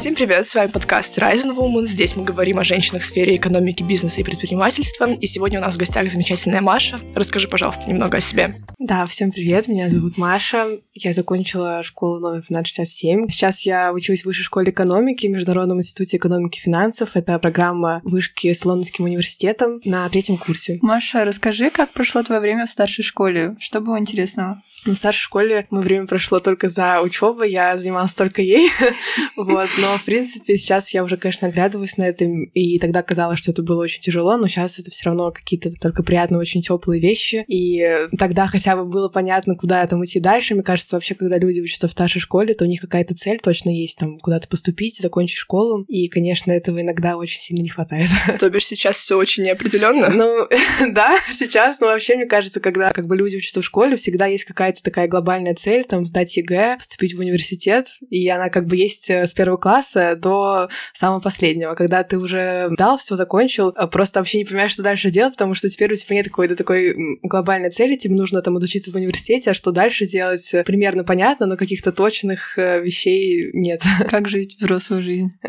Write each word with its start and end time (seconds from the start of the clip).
Всем 0.00 0.14
привет, 0.14 0.48
с 0.48 0.54
вами 0.54 0.70
подкаст 0.70 1.18
Rising 1.18 1.54
Woman. 1.54 1.86
Здесь 1.86 2.16
мы 2.16 2.24
говорим 2.24 2.58
о 2.58 2.64
женщинах 2.64 3.02
в 3.02 3.04
сфере 3.04 3.36
экономики, 3.36 3.82
бизнеса 3.82 4.22
и 4.22 4.24
предпринимательства. 4.24 5.12
И 5.12 5.26
сегодня 5.26 5.58
у 5.58 5.62
нас 5.62 5.74
в 5.74 5.76
гостях 5.76 6.10
замечательная 6.10 6.62
Маша. 6.62 6.98
Расскажи, 7.14 7.48
пожалуйста, 7.48 7.86
немного 7.86 8.16
о 8.16 8.20
себе. 8.22 8.54
Да, 8.78 9.04
всем 9.04 9.30
привет, 9.30 9.68
меня 9.68 9.90
зовут 9.90 10.16
Маша. 10.16 10.78
Я 10.94 11.12
закончила 11.12 11.82
школу 11.82 12.18
номер 12.18 12.38
1267. 12.38 13.28
Сейчас 13.28 13.66
я 13.66 13.92
учусь 13.92 14.22
в 14.22 14.24
Высшей 14.24 14.44
школе 14.44 14.70
экономики 14.70 15.26
в 15.26 15.30
Международном 15.32 15.80
институте 15.80 16.16
экономики 16.16 16.56
и 16.56 16.62
финансов. 16.62 17.10
Это 17.14 17.38
программа 17.38 18.00
вышки 18.02 18.54
с 18.54 18.64
Лондонским 18.64 19.04
университетом 19.04 19.82
на 19.84 20.08
третьем 20.08 20.38
курсе. 20.38 20.78
Маша, 20.80 21.26
расскажи, 21.26 21.68
как 21.68 21.92
прошло 21.92 22.22
твое 22.22 22.40
время 22.40 22.64
в 22.64 22.70
старшей 22.70 23.02
школе? 23.02 23.54
Что 23.60 23.80
было 23.82 23.98
интересного? 23.98 24.62
Ну, 24.86 24.94
в 24.94 24.96
старшей 24.96 25.20
школе 25.20 25.66
мое 25.68 25.82
время 25.82 26.06
прошло 26.06 26.38
только 26.38 26.70
за 26.70 27.02
учебой, 27.02 27.50
я 27.50 27.76
занималась 27.76 28.14
только 28.14 28.40
ей. 28.40 28.70
вот, 29.36 29.68
но, 29.78 29.89
в 29.98 30.04
принципе, 30.04 30.56
сейчас 30.56 30.92
я 30.94 31.04
уже, 31.04 31.16
конечно, 31.16 31.48
оглядываюсь 31.48 31.96
на 31.96 32.04
это, 32.04 32.24
и 32.24 32.78
тогда 32.78 33.02
казалось, 33.02 33.38
что 33.38 33.50
это 33.52 33.62
было 33.62 33.82
очень 33.82 34.00
тяжело, 34.00 34.36
но 34.36 34.48
сейчас 34.48 34.78
это 34.78 34.90
все 34.90 35.06
равно 35.06 35.30
какие-то 35.30 35.70
только 35.70 36.02
приятные, 36.02 36.38
очень 36.38 36.62
теплые 36.62 37.00
вещи. 37.00 37.44
И 37.46 38.08
тогда 38.18 38.46
хотя 38.46 38.76
бы 38.76 38.84
было 38.84 39.08
понятно, 39.08 39.56
куда 39.56 39.86
там 39.86 40.04
идти 40.04 40.20
дальше. 40.20 40.54
Мне 40.54 40.62
кажется, 40.62 40.96
вообще, 40.96 41.14
когда 41.14 41.38
люди 41.38 41.60
учатся 41.60 41.88
в 41.88 41.92
старшей 41.92 42.20
школе, 42.20 42.54
то 42.54 42.64
у 42.64 42.68
них 42.68 42.80
какая-то 42.80 43.14
цель 43.14 43.38
точно 43.40 43.70
есть, 43.70 43.98
там, 43.98 44.18
куда-то 44.18 44.48
поступить, 44.48 44.98
закончить 45.00 45.36
школу. 45.36 45.84
И, 45.88 46.08
конечно, 46.08 46.52
этого 46.52 46.80
иногда 46.80 47.16
очень 47.16 47.40
сильно 47.40 47.62
не 47.62 47.70
хватает. 47.70 48.08
То 48.38 48.48
бишь 48.50 48.66
сейчас 48.66 48.96
все 48.96 49.16
очень 49.16 49.44
неопределенно. 49.44 50.10
Ну, 50.10 50.48
да, 50.92 51.18
сейчас, 51.30 51.80
но 51.80 51.88
вообще, 51.88 52.16
мне 52.16 52.26
кажется, 52.26 52.60
когда 52.60 52.92
как 52.92 53.06
бы 53.06 53.16
люди 53.16 53.36
учатся 53.36 53.60
в 53.60 53.64
школе, 53.64 53.96
всегда 53.96 54.26
есть 54.26 54.44
какая-то 54.44 54.70
какая-то 54.70 54.82
такая 54.82 55.08
глобальная 55.08 55.54
цель, 55.54 55.84
там, 55.84 56.06
сдать 56.06 56.36
ЕГЭ, 56.36 56.76
поступить 56.78 57.14
в 57.14 57.20
университет, 57.20 57.86
и 58.08 58.28
она 58.28 58.48
как 58.48 58.66
бы 58.66 58.76
есть 58.76 59.10
э, 59.10 59.26
с 59.26 59.34
первого 59.34 59.56
класса 59.56 59.79
до 60.16 60.68
самого 60.94 61.20
последнего. 61.20 61.74
Когда 61.74 62.02
ты 62.02 62.18
уже 62.18 62.68
дал, 62.76 62.98
все 62.98 63.16
закончил, 63.16 63.72
а 63.76 63.86
просто 63.86 64.20
вообще 64.20 64.38
не 64.38 64.44
понимаешь, 64.44 64.72
что 64.72 64.82
дальше 64.82 65.10
делать, 65.10 65.34
потому 65.34 65.54
что 65.54 65.68
теперь 65.68 65.92
у 65.92 65.96
тебя 65.96 66.16
нет 66.16 66.26
какой-то 66.26 66.56
такой 66.56 66.94
глобальной 67.22 67.70
цели, 67.70 67.96
тебе 67.96 68.14
нужно 68.14 68.42
там 68.42 68.56
отучиться 68.56 68.90
в 68.90 68.94
университете, 68.94 69.50
а 69.50 69.54
что 69.54 69.72
дальше 69.72 70.06
делать, 70.06 70.48
э, 70.52 70.64
примерно 70.64 71.04
понятно, 71.04 71.46
но 71.46 71.56
каких-то 71.56 71.92
точных 71.92 72.58
э, 72.58 72.80
вещей 72.80 73.50
нет. 73.52 73.82
Как 74.10 74.28
жить 74.28 74.56
взрослую 74.58 75.02
жизнь? 75.02 75.30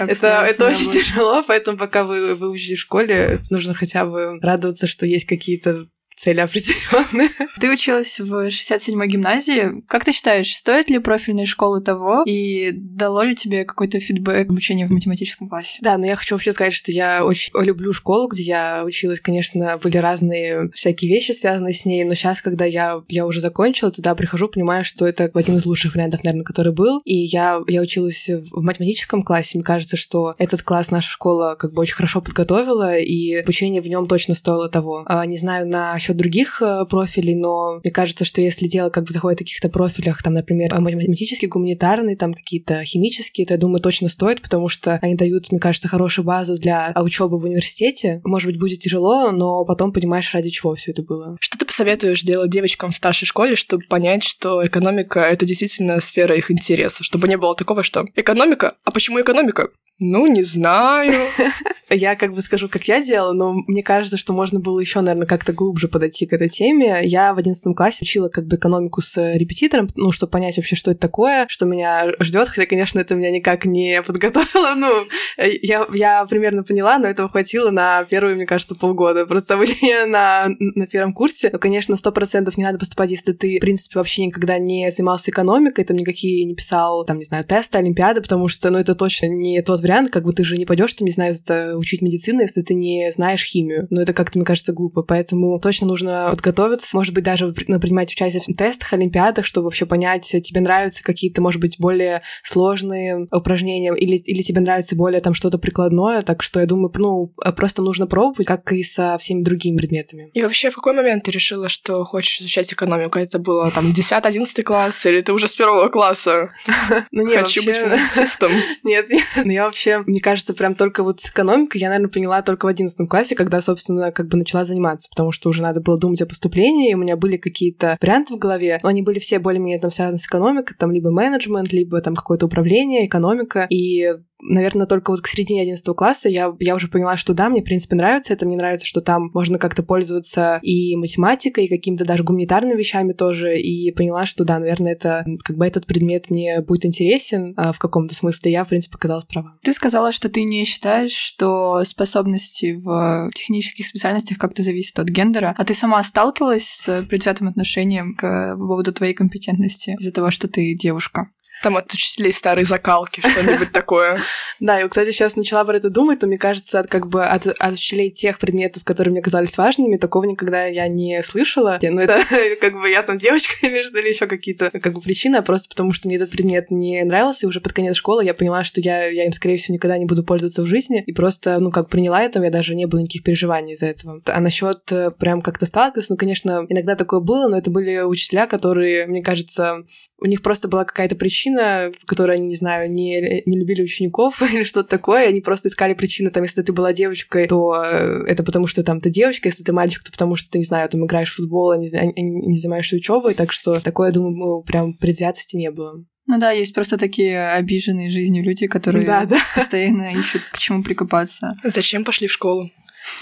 Это 0.00 0.46
это 0.48 0.66
очень 0.66 0.90
тяжело, 0.90 1.42
поэтому 1.46 1.78
пока 1.78 2.04
вы 2.04 2.34
выучите 2.34 2.76
в 2.76 2.80
школе, 2.80 3.40
нужно 3.50 3.74
хотя 3.74 4.04
бы 4.04 4.38
радоваться, 4.40 4.86
что 4.86 5.06
есть 5.06 5.26
какие-то 5.26 5.86
цели 6.22 6.38
определенные. 6.38 7.30
Ты 7.60 7.72
училась 7.72 8.20
в 8.20 8.46
67-й 8.46 9.08
гимназии. 9.08 9.82
Как 9.88 10.04
ты 10.04 10.12
считаешь, 10.12 10.54
стоит 10.54 10.88
ли 10.88 10.98
профильные 11.00 11.46
школы 11.46 11.80
того? 11.80 12.22
И 12.26 12.70
дало 12.72 13.22
ли 13.22 13.34
тебе 13.34 13.64
какой-то 13.64 13.98
фидбэк 13.98 14.48
обучения 14.48 14.86
в 14.86 14.90
математическом 14.90 15.48
классе? 15.48 15.78
Да, 15.82 15.98
но 15.98 16.06
я 16.06 16.14
хочу 16.14 16.36
вообще 16.36 16.52
сказать, 16.52 16.74
что 16.74 16.92
я 16.92 17.24
очень 17.24 17.52
люблю 17.60 17.92
школу, 17.92 18.28
где 18.28 18.42
я 18.44 18.82
училась. 18.84 19.20
Конечно, 19.20 19.78
были 19.82 19.96
разные 19.96 20.70
всякие 20.74 21.12
вещи, 21.12 21.32
связанные 21.32 21.74
с 21.74 21.84
ней, 21.84 22.04
но 22.04 22.14
сейчас, 22.14 22.40
когда 22.40 22.64
я, 22.64 23.02
я 23.08 23.26
уже 23.26 23.40
закончила, 23.40 23.90
туда 23.90 24.14
прихожу, 24.14 24.48
понимаю, 24.48 24.84
что 24.84 25.06
это 25.06 25.28
один 25.34 25.56
из 25.56 25.66
лучших 25.66 25.94
вариантов, 25.96 26.22
наверное, 26.22 26.44
который 26.44 26.72
был. 26.72 27.00
И 27.04 27.16
я, 27.16 27.60
я 27.66 27.80
училась 27.80 28.28
в 28.28 28.62
математическом 28.62 29.24
классе. 29.24 29.58
Мне 29.58 29.64
кажется, 29.64 29.96
что 29.96 30.36
этот 30.38 30.62
класс 30.62 30.92
наша 30.92 31.10
школа 31.10 31.56
как 31.58 31.72
бы 31.72 31.82
очень 31.82 31.94
хорошо 31.94 32.20
подготовила, 32.20 32.96
и 32.96 33.34
обучение 33.34 33.82
в 33.82 33.88
нем 33.88 34.06
точно 34.06 34.36
стоило 34.36 34.68
того. 34.68 35.04
А, 35.06 35.26
не 35.26 35.38
знаю, 35.38 35.66
на 35.66 35.98
насчет 36.12 36.16
других 36.16 36.62
э, 36.62 36.84
профилей, 36.88 37.34
но 37.34 37.80
мне 37.82 37.90
кажется, 37.90 38.24
что 38.24 38.40
если 38.40 38.66
дело 38.66 38.90
как 38.90 39.04
бы 39.04 39.12
заходит 39.12 39.40
в 39.40 39.42
каких-то 39.42 39.68
профилях, 39.68 40.22
там, 40.22 40.34
например, 40.34 40.78
математический, 40.80 41.48
гуманитарный, 41.48 42.16
там 42.16 42.34
какие-то 42.34 42.84
химические, 42.84 43.46
то 43.46 43.54
я 43.54 43.58
думаю, 43.58 43.80
точно 43.80 44.08
стоит, 44.08 44.42
потому 44.42 44.68
что 44.68 44.98
они 45.02 45.14
дают, 45.14 45.50
мне 45.50 45.60
кажется, 45.60 45.88
хорошую 45.88 46.24
базу 46.24 46.56
для 46.56 46.92
учебы 46.96 47.38
в 47.38 47.44
университете. 47.44 48.20
Может 48.24 48.46
быть, 48.46 48.58
будет 48.58 48.80
тяжело, 48.80 49.30
но 49.30 49.64
потом 49.64 49.92
понимаешь, 49.92 50.32
ради 50.34 50.50
чего 50.50 50.74
все 50.74 50.92
это 50.92 51.02
было. 51.02 51.36
Что 51.40 51.58
ты 51.58 51.64
посоветуешь 51.64 52.22
делать 52.22 52.50
девочкам 52.50 52.90
в 52.90 52.96
старшей 52.96 53.26
школе, 53.26 53.56
чтобы 53.56 53.84
понять, 53.88 54.24
что 54.24 54.64
экономика— 54.66 55.20
это 55.20 55.46
действительно 55.46 56.00
сфера 56.00 56.36
их 56.36 56.50
интереса, 56.50 57.04
чтобы 57.04 57.28
не 57.28 57.36
было 57.36 57.54
такого, 57.54 57.82
что 57.82 58.06
экономика? 58.16 58.74
А 58.84 58.90
почему 58.90 59.20
экономика? 59.20 59.68
Ну, 60.04 60.26
не 60.26 60.42
знаю. 60.42 61.12
Я 61.94 62.16
как 62.16 62.32
бы 62.32 62.40
скажу, 62.40 62.68
как 62.68 62.84
я 62.84 63.04
делала, 63.04 63.32
но 63.32 63.52
мне 63.52 63.82
кажется, 63.82 64.16
что 64.16 64.32
можно 64.32 64.58
было 64.60 64.80
еще, 64.80 65.00
наверное, 65.00 65.26
как-то 65.26 65.52
глубже 65.52 65.88
подойти 65.88 66.26
к 66.26 66.32
этой 66.32 66.48
теме. 66.48 67.00
Я 67.04 67.34
в 67.34 67.38
одиннадцатом 67.38 67.74
классе 67.74 67.98
учила 68.00 68.30
как 68.30 68.46
бы 68.46 68.56
экономику 68.56 69.02
с 69.02 69.36
репетитором, 69.36 69.88
ну, 69.94 70.10
чтобы 70.10 70.30
понять 70.30 70.56
вообще, 70.56 70.74
что 70.74 70.90
это 70.90 71.00
такое, 71.00 71.46
что 71.50 71.66
меня 71.66 72.12
ждет, 72.18 72.48
хотя, 72.48 72.66
конечно, 72.66 72.98
это 72.98 73.14
меня 73.14 73.30
никак 73.30 73.66
не 73.66 74.00
подготовило. 74.06 74.74
Ну, 74.74 75.06
я, 75.36 75.86
я 75.92 76.24
примерно 76.24 76.62
поняла, 76.62 76.98
но 76.98 77.08
этого 77.08 77.28
хватило 77.28 77.70
на 77.70 78.04
первые, 78.04 78.36
мне 78.36 78.46
кажется, 78.46 78.74
полгода. 78.74 79.26
Просто 79.26 79.54
обучение 79.56 80.06
на, 80.06 80.46
на 80.58 80.86
первом 80.86 81.12
курсе. 81.12 81.50
Но, 81.52 81.58
конечно, 81.58 81.96
сто 81.98 82.10
процентов 82.10 82.56
не 82.56 82.64
надо 82.64 82.78
поступать, 82.78 83.10
если 83.10 83.32
ты, 83.32 83.58
в 83.58 83.60
принципе, 83.60 83.98
вообще 83.98 84.24
никогда 84.24 84.58
не 84.58 84.90
занимался 84.90 85.30
экономикой, 85.30 85.84
там 85.84 85.98
никакие 85.98 86.44
не 86.46 86.54
писал, 86.54 87.04
там, 87.04 87.18
не 87.18 87.24
знаю, 87.24 87.44
тесты, 87.44 87.76
олимпиады, 87.76 88.22
потому 88.22 88.48
что, 88.48 88.70
ну, 88.70 88.78
это 88.78 88.94
точно 88.94 89.26
не 89.26 89.60
тот 89.60 89.80
вариант, 89.80 89.91
как 90.10 90.24
бы 90.24 90.32
ты 90.32 90.44
же 90.44 90.56
не 90.56 90.64
пойдешь, 90.64 90.94
там, 90.94 91.06
не 91.06 91.12
знаю, 91.12 91.34
учить 91.76 92.02
медицину, 92.02 92.40
если 92.40 92.62
ты 92.62 92.74
не 92.74 93.10
знаешь 93.12 93.44
химию. 93.44 93.86
Но 93.90 94.02
это 94.02 94.12
как-то, 94.12 94.38
мне 94.38 94.44
кажется, 94.44 94.72
глупо. 94.72 95.02
Поэтому 95.02 95.58
точно 95.60 95.86
нужно 95.86 96.28
подготовиться, 96.30 96.96
может 96.96 97.14
быть, 97.14 97.24
даже 97.24 97.52
принимать 97.52 98.10
участие 98.10 98.42
в 98.42 98.56
тестах, 98.56 98.92
олимпиадах, 98.92 99.46
чтобы 99.46 99.66
вообще 99.66 99.86
понять, 99.86 100.24
тебе 100.24 100.60
нравятся 100.60 101.02
какие-то, 101.02 101.40
может 101.40 101.60
быть, 101.60 101.76
более 101.78 102.20
сложные 102.42 103.28
упражнения 103.30 103.94
или, 103.94 104.16
или 104.16 104.42
тебе 104.42 104.60
нравится 104.60 104.96
более 104.96 105.20
там 105.20 105.34
что-то 105.34 105.58
прикладное. 105.58 106.22
Так 106.22 106.42
что 106.42 106.60
я 106.60 106.66
думаю, 106.66 106.92
ну, 106.96 107.34
просто 107.56 107.82
нужно 107.82 108.06
пробовать, 108.06 108.46
как 108.46 108.72
и 108.72 108.82
со 108.82 109.16
всеми 109.18 109.42
другими 109.42 109.76
предметами. 109.76 110.30
И 110.34 110.42
вообще, 110.42 110.70
в 110.70 110.76
какой 110.76 110.94
момент 110.94 111.24
ты 111.24 111.30
решила, 111.30 111.68
что 111.68 112.04
хочешь 112.04 112.40
изучать 112.40 112.72
экономику? 112.72 113.18
Это 113.18 113.38
было 113.38 113.70
там 113.70 113.92
10-11 113.92 114.62
класс 114.62 115.06
или 115.06 115.20
ты 115.20 115.32
уже 115.32 115.48
с 115.48 115.56
первого 115.56 115.88
класса? 115.88 116.50
Ну, 117.10 117.26
нет, 117.26 117.42
Хочу 117.42 117.64
быть 117.64 117.76
финансистом. 117.76 118.52
Нет, 118.84 119.06
я 119.44 119.64
вообще, 119.64 119.81
мне 120.06 120.20
кажется, 120.20 120.54
прям 120.54 120.74
только 120.74 121.02
вот 121.02 121.20
с 121.20 121.30
экономикой 121.30 121.78
я, 121.78 121.88
наверное, 121.88 122.10
поняла 122.10 122.42
только 122.42 122.66
в 122.66 122.68
одиннадцатом 122.68 123.08
классе, 123.08 123.34
когда, 123.34 123.60
собственно, 123.60 124.12
как 124.12 124.28
бы 124.28 124.36
начала 124.36 124.64
заниматься, 124.64 125.08
потому 125.10 125.32
что 125.32 125.48
уже 125.48 125.62
надо 125.62 125.80
было 125.80 125.98
думать 125.98 126.22
о 126.22 126.26
поступлении, 126.26 126.90
и 126.90 126.94
у 126.94 126.98
меня 126.98 127.16
были 127.16 127.36
какие-то 127.36 127.96
варианты 128.00 128.34
в 128.34 128.38
голове, 128.38 128.78
но 128.82 128.88
они 128.88 129.02
были 129.02 129.18
все 129.18 129.38
более-менее 129.38 129.80
там 129.80 129.90
связаны 129.90 130.18
с 130.18 130.26
экономикой, 130.26 130.74
там 130.78 130.90
либо 130.90 131.10
менеджмент, 131.10 131.72
либо 131.72 132.00
там 132.00 132.14
какое-то 132.14 132.46
управление, 132.46 133.06
экономика, 133.06 133.66
и 133.70 134.14
наверное, 134.42 134.86
только 134.86 135.10
вот 135.10 135.20
к 135.20 135.28
середине 135.28 135.62
11 135.62 135.84
класса 135.96 136.28
я, 136.28 136.54
я 136.58 136.74
уже 136.74 136.88
поняла, 136.88 137.16
что 137.16 137.32
да, 137.34 137.48
мне, 137.48 137.62
в 137.62 137.64
принципе, 137.64 137.96
нравится 137.96 138.32
это. 138.32 138.46
Мне 138.46 138.56
нравится, 138.56 138.86
что 138.86 139.00
там 139.00 139.30
можно 139.32 139.58
как-то 139.58 139.82
пользоваться 139.82 140.58
и 140.62 140.96
математикой, 140.96 141.66
и 141.66 141.68
какими-то 141.68 142.04
даже 142.04 142.24
гуманитарными 142.24 142.76
вещами 142.76 143.12
тоже. 143.12 143.58
И 143.58 143.90
поняла, 143.92 144.26
что 144.26 144.44
да, 144.44 144.58
наверное, 144.58 144.92
это 144.92 145.24
как 145.44 145.56
бы 145.56 145.66
этот 145.66 145.86
предмет 145.86 146.30
мне 146.30 146.60
будет 146.60 146.84
интересен 146.84 147.54
а, 147.56 147.72
в 147.72 147.78
каком-то 147.78 148.14
смысле. 148.14 148.52
Я, 148.52 148.64
в 148.64 148.68
принципе, 148.68 148.96
оказалась 148.96 149.24
права. 149.24 149.54
Ты 149.62 149.72
сказала, 149.72 150.12
что 150.12 150.28
ты 150.28 150.42
не 150.42 150.64
считаешь, 150.64 151.12
что 151.12 151.84
способности 151.84 152.74
в 152.74 153.30
технических 153.34 153.86
специальностях 153.86 154.38
как-то 154.38 154.62
зависят 154.62 154.98
от 154.98 155.08
гендера. 155.08 155.54
А 155.56 155.64
ты 155.64 155.74
сама 155.74 156.02
сталкивалась 156.02 156.66
с 156.66 157.02
предвзятым 157.08 157.48
отношением 157.48 158.14
к 158.16 158.56
поводу 158.56 158.92
твоей 158.92 159.14
компетентности 159.14 159.96
из-за 159.98 160.12
того, 160.12 160.30
что 160.30 160.48
ты 160.48 160.74
девушка? 160.74 161.28
Там 161.62 161.76
от 161.76 161.92
учителей 161.92 162.32
старой 162.32 162.64
закалки, 162.64 163.20
что-нибудь 163.20 163.70
такое. 163.72 164.22
Да, 164.60 164.80
и, 164.80 164.88
кстати, 164.88 165.10
сейчас 165.12 165.36
начала 165.36 165.64
про 165.64 165.76
это 165.76 165.90
думать, 165.90 166.20
то 166.20 166.26
мне 166.26 166.38
кажется, 166.38 166.80
от, 166.80 166.86
как 166.88 167.08
бы 167.08 167.24
от, 167.24 167.46
от 167.46 167.72
учителей 167.72 168.10
тех 168.10 168.38
предметов, 168.38 168.84
которые 168.84 169.12
мне 169.12 169.22
казались 169.22 169.56
важными, 169.56 169.96
такого 169.96 170.24
никогда 170.24 170.64
я 170.64 170.88
не 170.88 171.22
слышала. 171.22 171.78
Ну, 171.82 172.00
это 172.00 172.22
как 172.60 172.74
бы 172.74 172.88
я 172.88 173.02
там 173.02 173.18
девочка 173.18 173.66
или 173.66 173.82
или 173.82 174.08
еще 174.08 174.26
какие-то 174.26 174.70
как 174.70 174.92
бы 174.92 175.00
причины, 175.00 175.36
а 175.36 175.42
просто 175.42 175.68
потому 175.68 175.92
что 175.92 176.08
мне 176.08 176.16
этот 176.16 176.30
предмет 176.30 176.70
не 176.70 177.02
нравился, 177.04 177.46
и 177.46 177.48
уже 177.48 177.60
под 177.60 177.72
конец 177.72 177.96
школы 177.96 178.24
я 178.24 178.34
поняла, 178.34 178.64
что 178.64 178.80
я, 178.80 179.06
я 179.06 179.24
им, 179.24 179.32
скорее 179.32 179.56
всего, 179.56 179.74
никогда 179.74 179.98
не 179.98 180.04
буду 180.04 180.24
пользоваться 180.24 180.62
в 180.62 180.66
жизни, 180.66 181.02
и 181.06 181.12
просто, 181.12 181.58
ну, 181.58 181.70
как 181.70 181.88
приняла 181.88 182.22
это, 182.22 182.40
меня 182.40 182.50
даже 182.50 182.74
не 182.74 182.86
было 182.86 183.00
никаких 183.00 183.22
переживаний 183.22 183.74
из-за 183.74 183.86
этого. 183.86 184.20
А 184.26 184.40
насчет 184.40 184.80
э, 184.90 185.10
прям 185.10 185.42
как-то 185.42 185.66
сталкиваться, 185.66 186.12
ну, 186.12 186.16
конечно, 186.16 186.66
иногда 186.68 186.94
такое 186.94 187.20
было, 187.20 187.48
но 187.48 187.58
это 187.58 187.70
были 187.70 188.00
учителя, 188.00 188.46
которые, 188.46 189.06
мне 189.06 189.22
кажется, 189.22 189.84
у 190.22 190.26
них 190.26 190.40
просто 190.40 190.68
была 190.68 190.84
какая-то 190.84 191.16
причина, 191.16 191.90
в 191.98 192.06
которой 192.06 192.36
они, 192.36 192.46
не 192.46 192.56
знаю, 192.56 192.90
не, 192.90 193.42
не 193.44 193.58
любили 193.58 193.82
учеников 193.82 194.40
или 194.52 194.62
что-то 194.62 194.88
такое, 194.88 195.28
они 195.28 195.40
просто 195.40 195.68
искали 195.68 195.94
причины, 195.94 196.30
там, 196.30 196.44
если 196.44 196.62
ты 196.62 196.72
была 196.72 196.92
девочкой, 196.92 197.48
то 197.48 197.82
э, 197.84 198.24
это 198.28 198.42
потому, 198.44 198.66
что 198.66 198.82
там 198.82 199.00
ты 199.00 199.10
девочка, 199.10 199.48
если 199.48 199.64
ты 199.64 199.72
мальчик, 199.72 200.04
то 200.04 200.12
потому, 200.12 200.36
что 200.36 200.50
ты, 200.50 200.58
не 200.58 200.64
знаю, 200.64 200.88
там 200.88 201.04
играешь 201.04 201.32
в 201.32 201.36
футбол, 201.36 201.72
а 201.72 201.76
не, 201.76 201.88
а 201.88 202.04
не 202.04 202.58
занимаешься 202.58 202.96
учебой, 202.96 203.34
так 203.34 203.52
что 203.52 203.80
такое, 203.80 204.08
я 204.08 204.14
думаю, 204.14 204.36
ну, 204.36 204.62
прям 204.62 204.94
предвзятости 204.94 205.56
не 205.56 205.70
было. 205.70 206.04
Ну 206.26 206.38
да, 206.38 206.52
есть 206.52 206.72
просто 206.72 206.98
такие 206.98 207.50
обиженные 207.50 208.08
жизнью 208.08 208.44
люди, 208.44 208.68
которые 208.68 209.04
да, 209.04 209.26
да. 209.26 209.38
постоянно 209.56 210.12
ищут 210.12 210.42
к 210.42 210.58
чему 210.58 210.84
прикопаться. 210.84 211.56
Зачем 211.64 212.04
пошли 212.04 212.28
в 212.28 212.32
школу? 212.32 212.70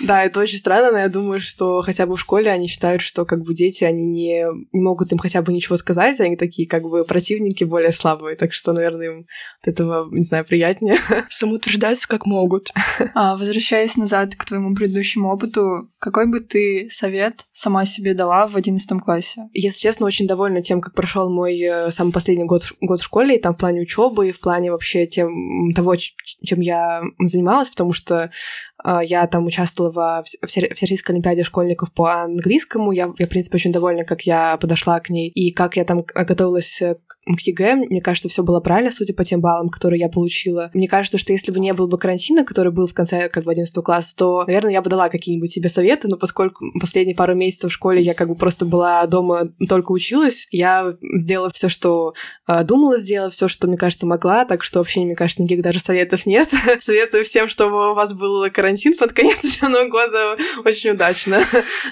Да, 0.02 0.24
это 0.24 0.40
очень 0.40 0.58
странно, 0.58 0.92
но 0.92 0.98
я 0.98 1.08
думаю, 1.08 1.40
что 1.40 1.82
хотя 1.82 2.06
бы 2.06 2.16
в 2.16 2.20
школе 2.20 2.50
они 2.50 2.68
считают, 2.68 3.02
что 3.02 3.24
как 3.24 3.42
бы 3.42 3.54
дети, 3.54 3.84
они 3.84 4.06
не, 4.06 4.44
не 4.72 4.80
могут 4.80 5.12
им 5.12 5.18
хотя 5.18 5.42
бы 5.42 5.52
ничего 5.52 5.76
сказать, 5.76 6.20
они 6.20 6.36
такие 6.36 6.68
как 6.68 6.82
бы 6.82 7.04
противники 7.04 7.64
более 7.64 7.92
слабые, 7.92 8.36
так 8.36 8.52
что, 8.52 8.72
наверное, 8.72 9.06
им 9.06 9.26
от 9.62 9.68
этого, 9.68 10.08
не 10.10 10.22
знаю, 10.22 10.44
приятнее. 10.44 10.98
Самоутверждаются 11.30 12.08
как 12.08 12.26
могут. 12.26 12.70
А, 13.14 13.36
возвращаясь 13.36 13.96
назад 13.96 14.34
к 14.36 14.44
твоему 14.44 14.74
предыдущему 14.74 15.30
опыту, 15.30 15.90
какой 15.98 16.26
бы 16.26 16.40
ты 16.40 16.88
совет 16.90 17.46
сама 17.50 17.84
себе 17.84 18.14
дала 18.14 18.46
в 18.46 18.56
одиннадцатом 18.56 19.00
классе? 19.00 19.48
Если 19.52 19.80
честно, 19.80 20.06
очень 20.06 20.26
довольна 20.26 20.62
тем, 20.62 20.80
как 20.80 20.94
прошел 20.94 21.30
мой 21.30 21.58
э, 21.60 21.90
самый 21.90 22.12
последний 22.12 22.44
год, 22.44 22.62
год 22.80 23.00
в 23.00 23.04
школе, 23.04 23.36
и 23.36 23.40
там 23.40 23.54
в 23.54 23.58
плане 23.58 23.80
учебы, 23.80 24.28
и 24.28 24.32
в 24.32 24.40
плане 24.40 24.70
вообще 24.70 25.06
тем, 25.06 25.72
того, 25.74 25.96
чем 25.96 26.60
я 26.60 27.02
занималась, 27.18 27.70
потому 27.70 27.92
что 27.92 28.30
я 29.02 29.26
там 29.26 29.46
участвовала 29.46 30.24
в 30.42 30.46
Всероссийской 30.46 31.14
Олимпиаде 31.14 31.44
школьников 31.44 31.92
по 31.92 32.22
английскому. 32.22 32.92
Я, 32.92 33.12
я, 33.18 33.26
в 33.26 33.28
принципе, 33.28 33.56
очень 33.56 33.72
довольна, 33.72 34.04
как 34.04 34.22
я 34.22 34.56
подошла 34.56 35.00
к 35.00 35.10
ней 35.10 35.28
и 35.28 35.52
как 35.52 35.76
я 35.76 35.84
там 35.84 36.04
готовилась 36.14 36.80
э, 36.82 36.96
к 37.36 37.40
ЕГЭ. 37.40 37.76
Мне 37.76 38.00
кажется, 38.00 38.28
все 38.28 38.42
было 38.42 38.60
правильно, 38.60 38.90
судя 38.90 39.14
по 39.14 39.24
тем 39.24 39.40
баллам, 39.40 39.68
которые 39.68 40.00
я 40.00 40.08
получила. 40.08 40.70
Мне 40.74 40.88
кажется, 40.88 41.18
что 41.18 41.32
если 41.32 41.52
бы 41.52 41.60
не 41.60 41.72
было 41.72 41.86
бы 41.86 41.98
карантина, 41.98 42.44
который 42.44 42.72
был 42.72 42.86
в 42.86 42.94
конце 42.94 43.28
как 43.28 43.44
бы 43.44 43.52
11 43.52 43.74
класса, 43.84 44.14
то, 44.16 44.44
наверное, 44.46 44.72
я 44.72 44.82
бы 44.82 44.90
дала 44.90 45.08
какие-нибудь 45.08 45.50
себе 45.50 45.68
советы, 45.68 46.08
но 46.08 46.16
поскольку 46.16 46.64
последние 46.80 47.16
пару 47.16 47.34
месяцев 47.34 47.70
в 47.70 47.74
школе 47.74 48.02
я 48.02 48.14
как 48.14 48.28
бы 48.28 48.34
просто 48.34 48.64
была 48.64 49.06
дома, 49.06 49.48
только 49.68 49.92
училась, 49.92 50.46
я 50.50 50.94
сделала 51.16 51.50
все, 51.50 51.68
что 51.68 52.14
э, 52.46 52.64
думала 52.64 52.98
сделать, 52.98 53.32
все, 53.32 53.48
что, 53.48 53.66
мне 53.66 53.76
кажется, 53.76 54.06
могла, 54.06 54.44
так 54.44 54.64
что 54.64 54.80
вообще, 54.80 55.00
мне 55.00 55.14
кажется, 55.14 55.42
никаких 55.42 55.62
даже 55.62 55.80
советов 55.80 56.26
нет. 56.26 56.48
Советую 56.80 57.24
всем, 57.24 57.48
чтобы 57.48 57.92
у 57.92 57.94
вас 57.94 58.12
был 58.12 58.50
карантин 58.50 58.96
под 58.96 59.12
конец 59.12 59.42
учебного 59.44 59.88
года 59.88 60.36
очень 60.64 60.90
удачно. 60.90 61.42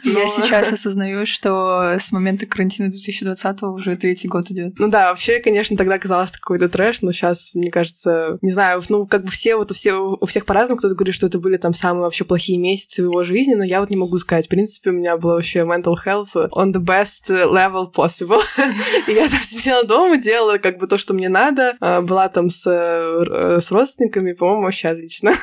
Но... 0.05 0.21
Я 0.21 0.27
сейчас 0.29 0.73
осознаю, 0.73 1.27
что 1.27 1.97
с 1.99 2.13
момента 2.13 2.47
карантина 2.47 2.89
2020 2.91 3.63
уже 3.63 3.97
третий 3.97 4.29
год 4.29 4.51
идет. 4.51 4.75
Ну 4.79 4.89
да, 4.89 5.11
вообще, 5.11 5.28
конечно, 5.43 5.77
тогда 5.77 5.99
казалось 5.99 6.33
какой-то 6.33 6.69
трэш, 6.69 7.03
но 7.03 7.13
сейчас, 7.13 7.55
мне 7.55 7.71
кажется, 7.71 8.39
не 8.43 8.51
знаю, 8.51 8.83
ну 8.89 9.07
как 9.07 9.25
бы 9.25 9.31
все 9.31 9.57
вот 9.57 9.71
у, 9.71 9.75
все, 9.75 9.95
у 9.95 10.27
всех 10.27 10.47
по-разному, 10.47 10.79
кто-то 10.79 10.95
говорит, 10.95 11.15
что 11.15 11.27
это 11.27 11.39
были 11.39 11.57
там 11.57 11.75
самые 11.75 12.05
вообще 12.05 12.25
плохие 12.25 12.59
месяцы 12.59 13.03
в 13.03 13.11
его 13.11 13.25
жизни, 13.25 13.55
но 13.55 13.65
я 13.65 13.81
вот 13.81 13.91
не 13.91 13.97
могу 13.97 14.19
сказать. 14.19 14.47
В 14.47 14.49
принципе, 14.49 14.91
у 14.91 14.95
меня 14.95 15.17
было 15.17 15.35
вообще 15.35 15.61
mental 15.61 15.95
health 16.05 16.35
on 16.35 16.73
the 16.73 16.81
best 16.81 17.29
level 17.29 17.93
possible. 17.93 18.41
И 19.07 19.13
я 19.13 19.29
там 19.29 19.43
сидела 19.43 19.85
дома, 19.85 20.17
делала 20.17 20.59
как 20.59 20.79
бы 20.79 20.87
то, 20.87 20.99
что 20.99 21.15
мне 21.15 21.29
надо, 21.29 21.77
а, 21.81 22.01
была 22.01 22.29
там 22.29 22.49
с, 22.49 22.67
э, 22.67 23.61
с 23.61 23.71
родственниками, 23.71 24.33
по-моему, 24.33 24.63
вообще 24.63 24.89
отлично. 24.89 25.35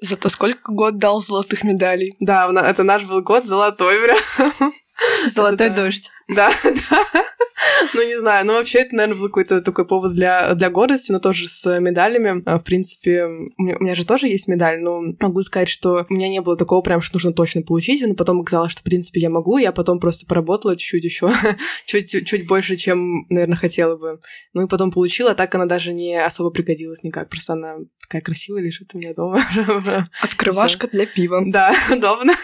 Зато 0.00 0.28
сколько 0.28 0.72
год 0.72 0.98
дал 0.98 1.20
золотых 1.20 1.62
медалей. 1.62 2.16
Да, 2.20 2.50
это 2.66 2.82
наш 2.82 3.06
был 3.06 3.22
год 3.22 3.46
золотой 3.46 3.98
прям. 4.00 4.72
Золотой 5.26 5.70
дождь. 5.70 6.10
Да, 6.28 6.52
да. 6.64 7.04
Ну, 7.94 8.06
не 8.06 8.18
знаю. 8.18 8.46
Ну, 8.46 8.54
вообще, 8.54 8.80
это, 8.80 8.96
наверное, 8.96 9.20
был 9.20 9.26
какой-то 9.28 9.60
такой 9.60 9.86
повод 9.86 10.14
для, 10.14 10.54
для 10.54 10.70
гордости, 10.70 11.12
но 11.12 11.18
тоже 11.18 11.48
с 11.48 11.78
медалями. 11.78 12.42
А, 12.46 12.58
в 12.58 12.64
принципе, 12.64 13.24
у 13.24 13.62
меня, 13.62 13.76
у 13.78 13.82
меня 13.82 13.94
же 13.94 14.06
тоже 14.06 14.28
есть 14.28 14.48
медаль, 14.48 14.80
но 14.80 15.02
могу 15.20 15.42
сказать, 15.42 15.68
что 15.68 16.04
у 16.08 16.14
меня 16.14 16.28
не 16.28 16.40
было 16.40 16.56
такого 16.56 16.80
прям, 16.82 17.02
что 17.02 17.16
нужно 17.16 17.32
точно 17.32 17.62
получить, 17.62 18.06
но 18.06 18.14
потом 18.14 18.40
оказалось, 18.40 18.72
что, 18.72 18.80
в 18.80 18.84
принципе, 18.84 19.20
я 19.20 19.30
могу. 19.30 19.58
Я 19.58 19.72
потом 19.72 20.00
просто 20.00 20.26
поработала 20.26 20.76
чуть-чуть 20.76 21.04
еще, 21.04 21.32
чуть, 21.86 22.26
чуть 22.26 22.46
больше, 22.46 22.76
чем, 22.76 23.26
наверное, 23.28 23.56
хотела 23.56 23.96
бы. 23.96 24.20
Ну, 24.54 24.62
и 24.62 24.68
потом 24.68 24.90
получила, 24.90 25.32
а 25.32 25.34
так 25.34 25.54
она 25.54 25.66
даже 25.66 25.92
не 25.92 26.22
особо 26.22 26.50
пригодилась 26.50 27.02
никак. 27.02 27.28
Просто 27.28 27.54
она 27.54 27.76
такая 28.00 28.22
красивая 28.22 28.62
лежит 28.62 28.90
у 28.94 28.98
меня 28.98 29.14
дома. 29.14 29.44
Открывашка 30.20 30.88
для 30.88 31.06
пива. 31.06 31.42
Да, 31.46 31.74
удобно. 31.90 32.34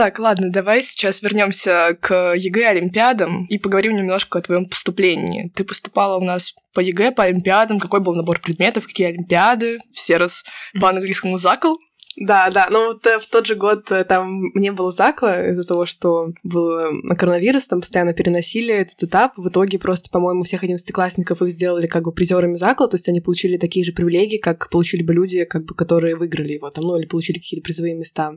Так, 0.00 0.18
ладно, 0.18 0.50
давай 0.50 0.82
сейчас 0.82 1.20
вернемся 1.20 1.94
к 2.00 2.32
ЕГЭ 2.34 2.68
Олимпиадам 2.68 3.44
и 3.50 3.58
поговорим 3.58 3.96
немножко 3.96 4.38
о 4.38 4.40
твоем 4.40 4.64
поступлении. 4.64 5.52
Ты 5.54 5.62
поступала 5.62 6.16
у 6.16 6.24
нас 6.24 6.54
по 6.72 6.80
ЕГЭ, 6.80 7.12
по 7.12 7.24
Олимпиадам, 7.24 7.78
какой 7.78 8.00
был 8.00 8.14
набор 8.14 8.40
предметов, 8.40 8.86
какие 8.86 9.08
Олимпиады, 9.08 9.78
Всерос 9.92 10.42
по 10.80 10.88
английскому 10.88 11.36
закл. 11.36 11.76
Да, 12.20 12.50
да, 12.50 12.68
но 12.70 12.88
вот 12.88 13.06
э, 13.06 13.18
в 13.18 13.26
тот 13.26 13.46
же 13.46 13.54
год 13.54 13.90
э, 13.90 14.04
там 14.04 14.42
не 14.52 14.70
было 14.72 14.90
закла 14.92 15.48
из-за 15.48 15.62
того, 15.62 15.86
что 15.86 16.26
был 16.42 16.78
э, 16.78 17.14
коронавирус, 17.16 17.66
там 17.66 17.80
постоянно 17.80 18.12
переносили 18.12 18.74
этот 18.74 19.02
этап. 19.02 19.38
В 19.38 19.48
итоге 19.48 19.78
просто, 19.78 20.10
по-моему, 20.10 20.42
всех 20.42 20.62
одиннадцатиклассников 20.62 21.40
их 21.40 21.48
сделали 21.52 21.86
как 21.86 22.04
бы 22.04 22.12
призерами 22.12 22.56
закла, 22.56 22.88
то 22.88 22.96
есть 22.96 23.08
они 23.08 23.22
получили 23.22 23.56
такие 23.56 23.86
же 23.86 23.92
привилегии, 23.92 24.36
как 24.36 24.68
получили 24.68 25.02
бы 25.02 25.14
люди, 25.14 25.44
как 25.44 25.64
бы, 25.64 25.74
которые 25.74 26.14
выиграли 26.14 26.52
его 26.52 26.68
там, 26.68 26.84
ну 26.84 26.98
или 26.98 27.06
получили 27.06 27.38
какие-то 27.38 27.64
призовые 27.64 27.94
места. 27.94 28.34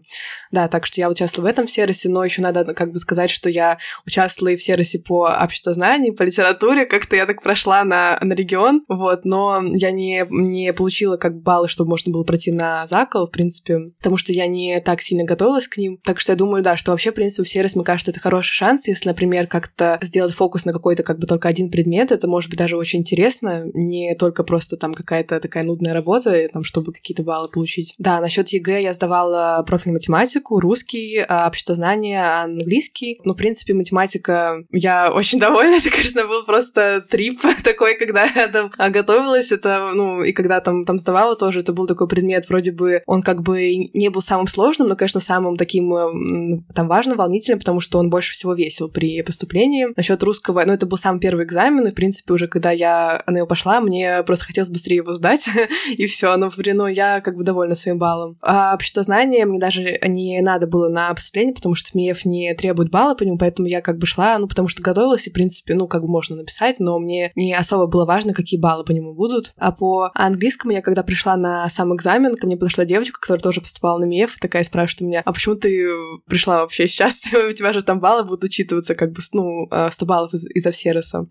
Да, 0.50 0.70
так 0.70 0.86
что 0.86 1.02
я 1.02 1.10
участвовала 1.10 1.50
в 1.50 1.52
этом 1.52 1.68
Всеросе, 1.68 2.08
но 2.08 2.24
еще 2.24 2.42
надо 2.42 2.74
как 2.74 2.94
бы 2.94 3.00
сказать, 3.00 3.32
что 3.32 3.50
я 3.50 3.80
участвовала 4.06 4.54
и 4.54 4.56
во 4.56 4.64
Всеросе 4.64 5.00
по 5.00 5.28
обществознанию, 5.44 6.16
по 6.16 6.24
литературе, 6.24 6.86
как-то 6.86 7.18
я 7.18 7.26
так 7.26 7.42
прошла 7.42 7.84
на, 7.84 8.18
на 8.22 8.32
регион, 8.32 8.86
вот, 8.88 9.26
но 9.26 9.62
я 9.62 9.92
не, 9.92 10.26
не 10.30 10.72
получила 10.72 11.18
как 11.18 11.42
баллы, 11.42 11.68
чтобы 11.68 11.90
можно 11.90 12.14
было 12.14 12.24
пройти 12.24 12.54
на 12.54 12.88
закл, 12.88 13.28
в 13.28 13.32
принципе, 13.32 13.73
принципе, 13.74 13.98
потому 13.98 14.18
что 14.18 14.34
я 14.34 14.48
не 14.48 14.80
так 14.82 15.02
сильно 15.02 15.24
готовилась 15.24 15.68
к 15.68 15.78
ним. 15.78 16.00
Так 16.04 16.20
что 16.20 16.32
я 16.32 16.36
думаю, 16.36 16.64
да, 16.64 16.76
что 16.76 16.92
вообще, 16.92 17.12
в 17.12 17.16
принципе, 17.16 17.44
Всерос, 17.44 17.76
мне 17.76 17.86
кажется, 17.86 18.12
это 18.12 18.20
хороший 18.20 18.54
шанс, 18.54 18.88
если, 18.88 19.10
например, 19.10 19.48
как-то 19.48 20.00
сделать 20.02 20.34
фокус 20.34 20.66
на 20.66 20.74
какой-то 20.74 21.04
как 21.04 21.20
бы 21.20 21.28
только 21.28 21.48
один 21.48 21.70
предмет, 21.70 22.12
это 22.12 22.28
может 22.28 22.50
быть 22.50 22.60
даже 22.60 22.78
очень 22.78 23.00
интересно, 23.00 23.66
не 23.74 24.16
только 24.16 24.44
просто 24.44 24.78
там 24.78 24.94
какая-то 24.94 25.40
такая 25.40 25.64
нудная 25.64 25.94
работа, 25.94 26.48
там, 26.52 26.64
чтобы 26.64 26.94
какие-то 26.94 27.24
баллы 27.24 27.50
получить. 27.50 27.96
Да, 27.98 28.20
насчет 28.20 28.50
ЕГЭ 28.50 28.82
я 28.82 28.94
сдавала 28.94 29.64
профильную 29.66 30.00
математику, 30.00 30.60
русский, 30.60 31.24
а, 31.28 31.48
обществознание, 31.48 32.22
английский. 32.22 33.18
Ну, 33.24 33.34
в 33.34 33.38
принципе, 33.38 33.74
математика, 33.74 34.58
я 34.72 35.12
очень 35.12 35.40
довольна, 35.44 35.76
это, 35.76 35.90
конечно, 35.90 36.28
был 36.28 36.44
просто 36.46 37.06
trip 37.10 37.42
такой, 37.64 37.98
когда 37.98 38.26
я 38.26 38.48
там 38.48 38.72
готовилась, 38.92 39.52
это, 39.52 39.92
ну, 39.94 40.24
и 40.24 40.32
когда 40.32 40.60
там, 40.60 40.86
там 40.86 41.00
сдавала 41.00 41.36
тоже, 41.36 41.62
это 41.62 41.74
был 41.74 41.88
такой 41.88 42.08
предмет, 42.08 42.48
вроде 42.50 42.72
бы 42.72 43.02
он 43.08 43.22
как 43.22 43.42
бы 43.42 43.53
не 43.56 44.10
был 44.10 44.22
самым 44.22 44.48
сложным, 44.48 44.88
но, 44.88 44.96
конечно, 44.96 45.20
самым 45.20 45.58
таким 45.58 45.94
э, 45.94 46.62
там 46.74 46.88
важным, 46.88 47.18
волнительным, 47.18 47.60
потому 47.60 47.80
что 47.80 48.00
он 48.00 48.10
больше 48.10 48.34
всего 48.34 48.54
весил 48.54 48.90
при 48.90 49.22
поступлении. 49.22 49.88
Насчет 49.96 50.22
русского, 50.24 50.64
ну, 50.66 50.74
это 50.74 50.86
был 50.86 50.98
самый 50.98 51.20
первый 51.20 51.46
экзамен, 51.46 51.88
и, 51.88 51.92
в 51.92 51.96
принципе, 51.96 52.34
уже 52.34 52.48
когда 52.48 52.72
я 52.72 53.24
на 53.28 53.38
него 53.38 53.48
пошла, 53.48 53.82
мне 53.82 54.24
просто 54.24 54.46
хотелось 54.46 54.70
быстрее 54.70 54.98
его 54.98 55.14
сдать, 55.14 55.48
и 55.90 56.06
все. 56.06 56.36
Но, 56.38 56.50
ну, 56.58 56.88
я 56.88 57.22
как 57.22 57.36
бы 57.36 57.44
довольна 57.44 57.76
своим 57.76 57.98
баллом. 57.98 58.38
А 58.42 58.74
обществознание 58.74 59.46
мне 59.46 59.60
даже 59.60 60.00
не 60.08 60.42
надо 60.42 60.68
было 60.68 60.90
на 60.90 61.14
поступление, 61.14 61.54
потому 61.54 61.76
что 61.76 61.98
МИЭФ 61.98 62.26
не 62.26 62.54
требует 62.54 62.90
балла 62.90 63.16
по 63.16 63.24
нему, 63.24 63.38
поэтому 63.38 63.68
я 63.68 63.82
как 63.82 63.98
бы 63.98 64.06
шла, 64.06 64.38
ну, 64.38 64.48
потому 64.48 64.68
что 64.68 64.82
готовилась, 64.82 65.28
и, 65.28 65.30
в 65.30 65.34
принципе, 65.34 65.74
ну, 65.76 65.88
как 65.88 66.02
бы 66.02 66.08
можно 66.08 66.36
написать, 66.36 66.80
но 66.80 67.00
мне 67.00 67.32
не 67.36 67.54
особо 67.54 67.88
было 67.88 68.06
важно, 68.06 68.34
какие 68.34 68.60
баллы 68.60 68.84
по 68.84 68.92
нему 68.92 69.14
будут. 69.14 69.54
А 69.58 69.72
по 69.72 70.12
английскому 70.14 70.74
я, 70.74 70.82
когда 70.82 71.04
пришла 71.04 71.36
на 71.36 71.68
сам 71.70 71.96
экзамен, 71.96 72.36
ко 72.36 72.48
мне 72.48 72.58
подошла 72.58 72.86
девочка, 72.86 73.20
которая 73.20 73.43
тоже 73.44 73.62
поступала 73.62 74.00
на 74.00 74.06
МИЭФ, 74.06 74.38
такая 74.40 74.64
спрашивает 74.64 75.02
у 75.02 75.06
меня, 75.06 75.22
а 75.24 75.34
почему 75.34 75.56
ты 75.56 75.88
пришла 76.28 76.62
вообще 76.62 76.88
сейчас? 76.88 77.26
у 77.34 77.52
тебя 77.52 77.74
же 77.74 77.84
там 77.84 78.00
баллы 78.00 78.24
будут 78.24 78.44
учитываться, 78.44 78.96
как 78.96 79.12
бы, 79.12 79.22
ну, 79.34 79.68
100 79.68 79.72
а, 79.72 80.06
баллов 80.06 80.34
из- 80.34 80.48
из 80.48 80.66
Всероса. 80.66 81.24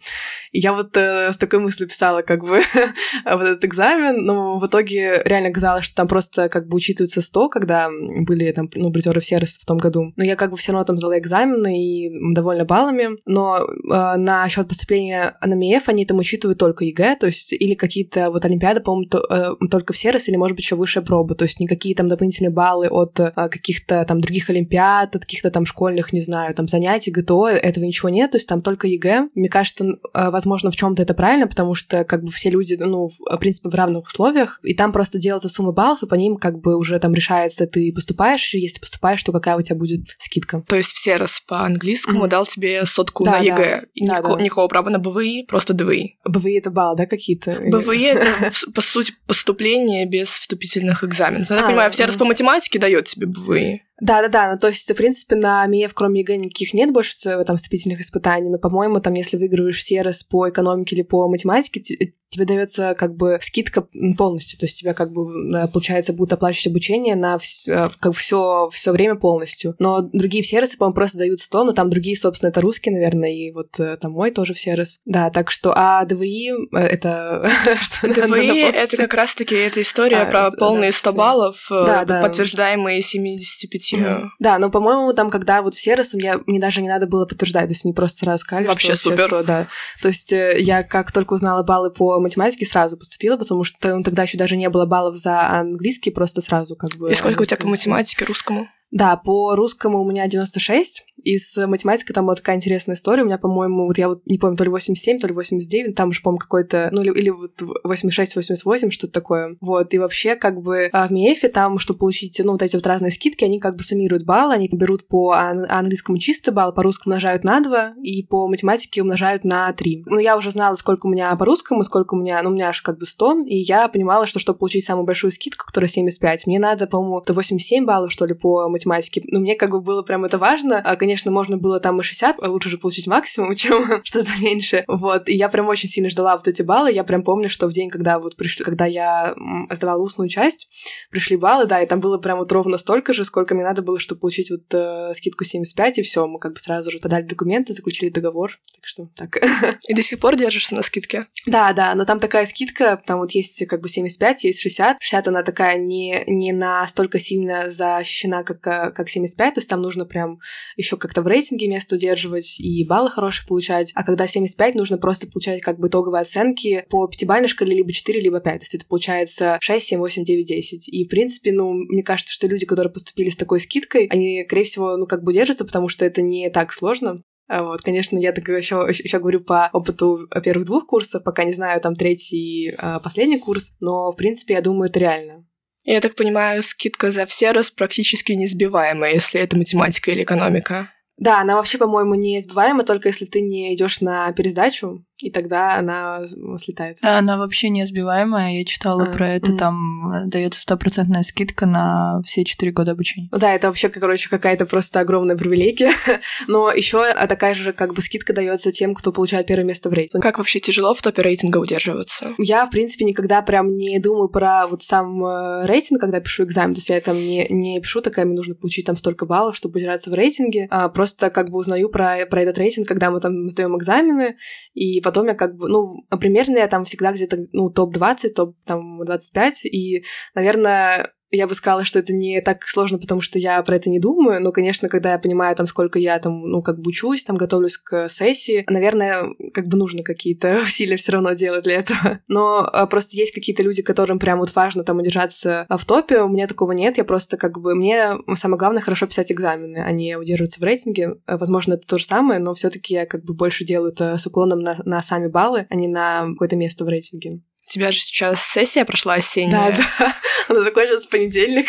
И 0.52 0.60
я 0.60 0.72
вот 0.72 0.96
э, 0.96 1.32
с 1.32 1.36
такой 1.36 1.58
мыслью 1.58 1.88
писала, 1.88 2.22
как 2.22 2.42
бы, 2.44 2.62
вот 3.24 3.42
этот 3.42 3.64
экзамен, 3.64 4.24
но 4.24 4.58
в 4.58 4.66
итоге 4.66 5.22
реально 5.24 5.48
оказалось, 5.48 5.84
что 5.84 5.94
там 5.96 6.06
просто 6.06 6.48
как 6.48 6.68
бы 6.68 6.76
учитывается 6.76 7.22
100, 7.22 7.48
когда 7.48 7.88
были 8.26 8.52
там, 8.52 8.68
ну, 8.74 8.92
призеры 8.92 9.18
Всероса 9.18 9.58
в 9.60 9.64
том 9.64 9.78
году. 9.78 10.12
Но 10.16 10.24
я 10.24 10.36
как 10.36 10.50
бы 10.50 10.56
все 10.56 10.72
равно 10.72 10.84
там 10.84 10.98
сдала 10.98 11.18
экзамены 11.18 11.82
и 11.82 12.34
довольна 12.34 12.64
баллами, 12.64 13.16
но 13.26 13.58
э, 13.58 14.16
насчет 14.16 14.68
поступления 14.68 15.36
на 15.44 15.54
МИЭФ 15.54 15.88
они 15.88 16.06
там 16.06 16.18
учитывают 16.18 16.58
только 16.58 16.84
ЕГЭ, 16.84 17.16
то 17.16 17.26
есть 17.26 17.52
или 17.52 17.74
какие-то 17.74 18.30
вот 18.30 18.44
Олимпиады, 18.44 18.80
по-моему, 18.80 19.08
то, 19.08 19.18
э, 19.30 19.66
только 19.70 19.92
Всерос, 19.92 20.28
или, 20.28 20.36
может 20.36 20.56
быть, 20.56 20.64
еще 20.64 20.76
высшая 20.76 21.02
проба, 21.02 21.34
то 21.34 21.44
есть 21.44 21.60
никакие 21.60 21.94
там 21.94 22.01
дополнительные 22.08 22.50
баллы 22.50 22.88
от 22.88 23.18
а, 23.20 23.48
каких-то 23.48 24.04
там 24.04 24.20
других 24.20 24.50
олимпиад, 24.50 25.14
от 25.16 25.22
каких-то 25.22 25.50
там 25.50 25.66
школьных, 25.66 26.12
не 26.12 26.20
знаю, 26.20 26.54
там 26.54 26.68
занятий, 26.68 27.10
ГТО, 27.10 27.48
этого 27.48 27.84
ничего 27.84 28.08
нет, 28.08 28.32
то 28.32 28.36
есть 28.36 28.48
там 28.48 28.62
только 28.62 28.86
ЕГЭ. 28.86 29.28
Мне 29.34 29.48
кажется, 29.48 29.98
а, 30.12 30.30
возможно, 30.30 30.70
в 30.70 30.76
чем-то 30.76 31.02
это 31.02 31.14
правильно, 31.14 31.46
потому 31.46 31.74
что 31.74 32.04
как 32.04 32.22
бы 32.22 32.30
все 32.30 32.50
люди, 32.50 32.74
ну, 32.74 33.08
в 33.08 33.36
принципе, 33.38 33.68
в 33.68 33.74
равных 33.74 34.06
условиях, 34.06 34.60
и 34.62 34.74
там 34.74 34.92
просто 34.92 35.18
делается 35.18 35.48
сумма 35.48 35.72
баллов, 35.72 36.02
и 36.02 36.06
по 36.06 36.14
ним 36.14 36.36
как 36.36 36.58
бы 36.58 36.76
уже 36.76 36.98
там 36.98 37.14
решается, 37.14 37.66
ты 37.66 37.92
поступаешь, 37.92 38.54
и 38.54 38.58
если 38.58 38.80
поступаешь, 38.80 39.22
то 39.22 39.32
какая 39.32 39.56
у 39.56 39.62
тебя 39.62 39.76
будет 39.76 40.02
скидка. 40.18 40.62
То 40.68 40.76
есть 40.76 40.92
Всерос 40.92 41.40
по 41.46 41.64
английскому 41.64 42.24
mm-hmm. 42.24 42.28
дал 42.28 42.46
тебе 42.46 42.86
сотку 42.86 43.24
да, 43.24 43.32
на 43.32 43.38
ЕГЭ, 43.38 43.54
да. 43.56 43.82
и 43.94 44.06
да, 44.06 44.14
никакого, 44.14 44.36
да. 44.36 44.44
никакого 44.44 44.68
права 44.68 44.90
на 44.90 44.98
БВИ, 44.98 45.46
просто 45.48 45.74
ДВИ. 45.74 46.18
БВИ— 46.24 46.58
это 46.58 46.70
балл, 46.70 46.96
да, 46.96 47.06
какие-то? 47.06 47.60
БВИ— 47.66 48.02
это, 48.04 48.26
по 48.74 48.80
сути, 48.80 49.14
поступление 49.26 50.06
без 50.06 50.28
вступительных 50.28 51.04
экзаменов. 51.04 51.50
Я 51.50 51.56
так 51.56 51.64
а, 51.64 51.68
понимаю, 51.68 51.90
Всерос 51.92 52.16
по 52.16 52.24
математике 52.24 52.78
дает 52.78 53.06
тебе 53.06 53.26
БВИ. 53.26 53.82
Да-да-да, 54.02 54.52
ну 54.52 54.58
то 54.58 54.66
есть, 54.66 54.90
в 54.90 54.94
принципе, 54.96 55.36
на 55.36 55.64
МИЭФ, 55.66 55.94
кроме 55.94 56.22
ЕГЭ, 56.22 56.36
никаких 56.36 56.74
нет 56.74 56.90
больше 56.90 57.14
там 57.44 57.56
вступительных 57.56 58.00
испытаний, 58.00 58.50
но, 58.50 58.58
по-моему, 58.58 59.00
там, 59.00 59.12
если 59.12 59.36
выигрываешь 59.36 59.78
Всерос 59.78 60.24
по 60.24 60.50
экономике 60.50 60.96
или 60.96 61.02
по 61.02 61.28
математике, 61.28 62.12
тебе 62.32 62.46
дается 62.46 62.94
как 62.94 63.14
бы 63.14 63.38
скидка 63.42 63.86
полностью, 64.16 64.58
то 64.58 64.64
есть 64.64 64.78
тебя 64.78 64.94
как 64.94 65.12
бы, 65.12 65.68
получается, 65.68 66.12
будут 66.12 66.32
оплачивать 66.32 66.68
обучение 66.68 67.14
на 67.14 67.38
все, 67.38 67.90
как 68.00 68.14
все, 68.16 68.70
все 68.72 68.90
время 68.90 69.16
полностью. 69.16 69.76
Но 69.78 70.00
другие 70.00 70.42
сервисы, 70.42 70.78
по-моему, 70.78 70.94
просто 70.94 71.18
дают 71.18 71.40
100, 71.40 71.64
но 71.64 71.72
там 71.72 71.90
другие, 71.90 72.16
собственно, 72.16 72.48
это 72.48 72.60
русские, 72.62 72.94
наверное, 72.94 73.30
и 73.30 73.52
вот 73.52 73.78
э, 73.78 73.98
там 73.98 74.12
мой 74.12 74.30
тоже 74.30 74.54
в 74.54 74.58
сервис. 74.58 74.98
Да, 75.04 75.30
так 75.30 75.50
что, 75.50 75.72
а 75.76 76.04
ДВИ 76.06 76.52
э, 76.72 76.78
это... 76.78 77.50
ДВИ— 78.02 78.60
это 78.74 78.96
как 78.96 79.12
раз-таки 79.14 79.54
эта 79.54 79.82
история 79.82 80.22
а, 80.22 80.30
про 80.30 80.50
полные 80.50 80.92
100 80.92 81.12
баллов, 81.12 81.70
э, 81.70 82.06
подтверждаемые 82.06 83.02
75. 83.02 83.91
Да, 84.38 84.58
но, 84.58 84.70
по-моему, 84.70 85.12
там, 85.12 85.30
когда 85.30 85.62
вот 85.62 85.74
в 85.74 85.80
сервис, 85.80 86.14
мне, 86.14 86.36
мне 86.46 86.60
даже 86.60 86.82
не 86.82 86.88
надо 86.88 87.06
было 87.06 87.26
подтверждать, 87.26 87.66
то 87.66 87.72
есть 87.72 87.84
они 87.84 87.94
просто 87.94 88.24
сразу 88.24 88.42
сказали, 88.42 88.66
Вообще 88.66 88.94
супер. 88.94 89.44
да. 89.44 89.68
То 90.00 90.08
есть 90.08 90.32
я 90.32 90.82
как 90.82 91.12
только 91.12 91.34
узнала 91.34 91.62
баллы 91.62 91.90
по 91.90 92.20
математике 92.20 92.66
сразу 92.66 92.96
поступила, 92.96 93.36
потому 93.36 93.64
что 93.64 93.96
ну, 93.96 94.02
тогда 94.02 94.22
еще 94.22 94.38
даже 94.38 94.56
не 94.56 94.68
было 94.68 94.86
баллов 94.86 95.16
за 95.16 95.48
английский, 95.48 96.10
просто 96.10 96.40
сразу 96.40 96.76
как 96.76 96.96
бы... 96.96 97.12
И 97.12 97.14
сколько 97.14 97.42
у 97.42 97.44
тебя 97.44 97.56
по 97.56 97.68
математике, 97.68 98.24
русскому? 98.24 98.68
Да, 98.92 99.16
по 99.16 99.56
русскому 99.56 100.02
у 100.02 100.08
меня 100.08 100.28
96, 100.28 101.06
и 101.24 101.38
с 101.38 101.66
математикой 101.66 102.14
там 102.14 102.26
была 102.26 102.34
такая 102.34 102.56
интересная 102.56 102.94
история. 102.94 103.22
У 103.22 103.24
меня, 103.24 103.38
по-моему, 103.38 103.86
вот 103.86 103.96
я 103.96 104.08
вот 104.08 104.20
не 104.26 104.36
помню, 104.38 104.56
то 104.58 104.64
ли 104.64 104.70
87, 104.70 105.16
то 105.16 105.26
ли 105.26 105.32
89, 105.32 105.94
там 105.94 106.10
уже, 106.10 106.20
по-моему, 106.20 106.38
какой-то, 106.38 106.90
ну, 106.92 107.00
или, 107.00 107.10
или 107.10 107.30
вот 107.30 107.52
86-88, 107.86 108.90
что-то 108.90 109.12
такое. 109.14 109.54
Вот, 109.62 109.94
и 109.94 109.98
вообще, 109.98 110.36
как 110.36 110.60
бы, 110.60 110.90
а 110.92 111.08
в 111.08 111.10
МИЭФе 111.10 111.48
там, 111.48 111.78
чтобы 111.78 112.00
получить, 112.00 112.38
ну, 112.44 112.52
вот 112.52 112.60
эти 112.60 112.76
вот 112.76 112.86
разные 112.86 113.10
скидки, 113.10 113.44
они 113.44 113.60
как 113.60 113.76
бы 113.76 113.82
суммируют 113.82 114.24
баллы, 114.24 114.52
они 114.52 114.68
берут 114.70 115.08
по 115.08 115.32
ан- 115.32 115.66
английскому 115.70 116.18
чисто 116.18 116.52
балл, 116.52 116.74
по 116.74 116.82
русскому 116.82 117.12
умножают 117.14 117.44
на 117.44 117.60
2, 117.60 117.94
и 118.02 118.22
по 118.24 118.46
математике 118.46 119.00
умножают 119.00 119.44
на 119.44 119.72
3. 119.72 120.04
Ну, 120.06 120.18
я 120.18 120.36
уже 120.36 120.50
знала, 120.50 120.74
сколько 120.74 121.06
у 121.06 121.10
меня 121.10 121.34
по 121.36 121.46
русскому, 121.46 121.82
сколько 121.82 122.14
у 122.14 122.18
меня, 122.18 122.42
ну, 122.42 122.50
у 122.50 122.52
меня 122.52 122.68
аж 122.68 122.82
как 122.82 122.98
бы 122.98 123.06
100, 123.06 123.44
и 123.46 123.56
я 123.56 123.88
понимала, 123.88 124.26
что 124.26 124.38
чтобы 124.38 124.58
получить 124.58 124.84
самую 124.84 125.06
большую 125.06 125.32
скидку, 125.32 125.66
которая 125.66 125.88
75, 125.88 126.46
мне 126.46 126.58
надо, 126.58 126.86
по-моему, 126.86 127.22
87 127.26 127.86
баллов, 127.86 128.12
что 128.12 128.26
ли, 128.26 128.34
по 128.34 128.68
математике 128.68 128.81
математики. 128.86 129.22
Ну, 129.26 129.40
мне 129.40 129.54
как 129.54 129.70
бы 129.70 129.80
было 129.80 130.02
прям 130.02 130.24
это 130.24 130.38
важно. 130.38 130.78
А, 130.78 130.96
конечно, 130.96 131.30
можно 131.30 131.56
было 131.56 131.80
там 131.80 132.00
и 132.00 132.02
60, 132.02 132.36
а 132.42 132.50
лучше 132.50 132.70
же 132.70 132.78
получить 132.78 133.06
максимум, 133.06 133.54
чем 133.56 134.04
что-то 134.04 134.30
меньше. 134.40 134.84
Вот. 134.88 135.28
И 135.28 135.36
я 135.36 135.48
прям 135.48 135.68
очень 135.68 135.88
сильно 135.88 136.08
ждала 136.08 136.36
вот 136.36 136.48
эти 136.48 136.62
баллы. 136.62 136.92
Я 136.92 137.04
прям 137.04 137.22
помню, 137.22 137.48
что 137.48 137.66
в 137.66 137.72
день, 137.72 137.88
когда 137.88 138.18
вот 138.18 138.36
пришли, 138.36 138.64
когда 138.64 138.86
я 138.86 139.34
сдавала 139.70 140.02
устную 140.02 140.28
часть, 140.28 140.68
пришли 141.10 141.36
баллы, 141.36 141.66
да, 141.66 141.82
и 141.82 141.86
там 141.86 142.00
было 142.00 142.18
прям 142.18 142.38
вот 142.38 142.50
ровно 142.52 142.78
столько 142.78 143.12
же, 143.12 143.24
сколько 143.24 143.54
мне 143.54 143.64
надо 143.64 143.82
было, 143.82 143.98
чтобы 143.98 144.20
получить 144.20 144.50
вот 144.50 144.62
э, 144.72 145.12
скидку 145.14 145.44
75, 145.44 145.98
и 145.98 146.02
все, 146.02 146.26
мы 146.26 146.38
как 146.38 146.54
бы 146.54 146.58
сразу 146.58 146.90
же 146.90 146.98
подали 146.98 147.22
документы, 147.22 147.72
заключили 147.72 148.10
договор. 148.10 148.58
Так 148.74 148.86
что 148.86 149.04
так. 149.14 149.36
И 149.88 149.94
до 149.94 150.02
сих 150.02 150.18
пор 150.18 150.36
держишься 150.36 150.74
на 150.74 150.82
скидке? 150.82 151.26
Да, 151.46 151.72
да, 151.72 151.94
но 151.94 152.04
там 152.04 152.20
такая 152.20 152.46
скидка, 152.46 153.00
там 153.06 153.18
вот 153.18 153.32
есть 153.32 153.66
как 153.66 153.80
бы 153.80 153.88
75, 153.88 154.44
есть 154.44 154.60
60. 154.60 154.96
60 155.00 155.28
она 155.28 155.42
такая 155.42 155.76
не, 155.76 156.24
не 156.26 156.52
настолько 156.52 157.18
сильно 157.18 157.70
защищена, 157.70 158.42
как 158.42 158.60
как 158.94 159.08
75, 159.08 159.54
то 159.54 159.58
есть 159.58 159.68
там 159.68 159.80
нужно 159.82 160.04
прям 160.04 160.38
еще 160.76 160.96
как-то 160.96 161.22
в 161.22 161.26
рейтинге 161.26 161.68
место 161.68 161.96
удерживать 161.96 162.60
и 162.60 162.84
баллы 162.84 163.10
хорошие 163.10 163.46
получать, 163.46 163.92
а 163.94 164.04
когда 164.04 164.26
75, 164.26 164.74
нужно 164.74 164.98
просто 164.98 165.26
получать 165.26 165.60
как 165.60 165.78
бы 165.78 165.88
итоговые 165.88 166.22
оценки 166.22 166.84
по 166.88 167.06
пятибалльной 167.06 167.48
шкале 167.48 167.74
либо 167.74 167.92
4, 167.92 168.20
либо 168.20 168.40
5, 168.40 168.60
то 168.60 168.64
есть 168.64 168.74
это 168.74 168.86
получается 168.86 169.58
6, 169.60 169.86
7, 169.86 169.98
8, 169.98 170.24
9, 170.24 170.46
10. 170.46 170.88
И, 170.88 171.04
в 171.04 171.08
принципе, 171.08 171.52
ну, 171.52 171.72
мне 171.72 172.02
кажется, 172.02 172.34
что 172.34 172.46
люди, 172.46 172.66
которые 172.66 172.92
поступили 172.92 173.30
с 173.30 173.36
такой 173.36 173.60
скидкой, 173.60 174.06
они, 174.10 174.44
скорее 174.46 174.64
всего, 174.64 174.96
ну, 174.96 175.06
как 175.06 175.22
бы 175.22 175.32
держатся, 175.32 175.64
потому 175.64 175.88
что 175.88 176.04
это 176.04 176.22
не 176.22 176.50
так 176.50 176.72
сложно, 176.72 177.22
а 177.48 177.64
вот, 177.64 177.82
конечно, 177.82 178.16
я 178.16 178.32
так 178.32 178.48
еще, 178.48 178.86
еще 178.88 179.18
говорю 179.18 179.40
по 179.40 179.68
опыту 179.74 180.26
первых 180.42 180.66
двух 180.66 180.86
курсов, 180.86 181.22
пока 181.22 181.44
не 181.44 181.52
знаю 181.52 181.80
там 181.82 181.94
третий, 181.94 182.74
а, 182.78 182.98
последний 182.98 183.38
курс, 183.38 183.74
но, 183.80 184.10
в 184.10 184.16
принципе, 184.16 184.54
я 184.54 184.62
думаю, 184.62 184.88
это 184.88 184.98
реально. 185.00 185.44
Я 185.84 186.00
так 186.00 186.14
понимаю, 186.14 186.62
скидка 186.62 187.10
за 187.10 187.26
все 187.26 187.52
раз 187.52 187.70
практически 187.70 188.32
несбиваемая, 188.32 189.14
если 189.14 189.40
это 189.40 189.56
математика 189.56 190.10
или 190.10 190.22
экономика. 190.22 190.90
Да, 191.18 191.40
она 191.40 191.56
вообще, 191.56 191.78
по-моему, 191.78 192.14
не 192.14 192.40
сбиваема, 192.40 192.84
только 192.84 193.08
если 193.08 193.26
ты 193.26 193.40
не 193.40 193.74
идешь 193.74 194.00
на 194.00 194.32
пересдачу, 194.32 195.04
и 195.22 195.30
тогда 195.30 195.76
она 195.76 196.26
слетает. 196.58 196.98
Да, 197.02 197.18
она 197.18 197.38
вообще 197.38 197.68
не 197.68 197.84
сбиваемая. 197.86 198.58
Я 198.58 198.64
читала 198.64 199.04
а, 199.04 199.06
про 199.06 199.30
это. 199.30 199.50
Угу. 199.52 199.58
Там 199.58 200.12
э, 200.12 200.26
дается 200.26 200.60
стопроцентная 200.60 201.22
скидка 201.22 201.66
на 201.66 202.20
все 202.26 202.44
четыре 202.44 202.72
года 202.72 202.92
обучения. 202.92 203.28
Ну 203.30 203.38
да, 203.38 203.54
это 203.54 203.68
вообще, 203.68 203.88
короче, 203.88 204.28
какая-то 204.28 204.66
просто 204.66 205.00
огромная 205.00 205.36
привилегия. 205.36 205.92
Но 206.48 206.70
еще 206.70 207.04
а 207.04 207.26
такая 207.26 207.54
же 207.54 207.72
как 207.72 207.94
бы 207.94 208.02
скидка 208.02 208.32
дается 208.32 208.72
тем, 208.72 208.94
кто 208.94 209.12
получает 209.12 209.46
первое 209.46 209.64
место 209.64 209.88
в 209.88 209.92
рейтинге. 209.92 210.22
Как 210.22 210.38
вообще 210.38 210.60
тяжело 210.60 210.94
в 210.94 211.02
топе 211.02 211.22
рейтинга 211.22 211.58
удерживаться? 211.58 212.34
Я, 212.38 212.66
в 212.66 212.70
принципе, 212.70 213.04
никогда 213.04 213.42
прям 213.42 213.74
не 213.76 213.98
думаю 213.98 214.28
про 214.28 214.66
вот 214.66 214.82
сам 214.82 215.24
э, 215.24 215.66
рейтинг, 215.66 216.00
когда 216.00 216.20
пишу 216.20 216.44
экзамен. 216.44 216.74
То 216.74 216.78
есть 216.78 216.88
я 216.88 217.00
там 217.00 217.16
не, 217.16 217.46
не 217.48 217.80
пишу, 217.80 218.00
такая, 218.00 218.24
мне 218.24 218.34
нужно 218.34 218.54
получить 218.54 218.86
там 218.86 218.96
столько 218.96 219.26
баллов, 219.26 219.56
чтобы 219.56 219.78
удержаться 219.78 220.10
в 220.10 220.14
рейтинге. 220.14 220.66
А 220.70 220.88
просто 220.88 221.30
как 221.30 221.50
бы 221.50 221.58
узнаю 221.58 221.88
про, 221.88 222.26
про 222.26 222.42
этот 222.42 222.58
рейтинг, 222.58 222.88
когда 222.88 223.10
мы 223.10 223.20
там 223.20 223.48
сдаем 223.48 223.76
экзамены, 223.76 224.36
и 224.74 225.00
потом 225.00 225.11
потом 225.12 225.26
я 225.28 225.34
как 225.34 225.56
бы, 225.56 225.68
ну, 225.68 226.06
примерно 226.18 226.56
я 226.56 226.68
там 226.68 226.86
всегда 226.86 227.12
где-то, 227.12 227.36
ну, 227.52 227.68
топ-20, 227.68 228.30
топ, 228.30 228.56
там, 228.64 229.04
25, 229.04 229.66
и, 229.66 230.04
наверное, 230.34 231.12
я 231.32 231.46
бы 231.46 231.54
сказала, 231.54 231.84
что 231.84 231.98
это 231.98 232.12
не 232.12 232.40
так 232.42 232.62
сложно, 232.64 232.98
потому 232.98 233.22
что 233.22 233.38
я 233.38 233.60
про 233.62 233.76
это 233.76 233.88
не 233.88 233.98
думаю, 233.98 234.40
но, 234.42 234.52
конечно, 234.52 234.88
когда 234.88 235.12
я 235.12 235.18
понимаю, 235.18 235.56
там, 235.56 235.66
сколько 235.66 235.98
я 235.98 236.18
там, 236.18 236.42
ну, 236.42 236.62
как 236.62 236.78
бы 236.78 236.90
учусь, 236.90 237.24
там, 237.24 237.36
готовлюсь 237.36 237.78
к 237.78 238.08
сессии, 238.08 238.64
наверное, 238.68 239.24
как 239.54 239.66
бы 239.66 239.78
нужно 239.78 240.04
какие-то 240.04 240.60
усилия 240.62 240.96
все 240.96 241.12
равно 241.12 241.32
делать 241.32 241.64
для 241.64 241.76
этого. 241.76 242.20
Но 242.28 242.58
а, 242.58 242.86
просто 242.86 243.16
есть 243.16 243.32
какие-то 243.32 243.62
люди, 243.62 243.82
которым 243.82 244.18
прям 244.18 244.38
вот 244.40 244.54
важно 244.54 244.84
там 244.84 244.98
удержаться 244.98 245.66
в 245.68 245.84
топе, 245.86 246.20
у 246.20 246.28
меня 246.28 246.46
такого 246.46 246.72
нет, 246.72 246.98
я 246.98 247.04
просто 247.04 247.36
как 247.38 247.58
бы, 247.58 247.74
мне 247.74 248.18
самое 248.36 248.58
главное 248.58 248.82
хорошо 248.82 249.06
писать 249.06 249.32
экзамены, 249.32 249.78
а 249.78 249.90
не 249.90 250.16
удерживаться 250.16 250.60
в 250.60 250.64
рейтинге. 250.64 251.14
Возможно, 251.26 251.74
это 251.74 251.86
то 251.86 251.98
же 251.98 252.04
самое, 252.04 252.40
но 252.40 252.52
все 252.54 252.68
таки 252.68 252.94
я 252.94 253.06
как 253.06 253.24
бы 253.24 253.32
больше 253.32 253.64
делаю 253.64 253.92
это 253.92 254.18
с 254.18 254.26
уклоном 254.26 254.60
на, 254.60 254.76
на 254.84 255.02
сами 255.02 255.28
баллы, 255.28 255.66
а 255.70 255.74
не 255.74 255.88
на 255.88 256.28
какое-то 256.32 256.56
место 256.56 256.84
в 256.84 256.88
рейтинге. 256.88 257.40
Тебя 257.72 257.90
же 257.90 258.00
сейчас 258.00 258.42
сессия 258.42 258.84
прошла 258.84 259.14
осенняя. 259.14 259.74
Да, 259.74 259.84
да. 259.98 260.16
Она 260.50 260.62
закончилась 260.62 261.06
в 261.06 261.08
понедельник. 261.08 261.68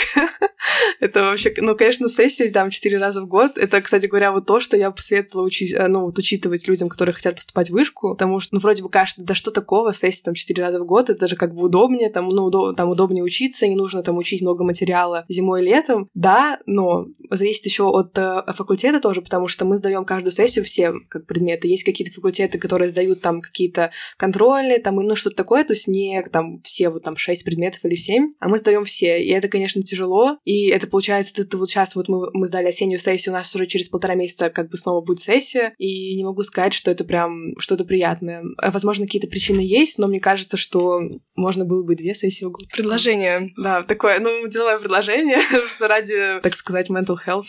это 0.99 1.23
вообще, 1.23 1.53
ну, 1.57 1.77
конечно, 1.77 2.09
сессия 2.09 2.51
там 2.51 2.71
четыре 2.71 2.97
раза 2.97 3.21
в 3.21 3.25
год. 3.25 3.57
Это, 3.57 3.79
кстати 3.79 4.07
говоря, 4.07 4.33
вот 4.33 4.45
то, 4.45 4.59
что 4.59 4.75
я 4.75 4.91
посоветовала 4.91 5.45
учить, 5.45 5.71
э, 5.71 5.87
ну, 5.87 6.01
вот 6.01 6.19
учитывать 6.19 6.67
людям, 6.67 6.89
которые 6.89 7.15
хотят 7.15 7.37
поступать 7.37 7.69
в 7.69 7.73
вышку, 7.73 8.11
потому 8.15 8.41
что, 8.41 8.55
ну, 8.55 8.59
вроде 8.59 8.83
бы 8.83 8.89
кажется, 8.89 9.21
да 9.23 9.33
что 9.33 9.51
такого, 9.51 9.93
сессия 9.93 10.23
там 10.23 10.33
четыре 10.33 10.63
раза 10.63 10.81
в 10.81 10.85
год, 10.85 11.09
это 11.09 11.25
же 11.29 11.37
как 11.37 11.53
бы 11.53 11.63
удобнее, 11.63 12.09
там, 12.09 12.27
ну, 12.27 12.43
удоб, 12.43 12.75
там 12.75 12.89
удобнее 12.89 13.23
учиться, 13.23 13.65
не 13.65 13.77
нужно 13.77 14.03
там 14.03 14.17
учить 14.17 14.41
много 14.41 14.65
материала 14.65 15.23
зимой 15.29 15.61
и 15.61 15.65
летом. 15.65 16.09
Да, 16.13 16.59
но 16.65 17.05
зависит 17.29 17.65
еще 17.65 17.89
от 17.89 18.17
э, 18.17 18.43
факультета 18.53 18.99
тоже, 18.99 19.21
потому 19.21 19.47
что 19.47 19.63
мы 19.63 19.77
сдаем 19.77 20.03
каждую 20.03 20.33
сессию 20.33 20.65
все 20.65 20.93
как 21.07 21.27
предметы. 21.27 21.69
Есть 21.69 21.85
какие-то 21.85 22.13
факультеты, 22.13 22.59
которые 22.59 22.89
сдают 22.89 23.21
там 23.21 23.39
какие-то 23.39 23.91
контрольные, 24.17 24.79
там, 24.79 24.99
и 24.99 25.05
ну, 25.05 25.15
что-то 25.15 25.37
такое, 25.37 25.63
то 25.63 25.71
есть 25.71 25.87
не 25.93 26.21
там 26.23 26.61
все 26.63 26.89
вот 26.89 27.03
там 27.03 27.15
шесть 27.15 27.45
предметов 27.45 27.85
или 27.85 27.95
семь, 27.95 28.31
а 28.39 28.49
мы 28.49 28.57
сдаем 28.57 28.83
все. 28.83 29.23
И 29.23 29.29
это, 29.29 29.47
конечно, 29.47 29.81
тяжело. 29.81 30.37
И 30.43 30.67
это 30.69 30.87
получается, 30.87 31.33
ты, 31.35 31.43
ты 31.45 31.57
вот 31.57 31.69
сейчас 31.69 31.95
вот 31.95 32.09
мы, 32.09 32.29
мы 32.33 32.47
сдали 32.47 32.67
осеннюю 32.67 32.99
сессию, 32.99 33.33
у 33.33 33.37
нас 33.37 33.53
уже 33.55 33.67
через 33.67 33.89
полтора 33.89 34.15
месяца 34.15 34.49
как 34.49 34.69
бы 34.69 34.77
снова 34.77 35.01
будет 35.01 35.19
сессия. 35.19 35.73
И 35.77 36.15
не 36.15 36.23
могу 36.23 36.43
сказать, 36.43 36.73
что 36.73 36.91
это 36.91 37.03
прям 37.03 37.57
что-то 37.59 37.85
приятное. 37.85 38.43
А, 38.57 38.71
возможно, 38.71 39.05
какие-то 39.05 39.27
причины 39.27 39.59
есть, 39.59 39.97
но 39.97 40.07
мне 40.07 40.19
кажется, 40.19 40.57
что 40.57 40.99
можно 41.35 41.65
было 41.65 41.83
бы 41.83 41.95
две 41.95 42.15
сессии 42.15 42.45
в 42.45 42.51
год. 42.51 42.67
Предложение. 42.69 43.51
Да, 43.57 43.81
такое, 43.83 44.19
ну, 44.19 44.47
деловое 44.47 44.79
предложение, 44.79 45.39
что 45.75 45.87
ради, 45.87 46.39
так 46.41 46.55
сказать, 46.55 46.89
mental 46.89 47.17
health 47.25 47.45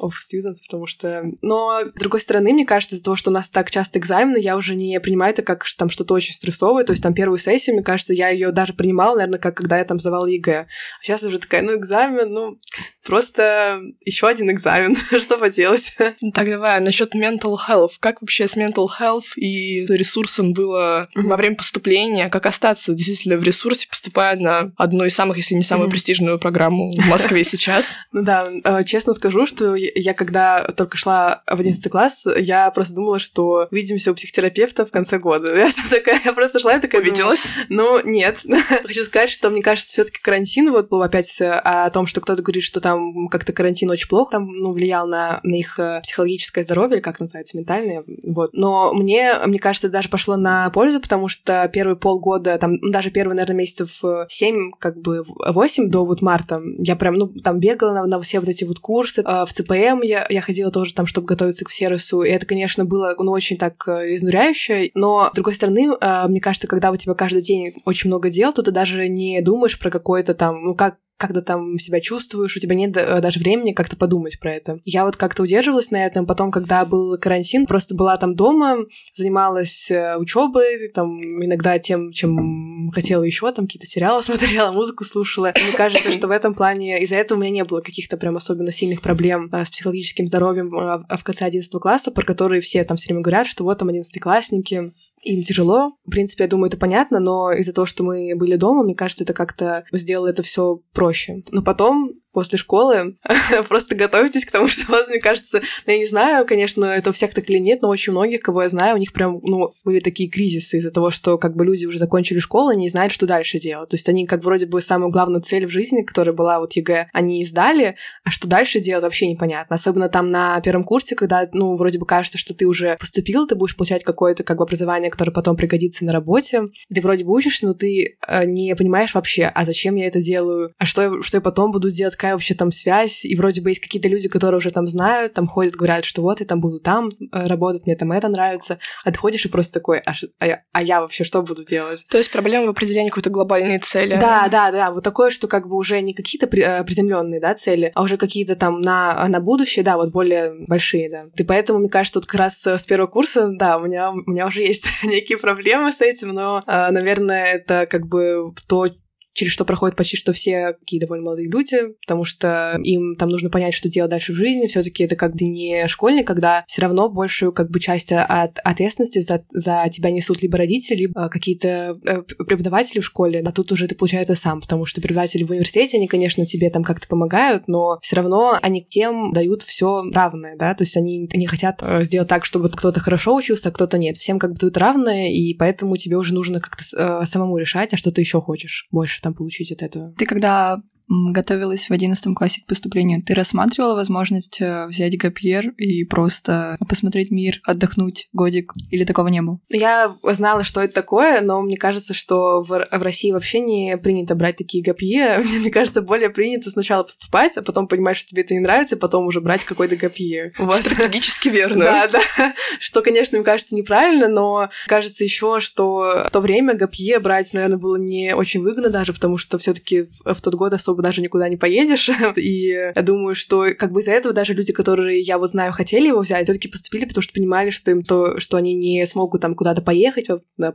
of 0.00 0.12
students, 0.12 0.56
потому 0.66 0.86
что... 0.86 1.24
Но, 1.42 1.80
с 1.94 2.00
другой 2.00 2.20
стороны, 2.20 2.52
мне 2.52 2.64
кажется, 2.64 2.96
из-за 2.96 3.04
того, 3.04 3.16
что 3.16 3.30
у 3.30 3.34
нас 3.34 3.48
так 3.48 3.70
часто 3.70 3.98
экзамены, 3.98 4.38
я 4.38 4.56
уже 4.56 4.74
не 4.74 4.98
принимаю 5.00 5.32
это 5.32 5.42
как 5.42 5.64
там 5.76 5.90
что-то 5.90 6.14
очень 6.14 6.34
стрессовое. 6.34 6.84
То 6.84 6.92
есть 6.92 7.02
там 7.02 7.14
первую 7.14 7.38
сессию, 7.38 7.74
мне 7.74 7.84
кажется, 7.84 8.12
я 8.12 8.28
ее 8.28 8.50
даже 8.50 8.72
принимала, 8.72 9.16
наверное, 9.16 9.38
как 9.38 9.58
когда 9.58 9.78
я 9.78 9.84
там 9.84 9.98
сдавала 9.98 10.26
ЕГЭ. 10.26 10.60
А 10.60 10.66
сейчас 11.02 11.24
уже 11.24 11.38
такая, 11.38 11.62
ну, 11.62 11.76
экзамен, 11.76 12.32
ну, 12.32 12.58
просто 13.04 13.80
еще 14.04 14.28
один 14.28 14.50
экзамен. 14.50 14.96
что 15.20 15.36
поделать? 15.36 15.92
Так, 16.32 16.48
давай, 16.48 16.80
насчет 16.80 17.14
mental 17.14 17.56
health. 17.68 17.92
Как 17.98 18.20
вообще 18.20 18.46
с 18.46 18.56
mental 18.56 18.86
health 19.00 19.34
и 19.36 19.84
ресурсом 19.86 20.52
было 20.52 21.08
mm-hmm. 21.16 21.26
во 21.26 21.36
время 21.36 21.56
поступления? 21.56 22.28
Как 22.28 22.46
остаться 22.46 22.94
действительно 22.94 23.36
в 23.36 23.42
ресурсе, 23.42 23.88
поступая 23.88 24.36
на 24.36 24.72
одну 24.76 25.04
из 25.04 25.14
самых, 25.14 25.38
если 25.38 25.54
не 25.54 25.62
самую 25.62 25.88
mm-hmm. 25.88 25.90
престижную 25.90 26.38
программу 26.38 26.90
в 26.90 27.08
Москве 27.08 27.44
сейчас? 27.44 27.96
Ну 28.10 28.22
да, 28.22 28.48
э, 28.64 28.82
честно 28.84 29.12
скажу, 29.12 29.44
что 29.44 29.74
я 29.94 30.14
когда 30.14 30.64
только 30.76 30.96
шла 30.96 31.42
в 31.46 31.58
11 31.58 31.90
класс, 31.90 32.24
я 32.36 32.70
просто 32.70 32.94
думала, 32.94 33.18
что 33.18 33.68
увидимся 33.70 34.12
у 34.12 34.14
психотерапевта 34.14 34.84
в 34.84 34.90
конце 34.90 35.18
года. 35.18 35.54
Я 35.58 35.70
такая, 35.90 36.20
я 36.24 36.32
просто 36.32 36.58
шла 36.58 36.76
и 36.76 36.80
такая 36.80 37.00
Увиделась? 37.00 37.46
Ну, 37.68 38.00
нет. 38.04 38.40
Хочу 38.84 39.02
сказать, 39.02 39.30
что 39.30 39.50
мне 39.50 39.62
кажется, 39.62 39.90
все 39.92 40.04
таки 40.04 40.20
карантин, 40.20 40.70
вот 40.70 40.88
был 40.88 41.02
опять 41.02 41.40
о 41.40 41.90
том, 41.90 42.06
что 42.06 42.20
кто-то 42.20 42.42
говорит, 42.42 42.62
что 42.62 42.80
там 42.80 43.28
как-то 43.28 43.52
карантин 43.52 43.90
очень 43.90 44.08
плохо 44.08 44.32
там, 44.32 44.48
ну, 44.48 44.72
влиял 44.72 45.06
на, 45.06 45.40
на 45.42 45.54
их 45.54 45.78
э, 45.78 46.00
психологическое 46.02 46.62
здоровье, 46.64 46.96
или 46.96 47.02
как 47.02 47.20
называется, 47.20 47.56
ментальное, 47.56 48.04
вот. 48.26 48.50
Но 48.52 48.92
мне, 48.94 49.34
мне 49.46 49.58
кажется, 49.58 49.88
даже 49.88 50.08
пошло 50.08 50.36
на 50.36 50.70
пользу, 50.70 51.00
потому 51.00 51.28
что 51.28 51.68
первые 51.72 51.96
полгода, 51.96 52.56
там, 52.58 52.74
ну, 52.74 52.90
даже 52.90 53.10
первые, 53.10 53.36
наверное, 53.36 53.56
месяцев 53.56 54.00
7, 54.28 54.72
как 54.78 55.00
бы 55.00 55.24
8 55.26 55.90
до 55.90 56.04
вот 56.04 56.22
марта, 56.22 56.60
я 56.78 56.96
прям, 56.96 57.14
ну, 57.14 57.28
там 57.28 57.58
бегала 57.58 57.92
на, 57.92 58.06
на 58.06 58.20
все 58.20 58.40
вот 58.40 58.48
эти 58.48 58.64
вот 58.64 58.78
курсы, 58.78 59.22
э, 59.22 59.44
в 59.46 59.52
ЦПМ 59.78 60.02
я, 60.02 60.26
я 60.28 60.40
ходила 60.40 60.70
тоже 60.70 60.94
там, 60.94 61.06
чтобы 61.06 61.26
готовиться 61.26 61.64
к 61.64 61.70
сервису, 61.70 62.22
и 62.22 62.30
это, 62.30 62.46
конечно, 62.46 62.84
было, 62.84 63.14
ну, 63.18 63.32
очень 63.32 63.56
так 63.56 63.86
э, 63.86 64.14
изнуряюще, 64.14 64.90
но, 64.94 65.30
с 65.32 65.34
другой 65.34 65.54
стороны, 65.54 65.88
мне 66.28 66.40
кажется, 66.40 66.68
когда 66.68 66.90
у 66.90 66.96
тебя 66.96 67.14
каждый 67.14 67.42
день 67.42 67.74
очень 67.84 68.08
много 68.08 68.30
дел, 68.30 68.52
то 68.52 68.62
ты 68.62 68.70
даже 68.70 69.08
не 69.08 69.40
думаешь 69.40 69.78
про 69.78 69.90
какое-то 69.90 70.34
там, 70.34 70.62
ну, 70.62 70.74
как 70.74 70.96
когда 71.18 71.40
там 71.40 71.78
себя 71.78 72.00
чувствуешь, 72.00 72.56
у 72.56 72.60
тебя 72.60 72.76
нет 72.76 72.96
э, 72.96 73.20
даже 73.20 73.40
времени 73.40 73.72
как-то 73.72 73.96
подумать 73.96 74.38
про 74.38 74.54
это. 74.54 74.78
Я 74.84 75.04
вот 75.04 75.16
как-то 75.16 75.42
удерживалась 75.42 75.90
на 75.90 76.06
этом, 76.06 76.26
потом, 76.26 76.52
когда 76.52 76.84
был 76.84 77.18
карантин, 77.18 77.66
просто 77.66 77.96
была 77.96 78.16
там 78.16 78.36
дома, 78.36 78.76
занималась 79.14 79.90
э, 79.90 80.16
учебой, 80.16 80.88
там 80.94 81.44
иногда 81.44 81.78
тем, 81.80 82.12
чем 82.12 82.90
хотела 82.92 83.24
еще, 83.24 83.50
там 83.52 83.66
какие-то 83.66 83.88
сериалы 83.88 84.22
смотрела, 84.28 84.70
музыку 84.70 85.04
слушала. 85.04 85.52
Мне 85.60 85.72
кажется, 85.76 86.12
что 86.12 86.28
в 86.28 86.30
этом 86.30 86.54
плане 86.54 87.02
из-за 87.02 87.16
этого 87.16 87.36
у 87.36 87.40
меня 87.40 87.50
не 87.50 87.64
было 87.64 87.80
каких-то 87.80 88.16
прям 88.16 88.36
особенно 88.36 88.70
сильных 88.70 89.02
проблем 89.02 89.48
э, 89.52 89.64
с 89.64 89.70
психологическим 89.70 90.28
здоровьем 90.28 90.68
в 90.68 91.24
конце 91.24 91.44
11 91.44 91.70
класса, 91.80 92.12
про 92.12 92.24
которые 92.24 92.60
все 92.60 92.84
там 92.84 92.96
все 92.96 93.08
время 93.08 93.22
говорят, 93.22 93.48
что 93.48 93.64
вот 93.64 93.78
там 93.78 93.88
11-классники, 93.88 94.92
им 95.28 95.42
тяжело. 95.42 95.92
В 96.06 96.10
принципе, 96.10 96.44
я 96.44 96.50
думаю, 96.50 96.68
это 96.68 96.76
понятно, 96.76 97.20
но 97.20 97.52
из-за 97.52 97.72
того, 97.72 97.86
что 97.86 98.02
мы 98.02 98.32
были 98.34 98.56
дома, 98.56 98.82
мне 98.82 98.94
кажется, 98.94 99.24
это 99.24 99.34
как-то 99.34 99.84
сделало 99.92 100.28
это 100.28 100.42
все 100.42 100.80
проще. 100.92 101.42
Но 101.50 101.62
потом 101.62 102.12
после 102.38 102.56
школы. 102.56 103.16
Просто 103.68 103.96
готовитесь 103.96 104.44
к 104.44 104.52
тому, 104.52 104.68
что 104.68 104.84
у 104.88 104.92
вас, 104.92 105.08
мне 105.08 105.18
кажется, 105.18 105.60
ну, 105.86 105.92
я 105.92 105.98
не 105.98 106.06
знаю, 106.06 106.46
конечно, 106.46 106.84
это 106.84 107.10
у 107.10 107.12
всех 107.12 107.34
так 107.34 107.50
или 107.50 107.58
нет, 107.58 107.82
но 107.82 107.88
очень 107.88 108.12
многих, 108.12 108.42
кого 108.42 108.62
я 108.62 108.68
знаю, 108.68 108.94
у 108.94 108.98
них 108.98 109.12
прям, 109.12 109.40
ну, 109.42 109.74
были 109.84 109.98
такие 109.98 110.30
кризисы 110.30 110.78
из-за 110.78 110.92
того, 110.92 111.10
что 111.10 111.36
как 111.36 111.56
бы 111.56 111.64
люди 111.64 111.84
уже 111.86 111.98
закончили 111.98 112.38
школу 112.38 112.70
и 112.70 112.76
не 112.76 112.90
знают, 112.90 113.12
что 113.12 113.26
дальше 113.26 113.58
делать. 113.58 113.88
То 113.88 113.96
есть 113.96 114.08
они 114.08 114.24
как 114.24 114.44
вроде 114.44 114.66
бы 114.66 114.80
самую 114.80 115.10
главную 115.10 115.42
цель 115.42 115.66
в 115.66 115.70
жизни, 115.70 116.02
которая 116.02 116.32
была 116.32 116.60
вот 116.60 116.74
ЕГЭ, 116.74 117.08
они 117.12 117.44
сдали, 117.44 117.96
а 118.22 118.30
что 118.30 118.46
дальше 118.46 118.78
делать 118.78 119.02
вообще 119.02 119.26
непонятно. 119.26 119.74
Особенно 119.74 120.08
там 120.08 120.30
на 120.30 120.60
первом 120.60 120.84
курсе, 120.84 121.16
когда, 121.16 121.48
ну, 121.52 121.74
вроде 121.74 121.98
бы 121.98 122.06
кажется, 122.06 122.38
что 122.38 122.54
ты 122.54 122.66
уже 122.66 122.96
поступил, 123.00 123.48
ты 123.48 123.56
будешь 123.56 123.74
получать 123.74 124.04
какое-то 124.04 124.44
как 124.44 124.58
бы 124.58 124.62
образование, 124.62 125.10
которое 125.10 125.32
потом 125.32 125.56
пригодится 125.56 126.04
на 126.04 126.12
работе. 126.12 126.66
Ты 126.94 127.00
вроде 127.00 127.24
бы 127.24 127.32
учишься, 127.32 127.66
но 127.66 127.74
ты 127.74 128.16
э, 128.28 128.44
не 128.44 128.76
понимаешь 128.76 129.14
вообще, 129.14 129.50
а 129.52 129.64
зачем 129.64 129.96
я 129.96 130.06
это 130.06 130.20
делаю, 130.20 130.70
а 130.78 130.84
что 130.84 131.08
что 131.22 131.38
я 131.38 131.40
потом 131.40 131.72
буду 131.72 131.90
делать, 131.90 132.14
какая 132.14 132.27
вообще 132.32 132.54
там 132.54 132.70
связь, 132.70 133.24
и 133.24 133.34
вроде 133.36 133.60
бы 133.60 133.70
есть 133.70 133.80
какие-то 133.80 134.08
люди, 134.08 134.28
которые 134.28 134.58
уже 134.58 134.70
там 134.70 134.86
знают, 134.86 135.34
там 135.34 135.46
ходят, 135.46 135.74
говорят, 135.74 136.04
что 136.04 136.22
вот 136.22 136.40
я 136.40 136.46
там 136.46 136.60
буду 136.60 136.80
там 136.80 137.10
э, 137.10 137.46
работать, 137.46 137.86
мне 137.86 137.96
там 137.96 138.12
это 138.12 138.28
нравится, 138.28 138.78
а 139.04 139.10
ты 139.10 139.18
ходишь 139.18 139.44
и 139.44 139.48
просто 139.48 139.74
такой, 139.74 139.98
а, 139.98 140.12
а, 140.38 140.46
я, 140.46 140.62
а 140.72 140.82
я 140.82 141.00
вообще 141.00 141.24
что 141.24 141.42
буду 141.42 141.64
делать? 141.64 142.02
То 142.10 142.18
есть 142.18 142.30
проблема 142.30 142.66
в 142.66 142.70
определении 142.70 143.08
какой-то 143.08 143.30
глобальной 143.30 143.78
цели. 143.78 144.16
Да, 144.16 144.48
да, 144.48 144.70
да, 144.70 144.90
вот 144.90 145.04
такое, 145.04 145.30
что 145.30 145.48
как 145.48 145.68
бы 145.68 145.76
уже 145.76 146.00
не 146.00 146.14
какие-то 146.14 146.46
э, 146.46 146.84
приземленные, 146.84 147.40
да, 147.40 147.54
цели, 147.54 147.92
а 147.94 148.02
уже 148.02 148.16
какие-то 148.16 148.56
там 148.56 148.80
на, 148.80 149.26
на 149.28 149.40
будущее, 149.40 149.84
да, 149.84 149.96
вот 149.96 150.10
более 150.10 150.52
большие, 150.66 151.10
да. 151.10 151.26
И 151.36 151.44
поэтому, 151.44 151.78
мне 151.78 151.88
кажется, 151.88 152.18
вот 152.18 152.26
как 152.26 152.40
раз 152.40 152.66
с 152.66 152.86
первого 152.86 153.08
курса, 153.08 153.48
да, 153.50 153.78
у 153.78 153.86
меня, 153.86 154.10
у 154.10 154.30
меня 154.30 154.46
уже 154.46 154.60
есть 154.60 154.86
некие 155.02 155.38
проблемы 155.38 155.92
с 155.92 156.00
этим, 156.00 156.28
но, 156.28 156.60
э, 156.66 156.90
наверное, 156.90 157.44
это 157.54 157.86
как 157.88 158.06
бы 158.06 158.52
то, 158.68 158.86
через 159.34 159.52
что 159.52 159.64
проходят 159.64 159.96
почти 159.96 160.16
что 160.16 160.32
все 160.32 160.74
такие 160.80 161.00
довольно 161.00 161.24
молодые 161.24 161.48
люди, 161.48 161.78
потому 162.06 162.24
что 162.24 162.78
им 162.82 163.16
там 163.16 163.28
нужно 163.28 163.50
понять, 163.50 163.74
что 163.74 163.88
делать 163.88 164.10
дальше 164.10 164.32
в 164.32 164.36
жизни. 164.36 164.66
все 164.66 164.82
таки 164.82 165.04
это 165.04 165.16
как 165.16 165.32
бы 165.32 165.44
не 165.44 165.86
школьник, 165.88 166.26
когда 166.26 166.64
все 166.66 166.82
равно 166.82 167.08
большую 167.08 167.52
как 167.52 167.70
бы 167.70 167.80
часть 167.80 168.12
от 168.12 168.58
ответственности 168.64 169.20
за, 169.20 169.44
за 169.50 169.88
тебя 169.92 170.10
несут 170.10 170.42
либо 170.42 170.58
родители, 170.58 170.98
либо 170.98 171.28
какие-то 171.28 171.98
э, 172.04 172.22
преподаватели 172.22 173.00
в 173.00 173.04
школе, 173.04 173.42
а 173.44 173.52
тут 173.52 173.72
уже 173.72 173.86
ты 173.86 173.94
получается 173.94 174.34
сам, 174.34 174.60
потому 174.60 174.86
что 174.86 175.00
преподаватели 175.00 175.44
в 175.44 175.50
университете, 175.50 175.96
они, 175.96 176.08
конечно, 176.08 176.46
тебе 176.46 176.70
там 176.70 176.82
как-то 176.82 177.06
помогают, 177.08 177.68
но 177.68 177.98
все 178.00 178.16
равно 178.16 178.58
они 178.60 178.84
тем 178.84 179.32
дают 179.32 179.62
все 179.62 180.02
равное, 180.12 180.56
да, 180.56 180.74
то 180.74 180.82
есть 180.84 180.96
они 180.96 181.28
не 181.32 181.46
хотят 181.46 181.78
э, 181.82 182.04
сделать 182.04 182.28
так, 182.28 182.44
чтобы 182.44 182.70
кто-то 182.70 183.00
хорошо 183.00 183.34
учился, 183.34 183.68
а 183.68 183.72
кто-то 183.72 183.98
нет. 183.98 184.16
Всем 184.16 184.38
как 184.38 184.52
бы 184.52 184.56
дают 184.58 184.76
равное, 184.76 185.30
и 185.30 185.54
поэтому 185.54 185.96
тебе 185.96 186.16
уже 186.16 186.34
нужно 186.34 186.60
как-то 186.60 186.84
э, 186.96 187.26
самому 187.26 187.56
решать, 187.56 187.92
а 187.92 187.96
что 187.96 188.10
ты 188.10 188.20
еще 188.20 188.40
хочешь 188.40 188.86
больше 188.90 189.22
там 189.28 189.34
получить 189.34 189.72
от 189.72 189.82
этого. 189.82 190.12
Ты 190.16 190.26
когда 190.26 190.80
готовилась 191.08 191.88
в 191.88 191.92
одиннадцатом 191.92 192.34
классе 192.34 192.62
к 192.62 192.66
поступлению, 192.66 193.22
ты 193.22 193.34
рассматривала 193.34 193.94
возможность 193.94 194.60
э, 194.60 194.86
взять 194.86 195.16
гапьер 195.16 195.70
и 195.76 196.04
просто 196.04 196.76
посмотреть 196.88 197.30
мир, 197.30 197.60
отдохнуть 197.64 198.28
годик? 198.32 198.72
Или 198.90 199.04
такого 199.04 199.28
не 199.28 199.42
было? 199.42 199.60
Я 199.70 200.16
знала, 200.22 200.64
что 200.64 200.82
это 200.82 200.94
такое, 200.94 201.40
но 201.40 201.60
мне 201.62 201.76
кажется, 201.76 202.14
что 202.14 202.60
в, 202.60 202.68
в 202.68 203.02
России 203.02 203.32
вообще 203.32 203.60
не 203.60 203.96
принято 203.96 204.34
брать 204.34 204.56
такие 204.56 204.82
гапье. 204.82 205.38
Мне 205.58 205.70
кажется, 205.70 206.02
более 206.02 206.30
принято 206.30 206.70
сначала 206.70 207.02
поступать, 207.02 207.56
а 207.56 207.62
потом 207.62 207.88
понимать, 207.88 208.16
что 208.16 208.26
тебе 208.26 208.42
это 208.42 208.54
не 208.54 208.60
нравится, 208.60 208.96
а 208.96 208.98
потом 208.98 209.26
уже 209.26 209.40
брать 209.40 209.64
какой-то 209.64 209.96
гапье. 209.96 210.50
У 210.58 210.64
вас 210.64 210.82
стратегически 210.82 211.48
верно. 211.48 211.84
Да, 211.84 212.08
да. 212.08 212.54
Что, 212.78 213.02
конечно, 213.02 213.38
мне 213.38 213.44
кажется 213.44 213.74
неправильно, 213.74 214.28
но 214.28 214.70
кажется 214.86 215.24
еще, 215.24 215.60
что 215.60 216.24
в 216.26 216.30
то 216.30 216.40
время 216.40 216.74
гапье 216.74 217.18
брать, 217.18 217.52
наверное, 217.52 217.78
было 217.78 217.96
не 217.96 218.34
очень 218.34 218.60
выгодно 218.60 218.90
даже, 218.90 219.12
потому 219.12 219.38
что 219.38 219.58
все 219.58 219.72
таки 219.72 220.02
в, 220.02 220.34
в 220.34 220.40
тот 220.40 220.54
год 220.54 220.74
особо 220.74 220.97
особо 220.98 221.02
даже 221.02 221.22
никуда 221.22 221.48
не 221.48 221.56
поедешь. 221.56 222.10
И 222.36 222.68
я 222.68 223.02
думаю, 223.02 223.34
что 223.34 223.66
как 223.78 223.92
бы 223.92 224.00
из-за 224.00 224.12
этого 224.12 224.34
даже 224.34 224.54
люди, 224.54 224.72
которые 224.72 225.20
я 225.20 225.38
вот 225.38 225.50
знаю, 225.50 225.72
хотели 225.72 226.08
его 226.08 226.20
взять, 226.20 226.44
все-таки 226.44 226.68
поступили, 226.68 227.04
потому 227.04 227.22
что 227.22 227.32
понимали, 227.32 227.70
что 227.70 227.90
им 227.90 228.02
то, 228.02 228.38
что 228.40 228.56
они 228.56 228.74
не 228.74 229.06
смогут 229.06 229.42
там 229.42 229.54
куда-то 229.54 229.82
поехать, 229.82 230.26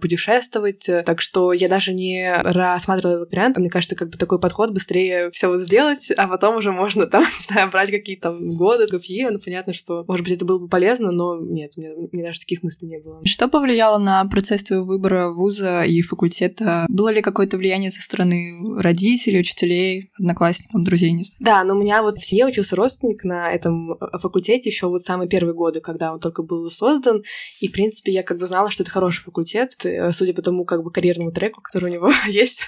путешествовать. 0.02 0.90
Так 1.06 1.22
что 1.22 1.54
я 1.54 1.68
даже 1.68 1.94
не 1.94 2.34
рассматривала 2.36 3.16
этот 3.18 3.32
вариант. 3.32 3.58
Мне 3.58 3.70
кажется, 3.70 3.96
как 3.96 4.10
бы 4.10 4.18
такой 4.18 4.40
подход 4.40 4.72
быстрее 4.72 5.30
все 5.32 5.48
вот 5.48 5.62
сделать, 5.62 6.12
а 6.16 6.28
потом 6.28 6.58
уже 6.58 6.72
можно 6.72 7.06
там, 7.06 7.24
не 7.40 7.44
знаю, 7.44 7.70
брать 7.70 7.92
какие-то 7.92 8.30
там 8.30 8.56
годы, 8.56 8.86
ГПЕ. 8.88 9.32
Ну, 9.32 9.40
понятно, 9.40 9.74
что, 9.74 10.04
может 10.08 10.24
быть, 10.26 10.34
это 10.34 10.46
было 10.46 10.60
бы 10.60 10.68
полезно, 10.68 11.12
но 11.12 11.40
нет, 11.40 11.74
мне, 11.78 11.92
мне 12.12 12.24
даже 12.24 12.40
таких 12.40 12.64
мыслей 12.64 12.88
не 12.88 13.00
было. 13.00 13.22
Что 13.26 13.48
повлияло 13.48 13.98
на 13.98 14.24
процесс 14.26 14.64
твоего 14.64 14.86
выбора 14.86 15.30
вуза 15.30 15.84
и 15.84 16.02
факультета? 16.02 16.86
Было 16.88 17.10
ли 17.10 17.22
какое-то 17.22 17.58
влияние 17.58 17.92
со 17.92 18.02
стороны 18.02 18.54
родителей, 18.80 19.40
учителей, 19.40 20.12
одноклассникам, 20.18 20.84
друзей, 20.84 21.12
не 21.12 21.24
знаю. 21.24 21.38
Да, 21.40 21.64
но 21.64 21.76
у 21.76 21.80
меня 21.80 22.04
вот 22.04 22.20
в 22.20 22.26
семье 22.26 22.46
учился 22.46 22.76
родственник 22.76 23.24
на 23.24 23.52
этом 23.52 23.94
э, 23.94 24.18
факультете 24.20 24.70
еще 24.70 24.88
вот 24.88 25.02
самые 25.02 25.28
первые 25.28 25.56
годы, 25.56 25.82
когда 25.82 26.14
он 26.14 26.20
только 26.20 26.44
был 26.44 26.70
создан, 26.70 27.24
и, 27.60 27.68
в 27.68 27.72
принципе, 27.72 28.12
я 28.12 28.24
как 28.24 28.38
бы 28.38 28.46
знала, 28.46 28.70
что 28.70 28.84
это 28.84 28.92
хороший 28.92 29.24
факультет, 29.24 29.74
э, 29.86 30.12
судя 30.12 30.34
по 30.34 30.42
тому 30.42 30.66
как 30.66 30.84
бы 30.84 30.92
карьерному 30.92 31.32
треку, 31.32 31.62
который 31.62 31.90
у 31.90 31.94
него 31.94 32.12
есть. 32.28 32.68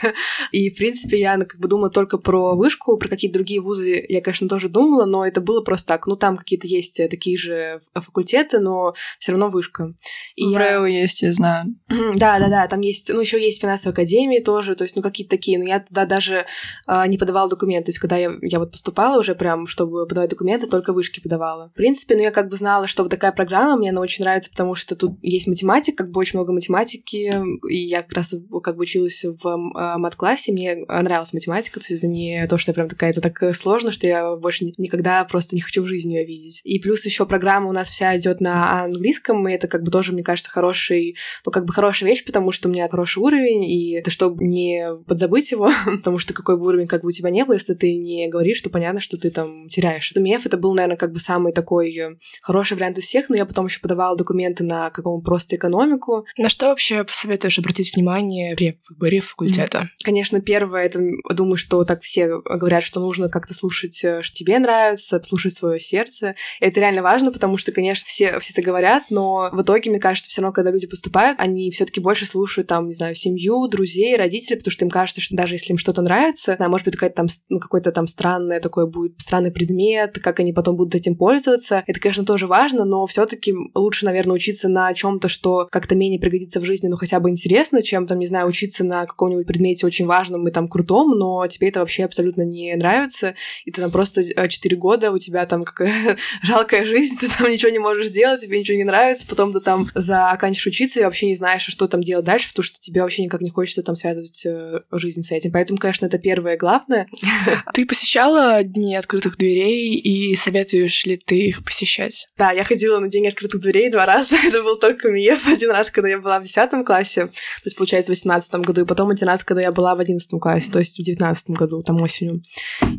И, 0.51 0.69
в 0.69 0.75
принципе, 0.75 1.19
я 1.19 1.38
ну, 1.38 1.45
как 1.45 1.60
бы 1.60 1.67
думала 1.67 1.89
только 1.89 2.17
про 2.17 2.55
вышку, 2.55 2.97
про 2.97 3.10
какие-то 3.10 3.36
другие 3.36 3.62
вузы 3.62 4.03
я, 4.10 4.21
конечно, 4.21 4.47
тоже 4.47 4.69
думала, 4.69 5.05
но 5.05 5.25
это 5.25 5.39
было 5.39 5.62
просто 5.62 5.88
так. 5.88 6.08
Ну, 6.08 6.15
там 6.15 6.38
какие-то 6.38 6.67
есть 6.67 6.99
э, 6.99 7.08
такие 7.08 7.38
же 7.38 7.79
факультеты, 7.93 8.60
но 8.60 8.93
все 9.19 9.31
равно 9.31 9.49
вышка. 9.49 9.93
И 10.36 10.45
в 10.45 10.51
я... 10.51 10.60
РЭО 10.60 10.86
есть, 10.86 11.21
я 11.21 11.31
знаю. 11.31 11.75
Да, 12.15 12.39
да, 12.39 12.49
да, 12.49 12.67
там 12.67 12.81
есть, 12.81 13.12
ну, 13.13 13.21
еще 13.21 13.39
есть 13.39 13.62
финансовая 13.62 13.93
академия 13.93 14.41
тоже, 14.41 14.75
то 14.75 14.84
есть, 14.84 14.95
ну, 14.95 15.01
какие-то 15.01 15.36
такие, 15.36 15.60
но 15.60 15.65
я 15.65 15.79
туда 15.79 16.05
даже 16.05 16.45
э, 16.88 17.08
не 17.08 17.17
подавала 17.17 17.35
подавала 17.36 17.50
документы. 17.50 17.86
То 17.86 17.89
есть, 17.89 18.00
когда 18.00 18.17
я, 18.17 18.32
я 18.41 18.60
вот 18.60 18.71
поступала 18.71 19.19
уже 19.19 19.36
прям, 19.36 19.67
чтобы 19.67 20.08
подавать 20.08 20.30
документы, 20.30 20.67
только 20.67 20.93
вышки 20.93 21.19
подавала. 21.19 21.69
В 21.69 21.78
принципе, 21.78 22.15
ну, 22.15 22.24
я 22.24 22.32
как 22.32 22.48
бы 22.50 22.56
знала, 22.56 22.88
что 22.88 23.04
вот 23.04 23.10
такая 23.10 23.32
программа, 23.32 23.76
мне 23.76 23.89
она 23.89 24.02
очень 24.02 24.24
нравится, 24.24 24.50
потому 24.50 24.76
что 24.76 24.95
тут 24.95 25.17
есть 25.21 25.48
математика, 25.48 26.04
как 26.04 26.12
бы 26.12 26.19
очень 26.19 26.39
много 26.39 26.54
математики, 26.54 27.41
и 27.69 27.78
я 27.78 28.02
как 28.04 28.13
раз 28.13 28.34
как 28.63 28.76
бы 28.78 28.84
училась 28.84 29.24
в 29.24 29.71
а, 29.76 29.98
мат-классе, 29.98 30.52
мне 30.52 30.86
нравилась 30.88 31.34
математика, 31.34 31.80
то 31.80 31.86
есть 31.89 32.04
это 32.04 32.08
не 32.08 32.48
то, 32.48 32.58
что 32.58 32.71
я 32.71 32.74
прям 32.74 32.88
такая, 32.88 33.12
это 33.12 33.21
так 33.21 33.56
сложно, 33.56 33.91
что 33.91 34.08
я 34.08 34.36
больше 34.36 34.65
никогда 34.78 35.24
просто 35.26 35.56
не 35.56 35.62
хочу 35.62 35.84
в 35.84 35.88
жизни 35.88 36.15
ее 36.15 36.26
видеть. 36.26 36.62
И 36.63 36.80
плюс 36.80 37.06
еще 37.06 37.26
программа 37.26 37.69
у 37.69 37.74
нас 37.74 37.89
вся 37.89 38.17
идет 38.17 38.39
на 38.39 38.84
английском, 38.84 39.48
и 39.48 39.54
это 39.54 39.67
как 39.67 39.84
бы 39.84 39.91
тоже, 39.91 40.13
мне 40.13 40.24
кажется, 40.24 40.50
хороший, 40.50 41.15
ну, 41.45 41.52
как 41.52 41.65
бы 41.65 41.74
хорошая 41.74 42.10
вещь, 42.10 42.24
потому 42.26 42.52
что 42.52 42.69
у 42.69 42.71
меня 42.71 42.88
хороший 42.88 43.19
уровень, 43.19 43.65
и 43.65 43.91
это 43.93 44.10
чтобы 44.12 44.43
не 44.43 44.88
подзабыть 45.08 45.52
его, 45.52 45.71
потому 45.86 46.17
что 46.17 46.34
какой 46.34 46.58
бы 46.58 46.67
уровень 46.67 46.88
как 46.88 47.02
бы 47.02 47.10
у 47.10 47.12
тебя 47.12 47.24
тебя 47.25 47.35
не 47.35 47.45
было, 47.45 47.55
если 47.55 47.73
ты 47.73 47.95
не 47.95 48.27
говоришь, 48.27 48.61
то 48.61 48.69
понятно, 48.69 48.99
что 48.99 49.17
ты 49.17 49.31
там 49.31 49.67
теряешь. 49.67 50.13
МЕФ 50.15 50.45
это 50.45 50.57
был, 50.57 50.73
наверное, 50.73 50.97
как 50.97 51.11
бы 51.11 51.19
самый 51.19 51.53
такой 51.53 51.95
э, 51.95 52.11
хороший 52.41 52.75
вариант 52.75 52.97
из 52.97 53.05
всех, 53.05 53.29
но 53.29 53.35
я 53.35 53.45
потом 53.45 53.65
еще 53.65 53.79
подавала 53.79 54.15
документы 54.15 54.63
на 54.63 54.89
какому 54.89 55.21
просто 55.21 55.55
экономику. 55.55 56.25
На 56.38 56.49
что 56.49 56.67
вообще 56.67 57.03
посоветуешь 57.03 57.59
обратить 57.59 57.95
внимание 57.95 58.55
при 58.55 58.79
выборе 58.89 59.21
факультета? 59.21 59.89
Конечно, 60.03 60.41
первое, 60.41 60.85
это, 60.85 60.99
думаю, 61.31 61.57
что 61.57 61.83
так 61.83 62.01
все 62.01 62.39
говорят, 62.41 62.83
что 62.83 62.99
нужно 62.99 63.29
как-то 63.29 63.53
слушать, 63.53 64.03
э, 64.03 64.21
что 64.21 64.35
тебе 64.35 64.59
нравится, 64.59 65.21
слушать 65.23 65.53
свое 65.53 65.79
сердце. 65.79 66.33
И 66.59 66.65
это 66.65 66.79
реально 66.79 67.01
важно, 67.01 67.31
потому 67.31 67.57
что, 67.57 67.71
конечно, 67.71 68.05
все, 68.07 68.39
все 68.39 68.53
это 68.53 68.61
говорят, 68.61 69.03
но 69.09 69.49
в 69.51 69.61
итоге, 69.61 69.89
мне 69.89 69.99
кажется, 69.99 70.29
все 70.29 70.41
равно, 70.41 70.53
когда 70.53 70.71
люди 70.71 70.88
поступают, 70.88 71.39
они 71.39 71.71
все-таки 71.71 71.99
больше 71.99 72.25
слушают 72.25 72.67
там, 72.67 72.88
не 72.88 72.93
знаю, 72.93 73.15
семью, 73.15 73.67
друзей, 73.67 74.15
родителей, 74.15 74.57
потому 74.57 74.71
что 74.71 74.85
им 74.85 74.91
кажется, 74.91 75.21
что 75.21 75.35
даже 75.35 75.55
если 75.55 75.71
им 75.71 75.77
что-то 75.77 76.01
нравится, 76.01 76.55
да, 76.57 76.69
может 76.69 76.85
быть, 76.85 76.95
какая-то 76.95 77.14
там 77.15 77.28
ну, 77.49 77.60
какой-то 77.60 77.91
там 77.91 78.08
странный 78.08 78.60
такой 78.60 78.88
будет 78.88 79.19
странный 79.19 79.51
предмет, 79.51 80.19
как 80.19 80.39
они 80.39 80.54
потом 80.54 80.75
будут 80.75 80.95
этим 80.95 81.15
пользоваться. 81.15 81.84
Это, 81.88 81.99
конечно, 81.99 82.25
тоже 82.25 82.47
важно, 82.47 82.86
но 82.86 83.06
все 83.08 83.25
таки 83.25 83.54
лучше, 83.73 84.06
наверное, 84.06 84.36
учиться 84.36 84.69
на 84.69 84.93
чем 84.93 85.19
то 85.19 85.28
что 85.28 85.67
как-то 85.71 85.95
менее 85.95 86.19
пригодится 86.19 86.60
в 86.60 86.65
жизни, 86.65 86.88
но 86.88 86.97
хотя 86.97 87.19
бы 87.19 87.30
интересно, 87.30 87.82
чем 87.82 88.08
там, 88.08 88.19
не 88.19 88.28
знаю, 88.28 88.47
учиться 88.47 88.84
на 88.84 89.06
каком-нибудь 89.06 89.47
предмете 89.47 89.86
очень 89.86 90.06
важном 90.06 90.47
и 90.47 90.51
там 90.51 90.67
крутом, 90.67 91.17
но 91.17 91.47
тебе 91.47 91.69
это 91.69 91.80
вообще 91.80 92.04
абсолютно 92.04 92.43
не 92.43 92.75
нравится, 92.75 93.36
и 93.65 93.71
ты 93.71 93.82
там 93.82 93.91
просто 93.91 94.23
4 94.47 94.78
года, 94.78 95.12
у 95.12 95.17
тебя 95.17 95.45
там 95.45 95.63
какая 95.63 96.17
жалкая 96.43 96.86
жизнь, 96.86 97.17
ты 97.19 97.28
там 97.30 97.51
ничего 97.51 97.71
не 97.71 97.80
можешь 97.80 98.10
делать, 98.10 98.41
тебе 98.41 98.60
ничего 98.60 98.78
не 98.78 98.84
нравится, 98.84 99.25
потом 99.28 99.54
ты 99.54 99.60
там 99.60 99.89
заканчиваешь 99.95 100.67
учиться 100.67 100.99
и 100.99 101.04
вообще 101.04 101.28
не 101.28 101.36
знаешь, 101.36 101.65
что 101.65 101.88
там 101.88 102.01
делать 102.01 102.25
дальше, 102.25 102.49
потому 102.49 102.63
что 102.63 102.80
тебе 102.80 103.01
вообще 103.01 103.23
никак 103.23 103.41
не 103.41 103.49
хочется 103.49 103.82
там 103.82 103.95
связывать 103.95 104.45
э, 104.45 104.82
жизнь 104.91 105.23
с 105.23 105.32
этим. 105.32 105.51
Поэтому, 105.51 105.80
конечно, 105.80 106.06
это 106.06 106.17
первое 106.17 106.58
главное. 106.58 107.05
Ты 107.74 107.86
посещала 107.86 108.63
дни 108.63 108.96
открытых 108.96 109.38
дверей 109.38 109.96
и 109.96 110.36
советуешь 110.36 111.06
ли 111.06 111.18
ты 111.18 111.48
их 111.48 111.63
посещать? 111.63 112.28
Да, 112.38 112.52
я 112.52 112.63
ходила 112.63 113.00
на 113.00 113.08
день 113.08 113.28
открытых 113.28 113.62
дверей 113.62 113.89
два 113.89 114.06
раза. 114.06 114.36
Это 114.44 114.62
был 114.62 114.78
только 114.78 115.10
МИЕФ 115.10 115.48
один 115.48 115.72
раз, 115.72 115.89
когда 115.89 116.10
я 116.10 116.20
была 116.20 116.39
в 116.39 116.44
десятом 116.44 116.84
классе, 116.86 117.26
то 117.26 117.32
есть, 117.65 117.76
получается, 117.76 118.12
в 118.12 118.15
восемнадцатом 118.15 118.62
году, 118.62 118.82
и 118.82 118.86
потом 118.86 119.10
один 119.10 119.28
раз, 119.28 119.44
когда 119.44 119.62
я 119.62 119.72
была 119.72 119.96
в 119.96 120.00
одиннадцатом 120.00 120.39
классе, 120.39 120.72
то 120.72 120.80
есть 120.80 121.00
в 121.00 121.04
девятнадцатом 121.04 121.56
году, 121.56 121.82
там 121.82 122.02
осенью. 122.02 122.41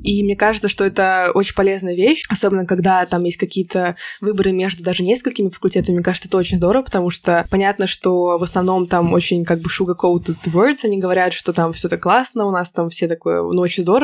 И 0.02 0.22
мне 0.22 0.36
кажется, 0.36 0.68
что 0.68 0.84
это 0.84 1.30
очень 1.34 1.54
полезная 1.54 1.94
вещь, 1.94 2.24
особенно 2.28 2.66
когда 2.66 3.04
там 3.06 3.24
есть 3.24 3.38
какие-то 3.38 3.96
выборы 4.20 4.52
между 4.52 4.82
даже 4.82 5.02
несколькими 5.02 5.48
факультетами. 5.48 5.96
Мне 5.96 6.04
кажется, 6.04 6.28
это 6.28 6.38
очень 6.38 6.58
здорово, 6.58 6.82
потому 6.82 7.10
что 7.10 7.46
понятно, 7.50 7.86
что 7.86 8.38
в 8.38 8.42
основном 8.42 8.86
там 8.86 9.12
очень 9.12 9.44
как 9.44 9.60
бы 9.60 9.68
sugar-coated 9.68 10.36
words, 10.52 10.78
они 10.84 10.98
говорят, 10.98 11.32
что 11.32 11.52
там 11.52 11.72
все 11.72 11.88
так 11.88 12.00
классно, 12.00 12.46
у 12.46 12.50
нас 12.50 12.72
там 12.72 12.90
все 12.90 13.08
такое, 13.08 13.42
ну, 13.42 13.60
очень 13.60 13.82
здорово, 13.82 13.95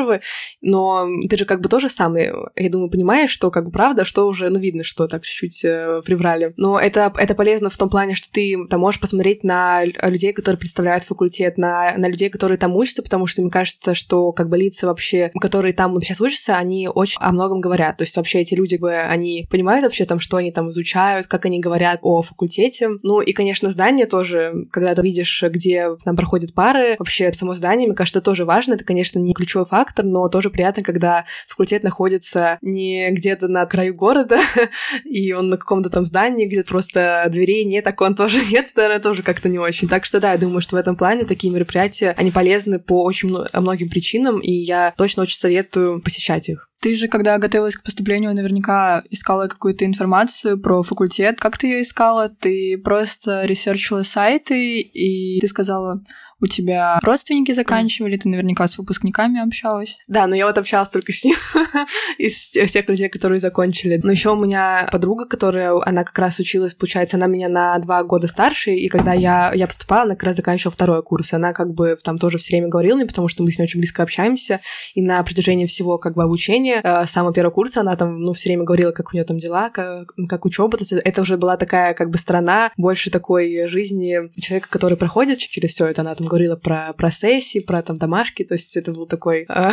но 0.60 1.06
ты 1.28 1.36
же 1.36 1.44
как 1.44 1.60
бы 1.60 1.68
тоже 1.68 1.88
сам, 1.88 2.16
я 2.16 2.70
думаю, 2.70 2.90
понимаешь, 2.90 3.30
что 3.30 3.50
как 3.50 3.64
бы 3.66 3.70
правда, 3.70 4.04
что 4.04 4.26
уже, 4.26 4.48
ну, 4.48 4.58
видно, 4.58 4.84
что 4.84 5.08
так 5.08 5.22
чуть-чуть 5.22 5.64
э, 5.64 6.02
приврали. 6.04 6.52
Но 6.56 6.78
это, 6.78 7.12
это 7.16 7.34
полезно 7.34 7.70
в 7.70 7.76
том 7.76 7.88
плане, 7.88 8.14
что 8.14 8.30
ты 8.30 8.56
там 8.68 8.80
можешь 8.80 9.00
посмотреть 9.00 9.44
на 9.44 9.84
людей, 9.84 10.32
которые 10.32 10.58
представляют 10.58 11.04
факультет, 11.04 11.58
на, 11.58 11.94
на 11.96 12.08
людей, 12.08 12.30
которые 12.30 12.58
там 12.58 12.74
учатся, 12.76 13.02
потому 13.02 13.26
что 13.26 13.42
мне 13.42 13.50
кажется, 13.50 13.94
что 13.94 14.32
как 14.32 14.48
бы 14.48 14.58
лица 14.58 14.86
вообще, 14.86 15.30
которые 15.40 15.74
там 15.74 16.00
сейчас 16.00 16.20
учатся, 16.20 16.56
они 16.56 16.88
очень 16.88 17.18
о 17.20 17.32
многом 17.32 17.60
говорят. 17.60 17.96
То 17.96 18.04
есть 18.04 18.16
вообще 18.16 18.40
эти 18.40 18.54
люди, 18.54 18.78
они 18.82 19.46
понимают 19.50 19.84
вообще 19.84 20.04
там, 20.04 20.20
что 20.20 20.36
они 20.36 20.52
там 20.52 20.70
изучают, 20.70 21.26
как 21.26 21.46
они 21.46 21.60
говорят 21.60 21.98
о 22.02 22.22
факультете. 22.22 22.88
Ну 23.02 23.20
и, 23.20 23.32
конечно, 23.32 23.70
здание 23.70 24.06
тоже, 24.06 24.66
когда 24.70 24.94
ты 24.94 25.02
видишь, 25.02 25.42
где 25.42 25.96
там 26.04 26.16
проходят 26.16 26.54
пары, 26.54 26.96
вообще 26.98 27.32
само 27.32 27.54
здание, 27.54 27.86
мне 27.86 27.96
кажется, 27.96 28.20
тоже 28.20 28.44
важно. 28.44 28.74
Это, 28.74 28.84
конечно, 28.84 29.18
не 29.18 29.34
ключевой 29.34 29.66
фактор, 29.66 29.81
но 30.02 30.28
тоже 30.28 30.50
приятно, 30.50 30.82
когда 30.82 31.24
факультет 31.46 31.82
находится 31.82 32.56
не 32.62 33.10
где-то 33.10 33.48
на 33.48 33.66
краю 33.66 33.94
города, 33.94 34.40
и 35.04 35.32
он 35.32 35.48
на 35.48 35.56
каком-то 35.56 35.90
там 35.90 36.04
здании, 36.04 36.46
где 36.46 36.62
просто 36.62 37.26
дверей 37.28 37.64
нет, 37.64 37.84
так 37.84 38.00
он 38.00 38.14
тоже 38.16 38.40
нет, 38.44 38.70
наверное, 38.76 39.00
тоже 39.00 39.22
как-то 39.22 39.48
не 39.48 39.58
очень. 39.58 39.88
Так 39.88 40.04
что 40.04 40.20
да, 40.20 40.32
я 40.32 40.38
думаю, 40.38 40.60
что 40.60 40.76
в 40.76 40.78
этом 40.78 40.96
плане 40.96 41.24
такие 41.24 41.52
мероприятия, 41.52 42.14
они 42.16 42.30
полезны 42.30 42.78
по 42.78 43.04
очень 43.04 43.36
многим 43.52 43.88
причинам, 43.88 44.40
и 44.40 44.52
я 44.52 44.94
точно 44.96 45.22
очень 45.22 45.38
советую 45.38 46.00
посещать 46.02 46.48
их. 46.48 46.68
Ты 46.82 46.96
же, 46.96 47.06
когда 47.06 47.38
готовилась 47.38 47.76
к 47.76 47.84
поступлению, 47.84 48.34
наверняка 48.34 49.04
искала 49.08 49.46
какую-то 49.46 49.86
информацию 49.86 50.60
про 50.60 50.82
факультет. 50.82 51.38
Как 51.38 51.56
ты 51.56 51.68
ее 51.68 51.82
искала? 51.82 52.28
Ты 52.28 52.76
просто 52.76 53.44
ресерчила 53.44 54.02
сайты, 54.02 54.80
и 54.80 55.38
ты 55.40 55.46
сказала, 55.46 56.02
у 56.42 56.46
тебя 56.46 56.98
родственники 57.02 57.52
заканчивали, 57.52 58.16
ты 58.16 58.28
наверняка 58.28 58.66
с 58.66 58.76
выпускниками 58.76 59.40
общалась. 59.40 59.98
Да, 60.08 60.26
но 60.26 60.34
я 60.34 60.46
вот 60.46 60.58
общалась 60.58 60.88
только 60.88 61.12
с 61.12 61.24
ним, 61.24 61.36
из 62.18 62.50
тех 62.50 62.88
людей, 62.88 63.08
которые 63.08 63.40
закончили. 63.40 64.00
Но 64.02 64.10
еще 64.10 64.32
у 64.32 64.36
меня 64.36 64.88
подруга, 64.90 65.26
которая, 65.26 65.74
она 65.86 66.04
как 66.04 66.18
раз 66.18 66.38
училась, 66.38 66.74
получается, 66.74 67.16
она 67.16 67.26
меня 67.26 67.48
на 67.48 67.78
два 67.78 68.02
года 68.02 68.26
старше, 68.26 68.72
и 68.72 68.88
когда 68.88 69.12
я, 69.12 69.52
я 69.54 69.66
поступала, 69.66 70.02
она 70.02 70.14
как 70.14 70.24
раз 70.24 70.36
заканчивала 70.36 70.72
второй 70.72 71.02
курс. 71.02 71.32
Она 71.32 71.52
как 71.52 71.72
бы 71.72 71.96
там 72.02 72.18
тоже 72.18 72.38
все 72.38 72.56
время 72.56 72.68
говорила 72.68 72.96
мне, 72.96 73.06
потому 73.06 73.28
что 73.28 73.42
мы 73.42 73.52
с 73.52 73.58
ней 73.58 73.64
очень 73.64 73.80
близко 73.80 74.02
общаемся, 74.02 74.60
и 74.94 75.02
на 75.02 75.22
протяжении 75.22 75.66
всего 75.66 75.98
как 75.98 76.14
бы 76.14 76.22
обучения, 76.22 76.80
э, 76.82 77.06
самого 77.06 77.32
первого 77.32 77.52
курса, 77.52 77.80
она 77.80 77.96
там, 77.96 78.20
ну, 78.20 78.32
все 78.32 78.48
время 78.48 78.64
говорила, 78.64 78.90
как 78.92 79.12
у 79.12 79.16
нее 79.16 79.24
там 79.24 79.38
дела, 79.38 79.70
как, 79.70 80.12
как 80.28 80.44
учеба. 80.44 80.76
То 80.76 80.82
есть 80.82 80.92
это 80.92 81.22
уже 81.22 81.36
была 81.36 81.56
такая 81.56 81.94
как 81.94 82.10
бы 82.10 82.18
сторона 82.18 82.70
больше 82.76 83.10
такой 83.10 83.68
жизни 83.68 84.20
человека, 84.40 84.68
который 84.70 84.96
проходит 84.96 85.38
через 85.38 85.70
все 85.72 85.86
это. 85.86 86.02
Она 86.02 86.14
там 86.14 86.26
говорила 86.32 86.56
про, 86.56 86.94
про 86.96 87.10
сессии, 87.10 87.58
про 87.58 87.82
там 87.82 87.98
домашки, 87.98 88.42
то 88.42 88.54
есть 88.54 88.74
это 88.74 88.92
был 88.92 89.06
такой, 89.06 89.44
а, 89.48 89.72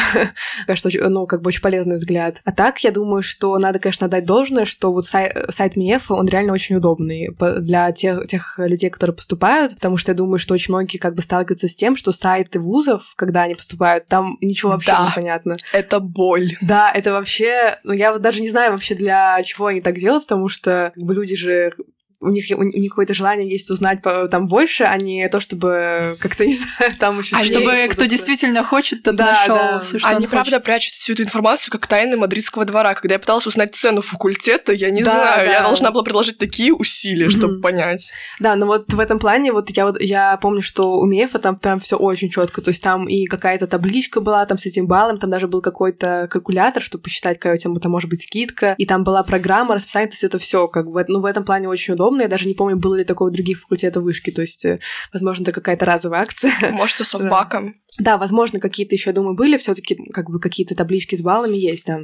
кажется, 0.68 0.90
ну, 1.08 1.26
как 1.26 1.42
бы 1.42 1.48
очень 1.48 1.62
полезный 1.62 1.96
взгляд. 1.96 2.42
А 2.44 2.52
так, 2.52 2.80
я 2.80 2.92
думаю, 2.92 3.24
что 3.24 3.58
надо, 3.58 3.80
конечно, 3.80 4.10
дать 4.10 4.26
должное, 4.26 4.66
что 4.66 4.92
вот 4.92 5.06
сайт, 5.06 5.38
сайт 5.50 5.78
МИЭФ, 5.78 6.12
он 6.12 6.28
реально 6.28 6.52
очень 6.52 6.76
удобный 6.76 7.30
для 7.60 7.94
тех, 7.94 8.28
тех 8.28 8.60
людей, 8.60 8.90
которые 8.90 9.16
поступают, 9.16 9.76
потому 9.76 9.96
что 9.96 10.12
я 10.12 10.18
думаю, 10.18 10.38
что 10.38 10.54
очень 10.54 10.74
многие 10.74 10.98
как 10.98 11.16
бы 11.16 11.22
сталкиваются 11.22 11.70
с 11.70 11.76
тем, 11.76 11.96
что 11.96 12.12
сайты 12.12 12.60
вузов, 12.60 13.14
когда 13.16 13.44
они 13.44 13.56
поступают, 13.56 14.08
там 14.08 14.38
ничего 14.42 14.72
вообще 14.72 14.92
да, 14.92 15.06
не 15.06 15.16
понятно. 15.16 15.56
это 15.72 16.02
боль. 16.02 16.58
Да, 16.62 16.92
это 16.94 17.14
вообще, 17.14 17.80
ну, 17.86 17.94
я 17.94 18.12
вот 18.12 18.22
даже 18.22 18.42
не 18.42 18.50
знаю 18.50 18.74
вообще, 18.74 18.96
для 18.96 19.42
чего 19.44 19.68
они 19.68 19.80
так 19.80 19.98
делают, 19.98 20.26
потому 20.26 20.50
что 20.50 20.92
как 20.94 21.04
бы 21.04 21.14
люди 21.14 21.38
же 21.38 21.72
у 22.22 22.30
них, 22.30 22.46
у 22.58 22.64
них 22.64 22.92
какое-то 22.92 23.14
желание 23.14 23.50
есть 23.50 23.70
узнать 23.70 24.02
там 24.02 24.48
больше, 24.48 24.84
а 24.84 24.98
не 24.98 25.28
то, 25.30 25.40
чтобы 25.40 26.18
как-то, 26.20 26.46
не 26.46 26.56
знаю, 26.56 26.94
там 27.00 27.20
еще... 27.20 27.36
А 27.36 27.44
чтобы 27.44 27.88
кто 27.90 28.06
действительно 28.06 28.64
хочет, 28.64 29.04
тот 29.04 29.16
да, 29.16 29.26
нашел 29.26 29.56
да. 29.56 29.80
все, 29.80 30.00
что 30.00 30.08
Они, 30.08 30.28
правда, 30.28 30.52
хочет. 30.52 30.64
прячут 30.64 30.94
всю 30.94 31.14
эту 31.14 31.24
информацию 31.24 31.72
как 31.72 31.88
тайны 31.88 32.18
мадридского 32.18 32.66
двора. 32.66 32.94
Когда 32.94 33.16
я 33.16 33.20
пыталась 33.20 33.48
узнать 33.48 33.76
цену 33.76 34.02
факультета, 34.02 34.74
я 34.74 34.90
не 34.90 35.04
да, 35.04 35.12
знаю, 35.12 35.48
да. 35.48 35.54
я 35.54 35.62
должна 35.62 35.92
была 35.92 36.04
приложить 36.04 36.38
такие 36.38 36.74
усилия, 36.74 37.28
mm-hmm. 37.28 37.38
чтобы 37.38 37.62
понять. 37.62 38.12
Да, 38.40 38.56
но 38.56 38.66
вот 38.66 38.92
в 38.92 39.00
этом 39.00 39.20
плане, 39.20 39.54
вот 39.54 39.70
я, 39.70 39.86
вот, 39.86 40.02
я 40.02 40.38
помню, 40.38 40.62
что 40.62 41.00
у 41.00 41.06
МЕФа 41.06 41.40
там 41.40 41.56
прям 41.56 41.80
все 41.80 41.96
очень 41.96 42.30
четко, 42.30 42.62
то 42.62 42.70
есть 42.70 42.84
там 42.84 43.08
и 43.08 43.26
какая-то 43.26 43.68
табличка 43.68 44.20
была 44.20 44.46
там 44.46 44.58
с 44.58 44.66
этим 44.66 44.88
баллом, 44.88 45.20
там 45.20 45.30
даже 45.30 45.48
был 45.48 45.62
какой-то 45.62 46.28
калькулятор, 46.30 46.84
чтобы 46.84 47.04
посчитать, 47.04 47.38
какая 47.38 47.56
у 47.56 47.58
тебя 47.58 47.74
там 47.80 47.92
может 47.92 48.10
быть 48.10 48.22
скидка, 48.22 48.76
и 48.78 48.86
там 48.86 49.04
была 49.04 49.24
программа, 49.24 49.76
расписание, 49.76 50.10
то 50.10 50.16
есть 50.16 50.24
это 50.24 50.38
все 50.38 50.68
как 50.68 50.90
бы, 50.90 51.06
ну, 51.08 51.22
в 51.22 51.26
этом 51.26 51.46
плане 51.46 51.70
очень 51.70 51.94
удобно, 51.94 52.09
удобно. 52.10 52.24
Я 52.24 52.28
даже 52.28 52.48
не 52.48 52.54
помню, 52.54 52.78
было 52.78 52.96
ли 52.96 53.04
такого 53.04 53.32
других 53.32 53.62
факультетах 53.62 54.04
вышки. 54.04 54.32
То 54.32 54.42
есть, 54.42 54.66
э, 54.66 54.80
возможно, 55.14 55.44
это 55.44 55.52
какая-то 55.52 55.86
разовая 55.86 56.22
акция. 56.22 56.52
Может, 56.72 57.02
и 57.02 57.04
совбаком. 57.04 57.74
Да, 57.98 58.18
возможно, 58.18 58.60
какие-то 58.60 58.96
еще, 58.96 59.10
я 59.12 59.14
думаю, 59.14 59.36
были. 59.36 59.58
все 59.58 59.74
таки 59.74 59.96
как 60.12 60.30
бы 60.30 60.40
какие-то 60.40 60.76
таблички 60.76 61.16
с 61.16 61.22
баллами 61.22 61.58
есть, 61.58 61.86
да. 61.86 62.00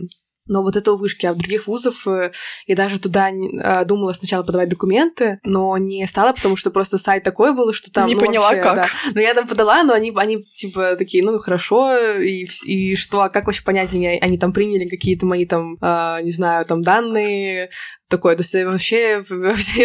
Но 0.48 0.62
вот 0.62 0.76
это 0.76 0.92
у 0.92 0.98
вышки, 0.98 1.26
а 1.26 1.34
в 1.34 1.38
других 1.38 1.66
вузов 1.66 2.08
э, 2.08 2.32
я 2.68 2.76
даже 2.76 3.00
туда 3.00 3.32
а, 3.64 3.84
думала 3.84 4.14
сначала 4.14 4.44
подавать 4.44 4.70
документы, 4.70 5.38
но 5.44 5.76
не 5.80 6.06
стала, 6.06 6.34
потому 6.34 6.56
что 6.56 6.70
просто 6.70 7.00
сайт 7.00 7.24
такой 7.24 7.56
был, 7.56 7.74
что 7.74 7.92
там... 7.92 8.06
Не 8.06 8.14
ну, 8.14 8.22
поняла, 8.22 8.50
вообще, 8.50 8.62
как. 8.62 8.76
Да. 8.76 8.88
Но 9.16 9.22
я 9.22 9.34
там 9.34 9.48
подала, 9.48 9.84
но 9.84 9.94
они, 9.94 10.14
они 10.16 10.44
типа 10.44 10.98
такие, 10.98 11.24
ну, 11.24 11.40
хорошо, 11.40 11.98
и, 12.20 12.48
и 12.64 12.96
что, 12.96 13.22
а 13.22 13.30
как 13.30 13.48
вообще 13.48 13.64
понять, 13.64 13.92
они, 13.92 14.08
они 14.08 14.38
там 14.38 14.54
приняли 14.54 14.88
какие-то 14.88 15.26
мои 15.26 15.48
там, 15.48 15.78
а, 15.82 16.22
не 16.22 16.32
знаю, 16.32 16.64
там 16.66 16.84
данные, 16.84 17.72
такое. 18.10 18.36
То 18.36 18.44
есть 18.44 18.54
вообще 18.54 19.24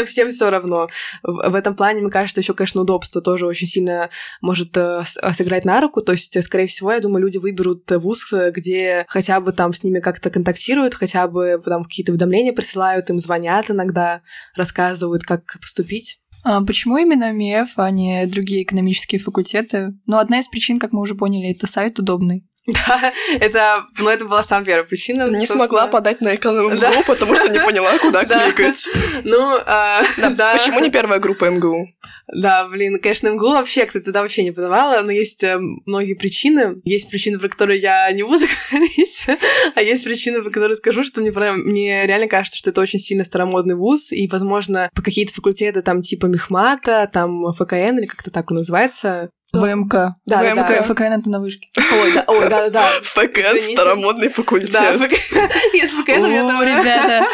всем, 0.06 0.30
все 0.30 0.50
равно. 0.50 0.88
В, 1.22 1.54
этом 1.54 1.74
плане, 1.74 2.00
мне 2.00 2.10
кажется, 2.10 2.40
еще, 2.40 2.54
конечно, 2.54 2.80
удобство 2.80 3.20
тоже 3.20 3.46
очень 3.46 3.66
сильно 3.66 4.10
может 4.40 4.76
э, 4.76 5.02
э, 5.22 5.32
сыграть 5.32 5.64
на 5.64 5.80
руку. 5.80 6.02
То 6.02 6.12
есть, 6.12 6.42
скорее 6.42 6.66
всего, 6.66 6.92
я 6.92 7.00
думаю, 7.00 7.22
люди 7.22 7.38
выберут 7.38 7.90
вуз, 7.90 8.26
где 8.32 9.04
хотя 9.08 9.40
бы 9.40 9.52
там 9.52 9.72
с 9.72 9.82
ними 9.82 10.00
как-то 10.00 10.30
контактируют, 10.30 10.94
хотя 10.94 11.26
бы 11.28 11.60
там 11.64 11.84
какие-то 11.84 12.12
уведомления 12.12 12.52
присылают, 12.52 13.10
им 13.10 13.18
звонят 13.18 13.70
иногда, 13.70 14.22
рассказывают, 14.56 15.22
как 15.24 15.58
поступить. 15.60 16.18
А 16.42 16.64
почему 16.64 16.96
именно 16.96 17.32
МИЭФ, 17.32 17.72
а 17.76 17.90
не 17.90 18.26
другие 18.26 18.62
экономические 18.62 19.20
факультеты? 19.20 19.92
Ну, 20.06 20.16
одна 20.16 20.38
из 20.38 20.48
причин, 20.48 20.78
как 20.78 20.92
мы 20.92 21.00
уже 21.00 21.14
поняли, 21.14 21.52
это 21.52 21.66
сайт 21.66 21.98
удобный. 21.98 22.48
Да, 22.66 23.12
это, 23.40 23.86
ну, 23.98 24.08
это 24.08 24.26
была 24.26 24.42
самая 24.42 24.66
первая 24.66 24.84
причина. 24.84 25.28
Не 25.30 25.46
смогла 25.46 25.86
подать 25.86 26.20
на 26.20 26.34
эконом 26.34 26.78
да. 26.78 26.92
потому 27.06 27.34
что 27.34 27.48
не 27.48 27.58
поняла, 27.64 27.98
куда 27.98 28.24
кликать. 28.24 28.86
Ну, 29.24 29.58
а, 29.66 30.02
да. 30.32 30.52
Почему 30.52 30.80
не 30.80 30.90
первая 30.90 31.18
группа 31.20 31.48
МГУ? 31.48 31.88
Да, 32.32 32.68
блин, 32.68 32.98
конечно, 33.00 33.28
МГУ 33.28 33.52
вообще, 33.52 33.86
кстати, 33.86 34.04
туда 34.04 34.22
вообще 34.22 34.44
не 34.44 34.52
подавала, 34.52 35.02
но 35.02 35.10
есть 35.10 35.42
э, 35.42 35.58
многие 35.86 36.14
причины. 36.14 36.80
Есть 36.84 37.10
причины, 37.10 37.38
про 37.38 37.48
которые 37.48 37.80
я 37.80 38.10
не 38.12 38.22
буду 38.22 38.44
говорить, 38.70 39.26
а 39.74 39.82
есть 39.82 40.04
причины, 40.04 40.42
про 40.42 40.50
которые 40.50 40.76
скажу, 40.76 41.02
что 41.02 41.20
мне, 41.22 41.32
мне 41.52 42.06
реально 42.06 42.28
кажется, 42.28 42.58
что 42.58 42.70
это 42.70 42.80
очень 42.80 43.00
сильно 43.00 43.24
старомодный 43.24 43.74
вуз, 43.74 44.12
и, 44.12 44.28
возможно, 44.28 44.90
по 44.94 45.02
какие-то 45.02 45.32
факультеты 45.32 45.82
там 45.82 46.02
типа 46.02 46.26
Мехмата, 46.26 47.10
там 47.12 47.52
ФКН, 47.52 47.98
или 47.98 48.06
как-то 48.06 48.30
так 48.30 48.50
он 48.50 48.58
называется, 48.58 49.30
ВМК. 49.52 50.14
Да, 50.26 50.42
ВМК, 50.42 50.68
да. 50.68 50.82
ФКН 50.82 51.12
это 51.12 51.30
на 51.30 51.40
вышке. 51.40 51.68
Ой, 51.76 52.12
да, 52.14 52.24
ой, 52.26 52.48
да, 52.48 52.70
да. 52.70 52.90
ФКН 53.02 53.72
старомодный 53.72 54.28
факультет. 54.28 54.70
Да, 54.70 54.92
Нет, 55.74 55.90
ФКН 55.90 56.22
у 56.22 56.28
меня 56.28 56.64
ребята. 56.64 57.26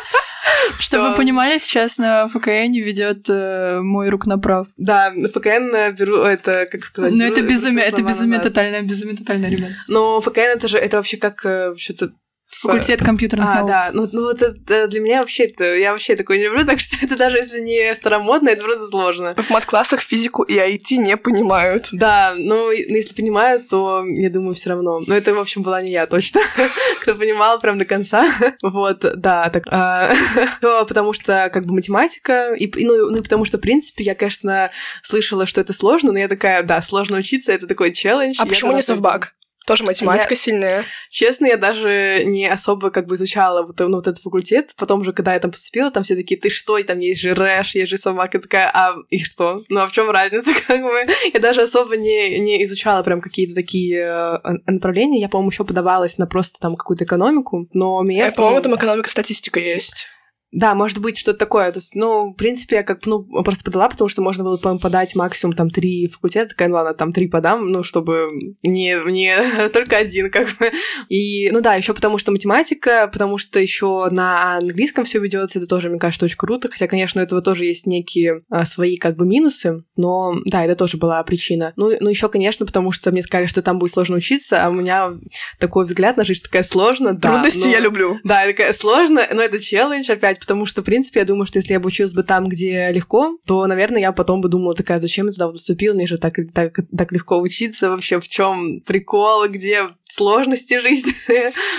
Чтобы 0.79 1.11
вы 1.11 1.15
понимали, 1.17 1.59
сейчас 1.59 1.99
на 1.99 2.29
ФКН 2.29 2.73
ведет 2.73 3.27
э, 3.29 3.81
мой 3.83 4.09
рук 4.09 4.27
направ. 4.27 4.69
Да, 4.77 5.11
на 5.15 5.29
ФКН 5.29 5.95
беру 5.97 6.19
это, 6.19 6.67
как 6.71 6.85
сказать... 6.85 7.13
Ну 7.13 7.25
это 7.25 7.43
безумие, 7.43 7.85
это 7.85 8.03
безумие 8.03 8.41
тотальное, 8.41 8.83
безумие 8.83 9.17
тотальное, 9.17 9.51
ребят. 9.51 9.71
Но 9.89 10.21
ФКН 10.21 10.41
это 10.55 10.69
же, 10.69 10.79
это 10.79 10.99
вообще 10.99 11.17
как 11.17 11.45
э, 11.45 11.75
что-то 11.77 12.13
Факультет 12.49 13.03
компьютерных 13.03 13.49
а, 13.49 13.55
наук. 13.57 13.69
да. 13.69 13.91
Ну, 13.93 14.09
ну 14.13 14.23
вот 14.23 14.41
это 14.41 14.89
для 14.89 15.01
меня 15.01 15.21
вообще 15.21 15.45
это 15.45 15.75
я 15.75 15.93
вообще 15.93 16.17
такое 16.17 16.39
не 16.39 16.45
люблю, 16.45 16.65
так 16.65 16.81
что 16.81 16.97
это 17.03 17.17
даже 17.17 17.37
если 17.37 17.61
не 17.61 17.95
старомодно, 17.95 18.49
это 18.49 18.65
просто 18.65 18.87
сложно. 18.87 19.35
В 19.37 19.51
мат-классах 19.51 20.01
физику 20.01 20.43
и 20.43 20.57
IT 20.57 20.97
не 20.97 21.17
понимают. 21.17 21.89
Да, 21.93 22.35
ну 22.37 22.71
если 22.71 23.15
понимают, 23.15 23.69
то 23.69 24.05
я 24.07 24.31
думаю, 24.31 24.55
все 24.55 24.71
равно. 24.71 25.01
Но 25.07 25.15
это, 25.15 25.35
в 25.35 25.39
общем, 25.39 25.63
была 25.63 25.83
не 25.83 25.91
я 25.91 26.07
точно, 26.07 26.41
кто 27.03 27.15
понимал 27.15 27.59
прям 27.59 27.79
до 27.79 27.85
конца. 27.85 28.27
Вот, 28.63 29.05
да, 29.17 29.51
так. 29.51 29.65
А, 29.71 30.15
то 30.61 30.87
потому 30.87 31.13
что 31.13 31.51
как 31.53 31.67
бы 31.67 31.75
математика, 31.75 32.55
и, 32.55 32.71
ну, 32.85 33.11
ну 33.11 33.19
и 33.19 33.23
потому 33.23 33.45
что, 33.45 33.59
в 33.59 33.61
принципе, 33.61 34.05
я, 34.05 34.15
конечно, 34.15 34.71
слышала, 35.03 35.47
что 35.47 35.61
это 35.61 35.73
сложно, 35.73 36.13
но 36.13 36.19
я 36.19 36.29
такая, 36.29 36.63
да, 36.63 36.81
сложно 36.81 37.19
учиться, 37.19 37.53
это 37.53 37.67
такой 37.67 37.93
челлендж. 37.93 38.37
А 38.39 38.47
почему 38.47 38.73
не 38.73 38.83
совбак? 38.83 39.35
Тоже 39.67 39.83
математика 39.83 40.35
я, 40.35 40.37
сильная. 40.37 40.85
Честно, 41.11 41.47
я 41.47 41.57
даже 41.57 42.23
не 42.25 42.47
особо 42.47 42.91
как 42.91 43.07
бы 43.07 43.17
изучала 43.17 43.67
вот, 43.67 43.79
ну, 43.81 43.97
вот 43.97 44.07
этот 44.07 44.23
факультет. 44.23 44.73
Потом 44.77 45.05
же, 45.05 45.13
когда 45.13 45.35
я 45.35 45.41
там 45.41 45.51
поступила, 45.51 45.91
там 45.91 46.05
все 46.05 46.15
такие, 46.15 46.41
ты 46.41 46.51
что, 46.51 46.79
и 46.79 46.85
там 46.85 47.01
есть 47.01 47.21
же 47.21 47.35
рэш, 47.35 47.75
есть 47.75 47.91
же 47.91 47.99
собака. 47.99 48.39
такая, 48.39 48.71
а 48.73 48.95
и 49.11 49.19
что? 49.25 49.65
Ну, 49.69 49.81
а 49.81 49.89
в 49.89 49.93
чем 49.93 50.09
разница, 50.09 50.51
как 50.69 50.83
бы? 50.83 51.03
Я 51.35 51.41
даже 51.41 51.63
особо 51.63 51.97
не, 51.97 52.39
не 52.39 52.65
изучала 52.65 53.03
прям 53.03 53.21
какие-то 53.21 53.57
такие 53.57 53.99
э, 53.99 54.39
направления. 54.67 55.21
Я, 55.21 55.29
по-моему, 55.29 55.51
еще 55.51 55.65
подавалась 55.65 56.17
на 56.17 56.29
просто 56.29 56.61
там 56.61 56.77
какую-то 56.77 57.05
экономику, 57.05 57.69
но 57.73 58.01
меня... 58.03 58.29
Э, 58.29 58.33
по-моему, 58.33 58.61
там 58.61 58.77
экономика, 58.77 59.11
статистика 59.11 59.59
есть. 59.59 60.07
Да, 60.53 60.75
может 60.75 60.99
быть, 60.99 61.19
что-то 61.19 61.39
такое. 61.39 61.71
То 61.73 61.79
есть, 61.79 61.95
ну, 61.95 62.31
в 62.31 62.35
принципе, 62.35 62.77
я 62.77 62.83
как 62.83 63.05
ну, 63.07 63.25
просто 63.43 63.65
подала, 63.65 63.89
потому 63.89 64.09
что 64.09 64.23
можно 64.23 64.45
было, 64.45 64.57
по 64.57 64.79
подать 64.79 65.15
максимум 65.15 65.55
там 65.55 65.71
три 65.71 66.07
факультета. 66.09 66.51
Такая, 66.51 66.69
ну 66.69 66.75
ладно, 66.75 66.95
там 66.95 67.13
три 67.13 67.29
подам, 67.29 67.71
ну, 67.71 67.83
чтобы 67.83 68.29
не, 68.63 68.97
не 69.11 69.69
только 69.73 69.97
один, 69.97 70.31
как 70.31 70.49
бы. 70.59 70.71
И, 71.09 71.51
ну 71.51 71.61
да, 71.61 71.75
еще 71.75 71.95
потому 71.95 72.19
что 72.19 72.33
математика, 72.33 73.09
потому 73.13 73.39
что 73.39 73.59
еще 73.59 74.09
на 74.11 74.57
английском 74.57 75.05
все 75.05 75.19
ведется, 75.19 75.59
это 75.59 75.69
тоже, 75.69 75.91
мне 75.91 75.99
кажется, 75.99 76.27
очень 76.27 76.37
круто. 76.37 76.69
Хотя, 76.71 76.87
конечно, 76.87 77.21
у 77.21 77.25
этого 77.25 77.43
тоже 77.43 77.65
есть 77.65 77.87
некие 77.87 78.43
а, 78.49 78.65
свои 78.65 78.97
как 78.97 79.17
бы 79.17 79.27
минусы, 79.27 79.85
но 79.97 80.35
да, 80.47 80.65
это 80.65 80.75
тоже 80.75 80.97
была 80.97 81.23
причина. 81.25 81.73
Ну, 81.77 81.93
ну 82.01 82.09
еще, 82.09 82.29
конечно, 82.29 82.67
потому 82.67 82.93
что 82.93 83.11
мне 83.11 83.23
сказали, 83.23 83.47
что 83.47 83.63
там 83.63 83.79
будет 83.79 83.93
сложно 83.93 84.17
учиться, 84.17 84.65
а 84.65 84.69
у 84.69 84.73
меня 84.73 85.13
такой 85.59 85.85
взгляд 85.85 86.17
на 86.17 86.25
жизнь 86.25 86.45
такая 86.45 86.63
сложно. 86.63 87.19
Трудности 87.19 87.61
да, 87.61 87.67
но... 87.67 87.73
я 87.73 87.81
люблю. 87.81 88.19
Да, 88.25 88.47
такая 88.47 88.73
сложно, 88.73 89.27
но 89.33 89.43
это 89.43 89.59
челлендж 89.59 90.11
опять, 90.11 90.36
потому 90.39 90.67
что, 90.67 90.83
в 90.83 90.85
принципе, 90.85 91.21
я 91.21 91.27
думаю, 91.27 91.47
что 91.47 91.59
если 91.59 91.73
я 91.73 91.81
бы 91.81 91.89
училась 91.89 92.15
бы 92.15 92.23
там, 92.23 92.49
где 92.49 92.91
легко, 92.93 93.39
то, 93.47 93.67
наверное, 93.67 94.01
я 94.01 94.13
потом 94.13 94.41
бы 94.41 94.49
думала 94.49 94.75
такая, 94.75 95.01
зачем 95.01 95.27
я 95.27 95.33
туда 95.33 95.49
поступила, 95.49 95.95
мне 95.95 96.07
же 96.07 96.19
так, 96.19 96.35
так, 96.53 96.79
так 96.97 97.13
легко 97.13 97.41
учиться. 97.41 97.91
Вообще, 97.91 98.21
в 98.21 98.29
чем 98.29 98.81
прикол, 98.81 99.49
где 99.49 99.89
сложности 100.17 100.79
жизни. 100.83 101.13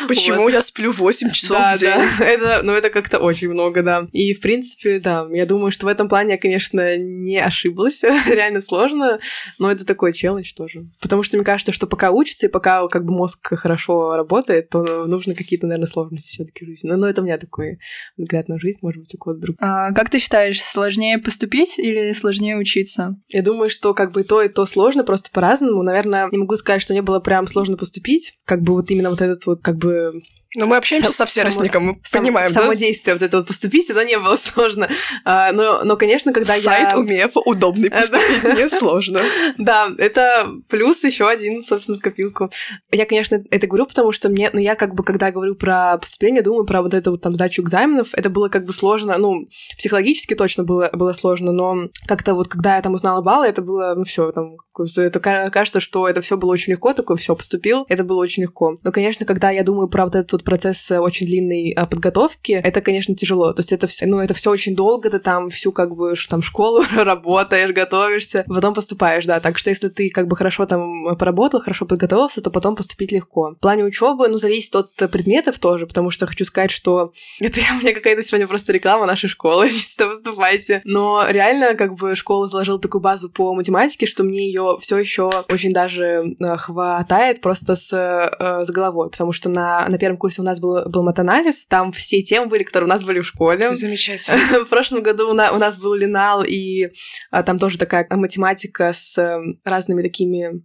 Почему 0.07 0.43
вот. 0.43 0.53
я 0.53 0.61
сплю 0.61 0.91
8 0.91 1.31
часов 1.31 1.57
да, 1.57 1.75
в 1.75 1.79
день? 1.79 1.89
Да, 1.89 2.25
это, 2.25 2.61
ну, 2.63 2.73
это 2.73 2.89
как-то 2.89 3.19
очень 3.19 3.49
много, 3.49 3.81
да. 3.81 4.07
И, 4.11 4.33
в 4.33 4.41
принципе, 4.41 4.99
да, 4.99 5.27
я 5.31 5.45
думаю, 5.45 5.71
что 5.71 5.85
в 5.85 5.89
этом 5.89 6.07
плане 6.07 6.33
я, 6.33 6.37
конечно, 6.37 6.97
не 6.97 7.37
ошиблась. 7.37 8.01
Реально 8.25 8.61
сложно, 8.61 9.19
но 9.59 9.71
это 9.71 9.85
такой 9.85 10.13
челлендж 10.13 10.53
тоже. 10.53 10.85
Потому 11.01 11.23
что 11.23 11.37
мне 11.37 11.45
кажется, 11.45 11.71
что 11.71 11.87
пока 11.87 12.11
учится 12.11 12.45
и 12.45 12.49
пока 12.49 12.87
как 12.87 13.05
бы 13.05 13.13
мозг 13.13 13.55
хорошо 13.55 14.15
работает, 14.15 14.69
то 14.69 15.05
нужно 15.05 15.33
какие-то, 15.33 15.65
наверное, 15.65 15.87
сложности 15.87 16.33
все 16.33 16.45
таки 16.45 16.65
в 16.65 16.67
жизни. 16.67 16.89
Но, 16.89 16.97
но 16.97 17.07
это 17.07 17.21
у 17.21 17.25
меня 17.25 17.37
такой 17.37 17.79
взгляд 18.17 18.47
на 18.47 18.59
жизнь, 18.59 18.79
может 18.81 19.01
быть, 19.01 19.13
у 19.15 19.17
кого-то 19.17 19.41
друг. 19.41 19.57
А, 19.59 19.91
как 19.93 20.09
ты 20.09 20.19
считаешь, 20.19 20.61
сложнее 20.61 21.17
поступить 21.17 21.79
или 21.79 22.11
сложнее 22.11 22.57
учиться? 22.57 23.15
Я 23.29 23.41
думаю, 23.41 23.69
что 23.69 23.93
как 23.93 24.11
бы 24.11 24.21
и 24.21 24.23
то, 24.23 24.41
и 24.41 24.49
то 24.49 24.65
сложно, 24.65 25.03
просто 25.03 25.29
по-разному. 25.31 25.81
Наверное, 25.81 26.27
не 26.31 26.37
могу 26.37 26.55
сказать, 26.55 26.81
что 26.81 26.93
не 26.93 27.01
было 27.01 27.19
прям 27.19 27.47
сложно 27.47 27.77
поступить. 27.77 28.26
Как 28.45 28.61
бы 28.61 28.73
вот 28.73 28.89
именно 28.91 29.09
вот 29.09 29.21
этот 29.21 29.45
вот 29.45 29.61
как 29.61 29.77
бы 29.77 30.21
но 30.57 30.65
мы 30.65 30.77
общаемся 30.77 31.07
Сам, 31.07 31.15
со 31.15 31.25
всеростником, 31.27 31.83
мы 31.83 31.99
сам, 32.03 32.21
понимаем, 32.21 32.49
само 32.49 32.69
да? 32.69 32.75
действие 32.75 33.13
вот 33.13 33.21
это 33.21 33.37
вот 33.37 33.47
поступить, 33.47 33.89
это 33.89 34.03
не 34.03 34.17
было 34.17 34.35
сложно. 34.35 34.89
А, 35.23 35.51
но, 35.51 35.83
но, 35.83 35.95
конечно, 35.97 36.33
когда 36.33 36.53
Сайт 36.53 36.65
я... 36.65 36.71
Сайт 36.71 36.93
УМЕФ 36.97 37.31
удобный, 37.45 37.91
поступить 37.91 38.43
не 38.43 38.67
сложно. 38.67 39.21
Да, 39.59 39.89
это 39.99 40.49
плюс 40.67 41.03
еще 41.03 41.27
один, 41.27 41.61
собственно, 41.61 41.99
в 41.99 42.01
копилку. 42.01 42.49
Я, 42.91 43.05
конечно, 43.05 43.43
это 43.51 43.67
говорю, 43.67 43.85
потому 43.85 44.11
что 44.11 44.29
мне, 44.29 44.49
ну, 44.51 44.59
я 44.59 44.75
как 44.75 44.95
бы, 44.95 45.03
когда 45.03 45.29
говорю 45.31 45.55
про 45.55 45.99
поступление, 45.99 46.41
думаю 46.41 46.65
про 46.65 46.81
вот 46.81 46.95
эту 46.95 47.11
вот 47.11 47.21
там 47.21 47.35
сдачу 47.35 47.61
экзаменов, 47.61 48.09
это 48.13 48.31
было 48.31 48.49
как 48.49 48.65
бы 48.65 48.73
сложно, 48.73 49.15
ну, 49.19 49.45
психологически 49.77 50.33
точно 50.33 50.63
было, 50.63 50.89
было 50.91 51.13
сложно, 51.13 51.51
но 51.51 51.75
как-то 52.07 52.33
вот, 52.33 52.47
когда 52.47 52.77
я 52.77 52.81
там 52.81 52.95
узнала 52.95 53.21
баллы, 53.21 53.45
это 53.45 53.61
было, 53.61 53.93
ну, 53.95 54.05
все, 54.05 54.31
там, 54.31 54.57
это 54.97 55.19
кажется, 55.19 55.79
что 55.79 56.07
это 56.07 56.21
все 56.21 56.35
было 56.35 56.51
очень 56.51 56.73
легко, 56.73 56.93
такое 56.93 57.17
все 57.17 57.35
поступил, 57.35 57.85
это 57.89 58.03
было 58.03 58.17
очень 58.17 58.43
легко. 58.43 58.77
Но, 58.83 58.91
конечно, 58.91 59.25
когда 59.25 59.51
я 59.51 59.63
думаю 59.63 59.87
про 59.87 60.05
вот 60.05 60.15
этот 60.15 60.31
вот 60.31 60.43
процесс 60.47 60.89
очень 60.91 61.25
длинной 61.25 61.71
а, 61.71 61.85
подготовки, 61.85 62.53
это, 62.63 62.79
конечно, 62.79 63.13
тяжело. 63.13 63.51
То 63.51 63.59
есть 63.59 63.73
это 63.73 63.85
все, 63.85 64.05
ну, 64.05 64.19
это 64.19 64.33
все 64.33 64.49
очень 64.49 64.77
долго, 64.77 65.09
ты 65.09 65.19
там 65.19 65.49
всю 65.49 65.73
как 65.73 65.93
бы 65.93 66.13
там 66.29 66.41
школу 66.41 66.85
работаешь, 66.95 67.71
готовишься, 67.71 68.45
потом 68.47 68.73
поступаешь, 68.73 69.25
да. 69.25 69.41
Так 69.41 69.57
что 69.57 69.69
если 69.69 69.89
ты 69.89 70.09
как 70.09 70.27
бы 70.27 70.37
хорошо 70.37 70.65
там 70.65 71.17
поработал, 71.17 71.59
хорошо 71.59 71.85
подготовился, 71.85 72.39
то 72.39 72.49
потом 72.49 72.77
поступить 72.77 73.11
легко. 73.11 73.55
В 73.57 73.59
плане 73.59 73.83
учебы, 73.83 74.29
ну, 74.29 74.37
зависит 74.37 74.73
от 74.73 74.95
предметов 75.11 75.59
тоже, 75.59 75.85
потому 75.85 76.11
что 76.11 76.27
хочу 76.27 76.45
сказать, 76.45 76.71
что 76.71 77.11
это 77.41 77.59
у 77.77 77.81
меня 77.81 77.93
какая-то 77.93 78.23
сегодня 78.23 78.47
просто 78.47 78.71
реклама 78.71 79.05
нашей 79.05 79.27
школы, 79.27 79.69
чисто 79.69 80.07
поступайте. 80.07 80.79
Но 80.85 81.25
реально, 81.27 81.75
как 81.75 81.95
бы 81.95 82.15
школа 82.15 82.47
заложила 82.47 82.79
такую 82.79 83.01
базу 83.01 83.29
по 83.29 83.53
математике, 83.53 84.05
что 84.05 84.23
мне 84.23 84.47
ее 84.47 84.77
все 84.79 84.97
еще 84.97 85.29
очень 85.49 85.73
даже 85.73 86.23
э, 86.39 86.55
хватает 86.55 87.41
просто 87.41 87.75
с, 87.75 87.91
э, 87.91 88.63
с 88.63 88.69
головой, 88.69 89.09
потому 89.09 89.33
что 89.33 89.49
на, 89.49 89.85
на 89.89 89.97
первом 89.97 90.15
курсе 90.15 90.26
у 90.39 90.43
нас 90.43 90.59
был, 90.59 90.89
был 90.89 91.03
матанализ, 91.03 91.65
там 91.65 91.91
все 91.91 92.21
темы 92.21 92.47
были, 92.47 92.63
которые 92.63 92.87
у 92.87 92.89
нас 92.89 93.03
были 93.03 93.19
в 93.19 93.25
школе. 93.25 93.73
Замечательно. 93.73 94.37
В 94.65 94.69
прошлом 94.69 95.03
году 95.03 95.29
у 95.29 95.33
нас, 95.33 95.51
у 95.51 95.57
нас 95.57 95.77
был 95.77 95.93
Линал, 95.93 96.43
и 96.43 96.87
а, 97.31 97.43
там 97.43 97.57
тоже 97.59 97.77
такая 97.77 98.07
математика 98.09 98.91
с 98.93 99.17
а, 99.17 99.39
разными 99.63 100.01
такими 100.01 100.63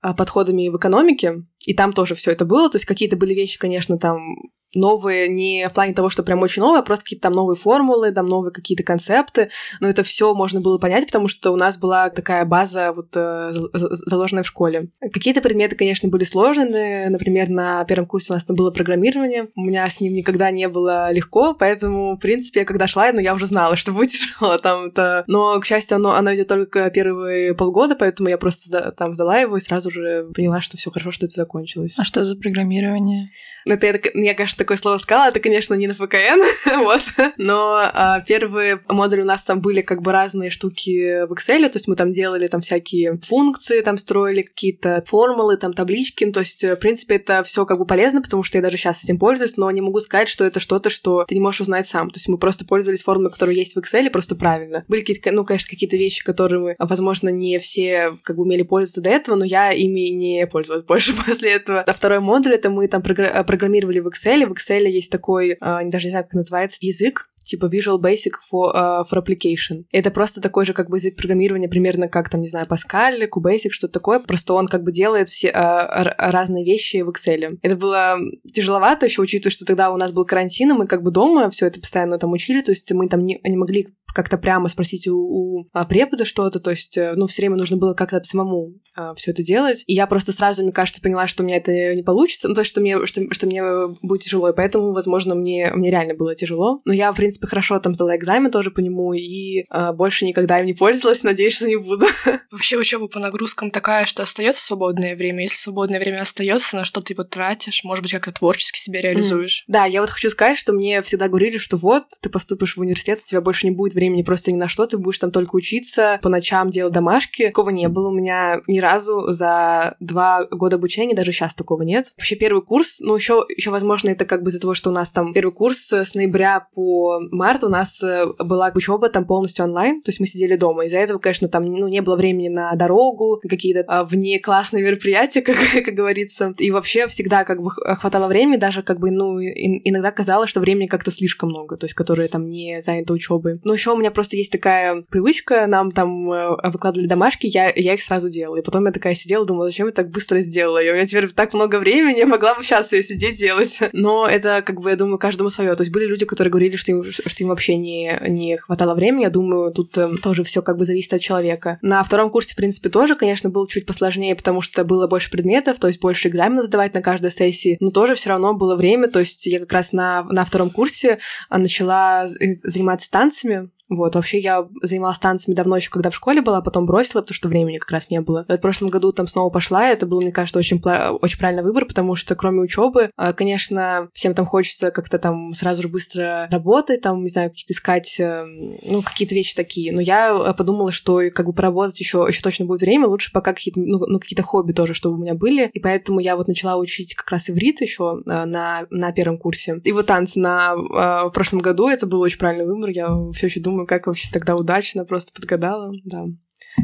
а, 0.00 0.14
подходами 0.14 0.68
в 0.68 0.76
экономике, 0.76 1.42
и 1.66 1.74
там 1.74 1.92
тоже 1.92 2.14
все 2.14 2.30
это 2.30 2.44
было, 2.44 2.70
то 2.70 2.76
есть 2.76 2.86
какие-то 2.86 3.16
были 3.16 3.34
вещи, 3.34 3.58
конечно, 3.58 3.98
там 3.98 4.36
новые 4.74 5.28
не 5.28 5.68
в 5.68 5.72
плане 5.72 5.94
того, 5.94 6.10
что 6.10 6.22
прям 6.22 6.42
очень 6.42 6.62
новые, 6.62 6.80
а 6.80 6.82
просто 6.82 7.04
какие-то 7.04 7.28
там 7.28 7.32
новые 7.32 7.56
формулы, 7.56 8.12
там 8.12 8.26
новые 8.26 8.52
какие-то 8.52 8.82
концепты, 8.82 9.48
но 9.80 9.88
это 9.88 10.02
все 10.02 10.34
можно 10.34 10.60
было 10.60 10.78
понять, 10.78 11.06
потому 11.06 11.28
что 11.28 11.52
у 11.52 11.56
нас 11.56 11.78
была 11.78 12.10
такая 12.10 12.44
база 12.44 12.92
вот 12.92 13.08
э, 13.14 13.52
заложенная 13.72 14.42
в 14.42 14.46
школе. 14.46 14.82
Какие-то 15.12 15.40
предметы, 15.40 15.76
конечно, 15.76 16.08
были 16.08 16.24
сложные, 16.24 17.08
например, 17.10 17.48
на 17.48 17.84
первом 17.84 18.06
курсе 18.06 18.32
у 18.32 18.34
нас 18.34 18.44
там 18.44 18.56
было 18.56 18.70
программирование, 18.70 19.48
у 19.56 19.62
меня 19.62 19.88
с 19.88 20.00
ним 20.00 20.14
никогда 20.14 20.50
не 20.50 20.68
было 20.68 21.12
легко, 21.12 21.54
поэтому, 21.54 22.16
в 22.16 22.18
принципе, 22.18 22.60
я 22.60 22.66
когда 22.66 22.86
шла, 22.86 23.10
ну, 23.12 23.20
я 23.20 23.34
уже 23.34 23.46
знала, 23.46 23.76
что 23.80 23.92
будет 23.92 24.10
тяжело 24.10 24.58
там 24.58 24.86
это... 24.86 25.24
Но, 25.26 25.58
к 25.60 25.66
счастью, 25.66 25.96
оно, 25.96 26.14
оно 26.14 26.34
идет 26.34 26.48
только 26.48 26.90
первые 26.90 27.54
полгода, 27.54 27.96
поэтому 27.96 28.28
я 28.28 28.38
просто 28.38 28.92
там 28.96 29.14
сдала 29.14 29.38
его 29.38 29.56
и 29.56 29.60
сразу 29.60 29.90
же 29.90 30.28
поняла, 30.34 30.60
что 30.60 30.76
все 30.76 30.90
хорошо, 30.90 31.10
что 31.10 31.26
это 31.26 31.34
закончилось. 31.34 31.96
А 31.98 32.04
что 32.04 32.24
за 32.24 32.36
программирование? 32.36 33.30
Это 33.66 33.86
я, 33.86 34.00
я 34.14 34.34
конечно, 34.34 34.59
такое 34.60 34.76
слово 34.76 34.98
сказала, 34.98 35.28
это, 35.28 35.40
конечно, 35.40 35.74
не 35.74 35.86
на 35.86 35.94
ФКН, 35.94 36.40
вот, 36.84 37.02
но 37.38 37.80
а, 37.82 38.20
первые 38.20 38.80
модули 38.88 39.22
у 39.22 39.24
нас 39.24 39.44
там 39.44 39.60
были 39.60 39.80
как 39.80 40.02
бы 40.02 40.12
разные 40.12 40.50
штуки 40.50 41.26
в 41.26 41.32
Excel, 41.32 41.68
то 41.68 41.76
есть 41.76 41.88
мы 41.88 41.96
там 41.96 42.12
делали 42.12 42.46
там 42.46 42.60
всякие 42.60 43.14
функции, 43.14 43.80
там 43.80 43.96
строили 43.96 44.42
какие-то 44.42 45.02
формулы, 45.06 45.56
там 45.56 45.72
таблички, 45.72 46.24
ну, 46.24 46.32
то 46.32 46.40
есть, 46.40 46.62
в 46.62 46.76
принципе, 46.76 47.16
это 47.16 47.42
все 47.42 47.64
как 47.64 47.78
бы 47.78 47.86
полезно, 47.86 48.22
потому 48.22 48.42
что 48.42 48.58
я 48.58 48.62
даже 48.62 48.76
сейчас 48.76 49.02
этим 49.02 49.18
пользуюсь, 49.18 49.56
но 49.56 49.70
не 49.70 49.80
могу 49.80 49.98
сказать, 50.00 50.28
что 50.28 50.44
это 50.44 50.60
что-то, 50.60 50.90
что 50.90 51.24
ты 51.26 51.34
не 51.34 51.40
можешь 51.40 51.62
узнать 51.62 51.86
сам, 51.86 52.10
то 52.10 52.18
есть 52.18 52.28
мы 52.28 52.36
просто 52.36 52.66
пользовались 52.66 53.02
формулой, 53.02 53.32
которые 53.32 53.58
есть 53.58 53.74
в 53.74 53.78
Excel, 53.78 54.10
просто 54.10 54.36
правильно. 54.36 54.84
Были 54.88 55.00
какие-то, 55.00 55.32
ну, 55.32 55.44
конечно, 55.44 55.70
какие-то 55.70 55.96
вещи, 55.96 56.22
которые 56.22 56.60
мы, 56.60 56.76
возможно, 56.78 57.30
не 57.30 57.58
все 57.58 58.18
как 58.22 58.36
бы 58.36 58.42
умели 58.42 58.62
пользоваться 58.62 59.00
до 59.00 59.10
этого, 59.10 59.36
но 59.36 59.44
я 59.44 59.72
ими 59.72 60.10
не 60.10 60.46
пользовалась 60.46 60.84
больше 60.86 61.14
после 61.16 61.52
этого. 61.52 61.80
А 61.80 61.94
второй 61.94 62.20
модуль— 62.20 62.54
это 62.56 62.68
мы 62.68 62.88
там 62.88 63.02
программировали 63.02 64.00
в 64.00 64.08
Excel, 64.08 64.46
в 64.50 64.52
Excel 64.52 64.88
есть 64.88 65.10
такой, 65.10 65.56
а, 65.60 65.82
даже 65.84 66.06
не 66.06 66.10
знаю, 66.10 66.24
как 66.24 66.34
называется, 66.34 66.78
язык, 66.80 67.26
типа 67.50 67.66
Visual 67.66 67.98
Basic 67.98 68.32
for, 68.52 68.74
uh, 68.74 69.04
for 69.10 69.24
Application. 69.24 69.84
Это 69.92 70.10
просто 70.10 70.40
такой 70.40 70.64
же 70.64 70.72
как 70.72 70.88
бы 70.88 70.98
язык 70.98 71.16
программирования, 71.16 71.68
примерно 71.68 72.08
как 72.08 72.28
там, 72.28 72.40
не 72.40 72.48
знаю, 72.48 72.66
Pascal, 72.66 73.28
QBasic, 73.28 73.70
что-то 73.70 73.92
такое, 73.92 74.20
просто 74.20 74.54
он 74.54 74.66
как 74.66 74.82
бы 74.82 74.92
делает 74.92 75.28
все 75.28 75.48
uh, 75.48 76.14
разные 76.18 76.64
вещи 76.64 76.98
в 77.02 77.10
Excel. 77.10 77.58
Это 77.62 77.76
было 77.76 78.16
тяжеловато 78.54 79.06
еще, 79.06 79.22
учитывая, 79.22 79.52
что 79.52 79.64
тогда 79.64 79.90
у 79.90 79.96
нас 79.96 80.12
был 80.12 80.24
карантин, 80.24 80.70
и 80.70 80.74
мы 80.74 80.86
как 80.86 81.02
бы 81.02 81.10
дома 81.10 81.50
все 81.50 81.66
это 81.66 81.80
постоянно 81.80 82.18
там 82.18 82.32
учили, 82.32 82.62
то 82.62 82.70
есть 82.70 82.90
мы 82.92 83.08
там 83.08 83.22
не, 83.22 83.40
не 83.44 83.56
могли 83.56 83.88
как-то 84.12 84.38
прямо 84.38 84.68
спросить 84.68 85.08
у, 85.08 85.16
у 85.16 85.68
а, 85.72 85.84
препода 85.84 86.24
что-то, 86.24 86.60
то 86.60 86.70
есть, 86.70 86.96
э, 86.96 87.14
ну, 87.16 87.26
все 87.26 87.42
время 87.42 87.56
нужно 87.56 87.76
было 87.76 87.94
как-то 87.94 88.22
самому 88.24 88.74
а, 88.96 89.14
все 89.14 89.30
это 89.30 89.42
делать. 89.42 89.84
И 89.86 89.94
я 89.94 90.06
просто 90.06 90.32
сразу, 90.32 90.62
мне 90.62 90.72
кажется, 90.72 91.00
поняла, 91.00 91.26
что 91.26 91.42
у 91.42 91.46
меня 91.46 91.56
это 91.56 91.94
не 91.94 92.02
получится, 92.02 92.48
ну, 92.48 92.54
то 92.54 92.60
есть, 92.60 92.70
что 92.70 92.80
мне, 92.80 93.04
что, 93.06 93.22
что 93.32 93.46
мне 93.46 93.62
будет 94.02 94.22
тяжело, 94.22 94.48
и 94.48 94.54
поэтому, 94.54 94.92
возможно, 94.92 95.34
мне, 95.34 95.70
мне 95.74 95.90
реально 95.90 96.14
было 96.14 96.34
тяжело. 96.34 96.80
Но 96.84 96.92
я, 96.92 97.12
в 97.12 97.16
принципе, 97.16 97.39
хорошо 97.46 97.78
там 97.78 97.94
сдала 97.94 98.16
экзамен 98.16 98.50
тоже 98.50 98.70
по 98.70 98.80
нему, 98.80 99.12
и 99.12 99.64
а, 99.70 99.92
больше 99.92 100.24
никогда 100.24 100.60
им 100.60 100.66
не 100.66 100.74
пользовалась, 100.74 101.22
надеюсь, 101.22 101.56
что 101.56 101.66
не 101.66 101.76
буду. 101.76 102.06
Вообще 102.50 102.76
учеба 102.76 103.08
по 103.08 103.18
нагрузкам 103.18 103.70
такая, 103.70 104.06
что 104.06 104.22
остается 104.22 104.62
свободное 104.62 105.16
время. 105.16 105.44
Если 105.44 105.56
свободное 105.56 106.00
время 106.00 106.22
остается, 106.22 106.76
на 106.76 106.84
что 106.84 107.00
ты 107.00 107.12
его 107.12 107.24
тратишь, 107.24 107.84
может 107.84 108.02
быть, 108.02 108.12
как-то 108.12 108.32
творчески 108.32 108.78
себя 108.78 109.00
реализуешь. 109.00 109.62
Mm. 109.62 109.72
Да, 109.72 109.84
я 109.84 110.00
вот 110.00 110.10
хочу 110.10 110.30
сказать, 110.30 110.58
что 110.58 110.72
мне 110.72 111.02
всегда 111.02 111.28
говорили, 111.28 111.58
что 111.58 111.76
вот, 111.76 112.04
ты 112.20 112.28
поступишь 112.28 112.76
в 112.76 112.80
университет, 112.80 113.20
у 113.22 113.26
тебя 113.26 113.40
больше 113.40 113.66
не 113.66 113.74
будет 113.74 113.94
времени 113.94 114.22
просто 114.22 114.52
ни 114.52 114.56
на 114.56 114.68
что, 114.68 114.86
ты 114.86 114.98
будешь 114.98 115.18
там 115.18 115.30
только 115.30 115.56
учиться, 115.56 116.18
по 116.22 116.28
ночам 116.28 116.70
делать 116.70 116.92
домашки. 116.92 117.46
Такого 117.46 117.70
не 117.70 117.88
было 117.88 118.08
у 118.08 118.14
меня 118.14 118.60
ни 118.66 118.78
разу 118.78 119.32
за 119.32 119.96
два 120.00 120.44
года 120.44 120.76
обучения, 120.76 121.14
даже 121.14 121.32
сейчас 121.32 121.54
такого 121.54 121.82
нет. 121.82 122.12
Вообще 122.16 122.36
первый 122.36 122.62
курс, 122.62 123.00
ну 123.00 123.14
еще, 123.14 123.44
еще 123.48 123.70
возможно, 123.70 124.10
это 124.10 124.24
как 124.24 124.42
бы 124.42 124.50
из-за 124.50 124.60
того, 124.60 124.74
что 124.74 124.90
у 124.90 124.92
нас 124.92 125.10
там 125.10 125.32
первый 125.32 125.52
курс 125.52 125.92
с 125.92 126.14
ноября 126.14 126.66
по 126.74 127.20
март 127.30 127.64
у 127.64 127.68
нас 127.68 128.02
э, 128.02 128.26
была 128.38 128.70
учеба 128.74 129.08
там 129.08 129.24
полностью 129.24 129.64
онлайн, 129.64 130.02
то 130.02 130.10
есть 130.10 130.20
мы 130.20 130.26
сидели 130.26 130.56
дома. 130.56 130.86
Из-за 130.86 130.98
этого, 130.98 131.18
конечно, 131.18 131.48
там 131.48 131.64
ну, 131.64 131.88
не 131.88 132.00
было 132.00 132.16
времени 132.16 132.48
на 132.48 132.72
дорогу, 132.74 133.40
какие-то 133.48 133.84
а, 133.86 134.04
вне 134.04 134.38
классные 134.38 134.82
мероприятия, 134.82 135.40
как, 135.42 135.56
как 135.84 135.94
говорится. 135.94 136.54
И 136.58 136.70
вообще 136.70 137.06
всегда 137.06 137.44
как 137.44 137.62
бы 137.62 137.70
хватало 137.70 138.28
времени, 138.28 138.56
даже 138.56 138.82
как 138.82 138.98
бы, 138.98 139.10
ну, 139.10 139.40
иногда 139.40 140.10
казалось, 140.10 140.50
что 140.50 140.60
времени 140.60 140.86
как-то 140.86 141.10
слишком 141.10 141.50
много, 141.50 141.76
то 141.76 141.84
есть 141.84 141.94
которые 141.94 142.28
там 142.28 142.48
не 142.48 142.80
заняты 142.80 143.12
учебой. 143.12 143.54
Но 143.64 143.72
еще 143.72 143.92
у 143.92 143.96
меня 143.96 144.10
просто 144.10 144.36
есть 144.36 144.52
такая 144.52 145.02
привычка, 145.10 145.66
нам 145.66 145.90
там 145.90 146.30
э, 146.32 146.70
выкладывали 146.70 147.06
домашки, 147.06 147.46
я, 147.46 147.72
я 147.74 147.94
их 147.94 148.02
сразу 148.02 148.28
делала. 148.28 148.56
И 148.56 148.62
потом 148.62 148.86
я 148.86 148.92
такая 148.92 149.14
сидела, 149.14 149.44
думала, 149.44 149.66
зачем 149.66 149.86
я 149.86 149.92
так 149.92 150.10
быстро 150.10 150.40
сделала? 150.40 150.82
И 150.82 150.90
у 150.90 150.94
меня 150.94 151.06
теперь 151.06 151.28
так 151.28 151.54
много 151.54 151.78
времени, 151.78 152.18
я 152.18 152.26
могла 152.26 152.54
бы 152.54 152.62
сейчас 152.62 152.92
ее 152.92 153.02
сидеть 153.02 153.38
делать. 153.38 153.78
Но 153.92 154.26
это, 154.26 154.62
как 154.62 154.80
бы, 154.80 154.90
я 154.90 154.96
думаю, 154.96 155.18
каждому 155.18 155.50
свое. 155.50 155.74
То 155.74 155.82
есть 155.82 155.92
были 155.92 156.06
люди, 156.06 156.24
которые 156.24 156.50
говорили, 156.50 156.76
что 156.76 156.92
им, 156.92 157.04
что 157.26 157.42
им 157.42 157.50
вообще 157.50 157.76
не, 157.76 158.18
не 158.28 158.56
хватало 158.56 158.94
времени. 158.94 159.22
Я 159.22 159.30
думаю, 159.30 159.72
тут 159.72 159.96
э, 159.98 160.16
тоже 160.22 160.44
все 160.44 160.62
как 160.62 160.76
бы 160.76 160.84
зависит 160.84 161.12
от 161.12 161.20
человека. 161.20 161.76
На 161.82 162.02
втором 162.02 162.30
курсе, 162.30 162.52
в 162.52 162.56
принципе, 162.56 162.88
тоже, 162.88 163.16
конечно, 163.16 163.50
было 163.50 163.68
чуть 163.68 163.86
посложнее, 163.86 164.34
потому 164.34 164.60
что 164.60 164.84
было 164.84 165.06
больше 165.06 165.30
предметов, 165.30 165.78
то 165.78 165.86
есть 165.86 166.00
больше 166.00 166.28
экзаменов 166.28 166.66
сдавать 166.66 166.94
на 166.94 167.02
каждой 167.02 167.30
сессии, 167.30 167.76
но 167.80 167.90
тоже 167.90 168.14
все 168.14 168.30
равно 168.30 168.54
было 168.54 168.76
время, 168.76 169.08
то 169.08 169.20
есть 169.20 169.46
я 169.46 169.58
как 169.58 169.72
раз 169.72 169.92
на, 169.92 170.24
на 170.24 170.44
втором 170.44 170.70
курсе 170.70 171.18
а, 171.48 171.58
начала 171.58 172.26
заниматься 172.26 173.10
танцами, 173.10 173.70
вот, 173.90 174.14
вообще 174.14 174.38
я 174.38 174.68
занималась 174.82 175.18
танцами 175.18 175.54
давно 175.54 175.76
еще, 175.76 175.90
когда 175.90 176.10
в 176.10 176.14
школе 176.14 176.40
была, 176.40 176.62
потом 176.62 176.86
бросила, 176.86 177.20
потому 177.22 177.34
что 177.34 177.48
времени 177.48 177.78
как 177.78 177.90
раз 177.90 178.08
не 178.08 178.20
было. 178.20 178.44
В 178.48 178.56
прошлом 178.58 178.88
году 178.88 179.12
там 179.12 179.26
снова 179.26 179.50
пошла, 179.50 179.88
и 179.88 179.92
это 179.92 180.06
был, 180.06 180.20
мне 180.20 180.30
кажется, 180.30 180.60
очень, 180.60 180.80
очень 181.20 181.38
правильный 181.38 181.64
выбор, 181.64 181.86
потому 181.86 182.14
что 182.14 182.36
кроме 182.36 182.60
учебы, 182.60 183.10
а, 183.16 183.32
конечно, 183.32 184.08
всем 184.14 184.34
там 184.34 184.46
хочется 184.46 184.92
как-то 184.92 185.18
там 185.18 185.52
сразу 185.54 185.82
же 185.82 185.88
быстро 185.88 186.46
работать, 186.50 187.00
там, 187.00 187.24
не 187.24 187.30
знаю, 187.30 187.50
какие-то 187.50 187.72
искать, 187.72 188.20
э, 188.20 188.44
ну, 188.82 189.02
какие-то 189.02 189.34
вещи 189.34 189.56
такие. 189.56 189.92
Но 189.92 190.00
я 190.00 190.30
э, 190.32 190.54
подумала, 190.54 190.92
что 190.92 191.20
как 191.34 191.46
бы 191.46 191.52
поработать 191.52 191.98
еще, 191.98 192.24
еще 192.28 192.42
точно 192.42 192.66
будет 192.66 192.82
время, 192.82 193.08
лучше 193.08 193.32
пока 193.32 193.52
какие-то, 193.52 193.80
ну, 193.80 193.98
ну, 194.06 194.20
какие-то 194.20 194.44
хобби 194.44 194.72
тоже, 194.72 194.94
чтобы 194.94 195.16
у 195.16 195.18
меня 195.18 195.34
были. 195.34 195.68
И 195.72 195.80
поэтому 195.80 196.20
я 196.20 196.36
вот 196.36 196.46
начала 196.46 196.76
учить 196.76 197.14
как 197.14 197.28
раз 197.30 197.50
иврит 197.50 197.80
еще 197.80 198.20
э, 198.24 198.44
на, 198.44 198.86
на 198.90 199.10
первом 199.10 199.36
курсе. 199.36 199.80
И 199.82 199.90
вот 199.90 200.06
танцы 200.06 200.38
на, 200.38 200.76
в 200.76 201.30
прошлом 201.30 201.58
году, 201.60 201.88
это 201.88 202.06
был 202.06 202.20
очень 202.20 202.38
правильный 202.38 202.66
выбор, 202.66 202.90
я 202.90 203.08
все 203.32 203.46
еще 203.46 203.60
думаю, 203.60 203.79
как 203.86 204.06
вообще 204.06 204.28
тогда 204.32 204.56
удачно, 204.56 205.04
просто 205.04 205.32
подгадала, 205.32 205.92
да. 206.04 206.26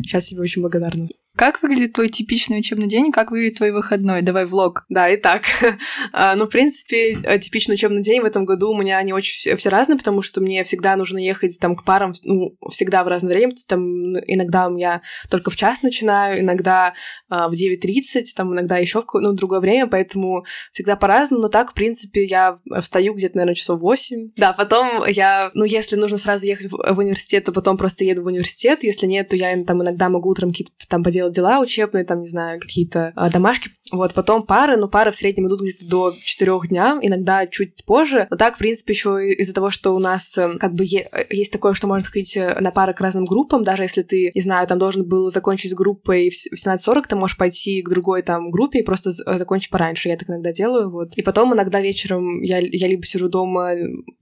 Сейчас 0.03 0.27
себе 0.27 0.41
очень 0.41 0.63
благодарна. 0.63 1.09
Как 1.37 1.63
выглядит 1.63 1.93
твой 1.93 2.09
типичный 2.09 2.59
учебный 2.59 2.89
день, 2.89 3.13
как 3.13 3.31
выглядит 3.31 3.59
твой 3.59 3.71
выходной? 3.71 4.23
Давай 4.23 4.47
влог. 4.47 4.85
Да, 4.89 5.09
и 5.09 5.17
так. 5.17 5.43
А, 6.13 6.35
ну, 6.35 6.47
в 6.47 6.49
принципе, 6.49 7.19
э, 7.25 7.39
типичный 7.39 7.75
учебный 7.75 8.03
день 8.03 8.23
в 8.23 8.25
этом 8.25 8.45
году 8.45 8.71
у 8.71 8.77
меня 8.77 9.03
не 9.03 9.13
очень 9.13 9.57
все 9.57 9.69
разные, 9.69 9.99
потому 9.99 10.23
что 10.23 10.41
мне 10.41 10.65
всегда 10.65 10.97
нужно 10.97 11.19
ехать 11.19 11.59
там 11.61 11.77
к 11.77 11.85
парам, 11.85 12.13
ну, 12.23 12.57
всегда 12.71 13.05
в 13.05 13.09
разное 13.09 13.35
время. 13.35 13.53
Там 13.69 13.83
ну, 13.83 14.19
иногда 14.27 14.69
у 14.69 14.71
меня 14.71 15.03
только 15.31 15.51
в 15.51 15.57
час 15.57 15.83
начинаю, 15.83 16.41
иногда 16.41 16.95
а, 17.29 17.49
в 17.49 17.53
9.30, 17.53 18.23
там 18.35 18.53
иногда 18.55 18.79
еще 18.79 19.03
в 19.03 19.07
ну, 19.15 19.33
другое 19.33 19.61
время, 19.61 19.89
поэтому 19.89 20.45
всегда 20.73 20.97
по-разному. 20.97 21.43
Но 21.43 21.49
так, 21.49 21.73
в 21.73 21.75
принципе, 21.75 22.25
я 22.25 22.59
встаю 22.81 23.15
где-то, 23.15 23.37
наверное, 23.37 23.55
часов 23.55 23.81
8. 23.81 24.31
Да, 24.37 24.53
потом 24.53 25.05
я, 25.07 25.51
ну, 25.55 25.65
если 25.65 25.97
нужно 25.97 26.17
сразу 26.17 26.47
ехать 26.47 26.71
в, 26.71 26.95
в 26.95 26.99
университет, 26.99 27.45
то 27.45 27.53
потом 27.53 27.77
просто 27.77 28.05
еду 28.05 28.23
в 28.23 28.27
университет. 28.27 28.85
Если 28.85 29.07
нет, 29.07 29.29
то 29.29 29.37
я 29.37 29.63
там 29.65 29.83
иногда 29.83 30.09
могу 30.09 30.31
утром 30.31 30.51
какие-то 30.51 30.73
там 30.89 31.03
поделать 31.03 31.26
делать 31.31 31.47
дела 31.47 31.61
учебные, 31.61 32.05
там, 32.05 32.21
не 32.21 32.29
знаю, 32.29 32.61
какие-то 32.61 33.13
а, 33.15 33.31
домашки. 33.31 33.71
Вот, 33.93 34.15
потом 34.15 34.43
пары, 34.43 34.77
ну, 34.77 34.89
пары 34.89 35.13
в 35.13 35.15
среднем 35.15 35.47
идут 35.47 35.61
где-то 35.61 35.87
до 35.87 36.15
четырех 36.21 36.69
дня, 36.69 36.99
иногда 37.01 37.47
чуть 37.47 37.85
позже. 37.85 38.27
Но 38.31 38.37
так, 38.37 38.57
в 38.57 38.59
принципе, 38.59 38.93
еще 38.93 39.33
из-за 39.33 39.55
того, 39.55 39.71
что 39.71 39.95
у 39.95 40.01
нас 40.01 40.37
э, 40.37 40.59
как 40.59 40.75
бы 40.75 40.85
э, 40.85 41.27
есть 41.31 41.53
такое, 41.53 41.75
что 41.75 41.87
можно 41.87 42.05
ходить 42.05 42.37
э, 42.37 42.59
на 42.61 42.73
пары 42.73 42.95
к 42.95 43.01
разным 43.01 43.27
группам, 43.27 43.63
даже 43.63 43.85
если 43.85 44.03
ты, 44.03 44.33
не 44.35 44.41
знаю, 44.41 44.67
там 44.67 44.79
должен 44.79 45.07
был 45.07 45.31
закончить 45.31 45.71
с 45.71 45.75
группой 45.75 46.31
в 46.31 46.67
17.40, 46.67 47.05
ты 47.09 47.17
можешь 47.17 47.37
пойти 47.37 47.81
к 47.83 47.89
другой 47.89 48.23
там 48.23 48.51
группе 48.51 48.81
и 48.81 48.83
просто 48.83 49.13
закончить 49.13 49.71
пораньше. 49.71 50.09
Я 50.09 50.17
так 50.17 50.29
иногда 50.29 50.53
делаю, 50.53 50.91
вот. 50.91 51.17
И 51.17 51.23
потом 51.23 51.55
иногда 51.55 51.81
вечером 51.81 52.43
я, 52.43 52.59
я 52.59 52.89
либо 52.89 53.07
сижу 53.07 53.29
дома, 53.29 53.75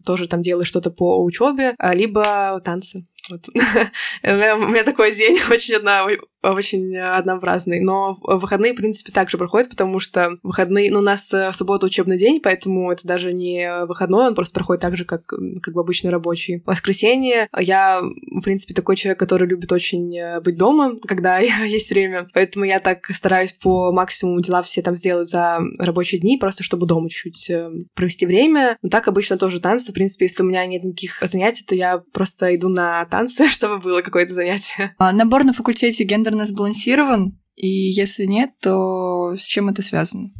тоже 0.04 0.28
там 0.28 0.42
делаю 0.42 0.66
что-то 0.66 0.90
по 0.90 1.24
учебе, 1.24 1.74
а 1.78 1.94
либо 1.94 2.60
танцы. 2.62 3.00
Вот. 3.30 3.48
у, 4.22 4.26
меня, 4.26 4.56
у 4.56 4.68
меня 4.68 4.84
такой 4.84 5.14
день 5.14 5.38
очень, 5.50 5.74
одна, 5.74 6.06
очень 6.52 6.96
однообразный. 6.96 7.80
Но 7.80 8.16
выходные, 8.22 8.72
в 8.72 8.76
принципе, 8.76 9.12
также 9.12 9.38
проходят, 9.38 9.70
потому 9.70 10.00
что 10.00 10.32
выходные... 10.42 10.90
Ну, 10.90 10.98
у 10.98 11.02
нас 11.02 11.32
э, 11.32 11.52
суббота 11.52 11.86
учебный 11.86 12.18
день, 12.18 12.40
поэтому 12.40 12.90
это 12.90 13.06
даже 13.06 13.32
не 13.32 13.84
выходной, 13.86 14.28
он 14.28 14.34
просто 14.34 14.54
проходит 14.54 14.82
так 14.82 14.96
же, 14.96 15.04
как, 15.04 15.26
как 15.26 15.74
бы 15.74 15.80
обычный 15.80 16.10
рабочий. 16.10 16.62
Воскресенье 16.66 17.48
я, 17.58 18.00
в 18.00 18.40
принципе, 18.42 18.74
такой 18.74 18.96
человек, 18.96 19.18
который 19.18 19.48
любит 19.48 19.72
очень 19.72 20.16
э, 20.16 20.40
быть 20.40 20.56
дома, 20.56 20.92
когда 21.06 21.38
есть 21.64 21.90
время. 21.90 22.28
Поэтому 22.34 22.64
я 22.64 22.80
так 22.80 23.06
стараюсь 23.14 23.52
по 23.52 23.92
максимуму 23.92 24.40
дела 24.40 24.62
все 24.62 24.82
там 24.82 24.96
сделать 24.96 25.28
за 25.28 25.60
рабочие 25.78 26.20
дни, 26.20 26.38
просто 26.38 26.62
чтобы 26.62 26.86
дома 26.86 27.08
чуть-чуть 27.08 27.50
э, 27.50 27.70
провести 27.94 28.26
время. 28.26 28.76
Но 28.82 28.88
так 28.88 29.08
обычно 29.08 29.36
тоже 29.36 29.60
танцы. 29.60 29.92
В 29.92 29.94
принципе, 29.94 30.26
если 30.26 30.42
у 30.42 30.46
меня 30.46 30.64
нет 30.66 30.84
никаких 30.84 31.22
занятий, 31.22 31.64
то 31.64 31.74
я 31.74 31.98
просто 32.12 32.54
иду 32.54 32.68
на 32.68 33.04
танцы, 33.06 33.48
чтобы 33.50 33.78
было 33.78 34.02
какое-то 34.02 34.32
занятие. 34.32 34.94
А 34.98 35.12
набор 35.12 35.44
на 35.44 35.52
факультете 35.52 36.04
гендерно 36.34 36.46
сбалансирован? 36.46 37.38
И 37.56 37.68
если 37.68 38.24
нет, 38.26 38.50
то 38.60 39.34
с 39.36 39.42
чем 39.42 39.68
это 39.68 39.82
связано? 39.82 40.30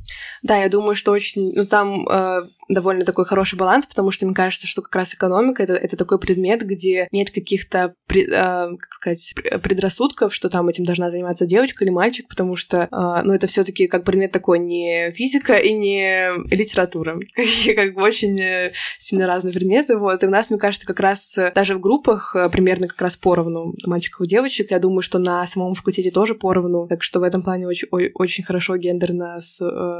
Да, 0.43 0.57
я 0.59 0.69
думаю, 0.69 0.95
что 0.95 1.13
очень... 1.13 1.53
Ну, 1.55 1.65
там 1.65 2.09
э, 2.09 2.43
довольно 2.69 3.05
такой 3.05 3.25
хороший 3.25 3.57
баланс, 3.57 3.87
потому 3.87 4.11
что 4.11 4.27
мне 4.27 4.35
кажется, 4.35 4.67
что 4.67 4.83
как 4.83 4.95
раз 4.97 5.15
экономика 5.15 5.63
это, 5.63 5.75
это 5.75 5.97
такой 5.97 6.19
предмет, 6.19 6.63
где 6.63 7.09
нет 7.13 7.31
каких-то, 7.31 7.95
э, 8.11 8.27
как 8.31 8.93
сказать, 8.93 9.35
предрассудков, 9.63 10.35
что 10.35 10.49
там 10.49 10.69
этим 10.69 10.85
должна 10.85 11.11
заниматься 11.11 11.47
девочка 11.47 11.85
или 11.85 11.91
мальчик, 11.91 12.29
потому 12.29 12.57
что, 12.57 12.89
э, 12.91 13.23
ну, 13.25 13.33
это 13.33 13.47
все 13.47 13.65
таки 13.65 13.87
как 13.87 14.05
предмет 14.05 14.33
такой 14.33 14.59
не 14.59 15.13
физика 15.13 15.55
и 15.55 15.73
не 15.73 16.31
литература. 16.55 17.19
Как 17.77 17.95
бы 17.95 18.03
очень 18.03 18.41
э, 18.41 18.73
сильно 18.99 19.27
разные 19.27 19.53
предметы, 19.53 19.97
вот. 19.97 20.23
И 20.23 20.27
у 20.27 20.31
нас, 20.31 20.51
мне 20.51 20.59
кажется, 20.59 20.87
как 20.87 21.01
раз 21.01 21.37
э, 21.39 21.53
даже 21.55 21.75
в 21.75 21.81
группах 21.81 22.35
э, 22.37 22.49
примерно 22.49 22.89
как 22.89 23.01
раз 23.01 23.17
поровну 23.17 23.75
мальчиков 23.87 24.27
и 24.27 24.29
девочек. 24.29 24.71
Я 24.71 24.79
думаю, 24.79 25.03
что 25.03 25.19
на 25.19 25.47
самом 25.47 25.75
факультете 25.75 26.11
тоже 26.11 26.35
поровну, 26.35 26.87
так 26.89 27.03
что 27.03 27.21
в 27.21 27.23
этом 27.23 27.43
плане 27.43 27.67
очень, 27.67 27.89
очень 28.15 28.45
хорошо 28.45 28.77
гендерно 28.77 29.41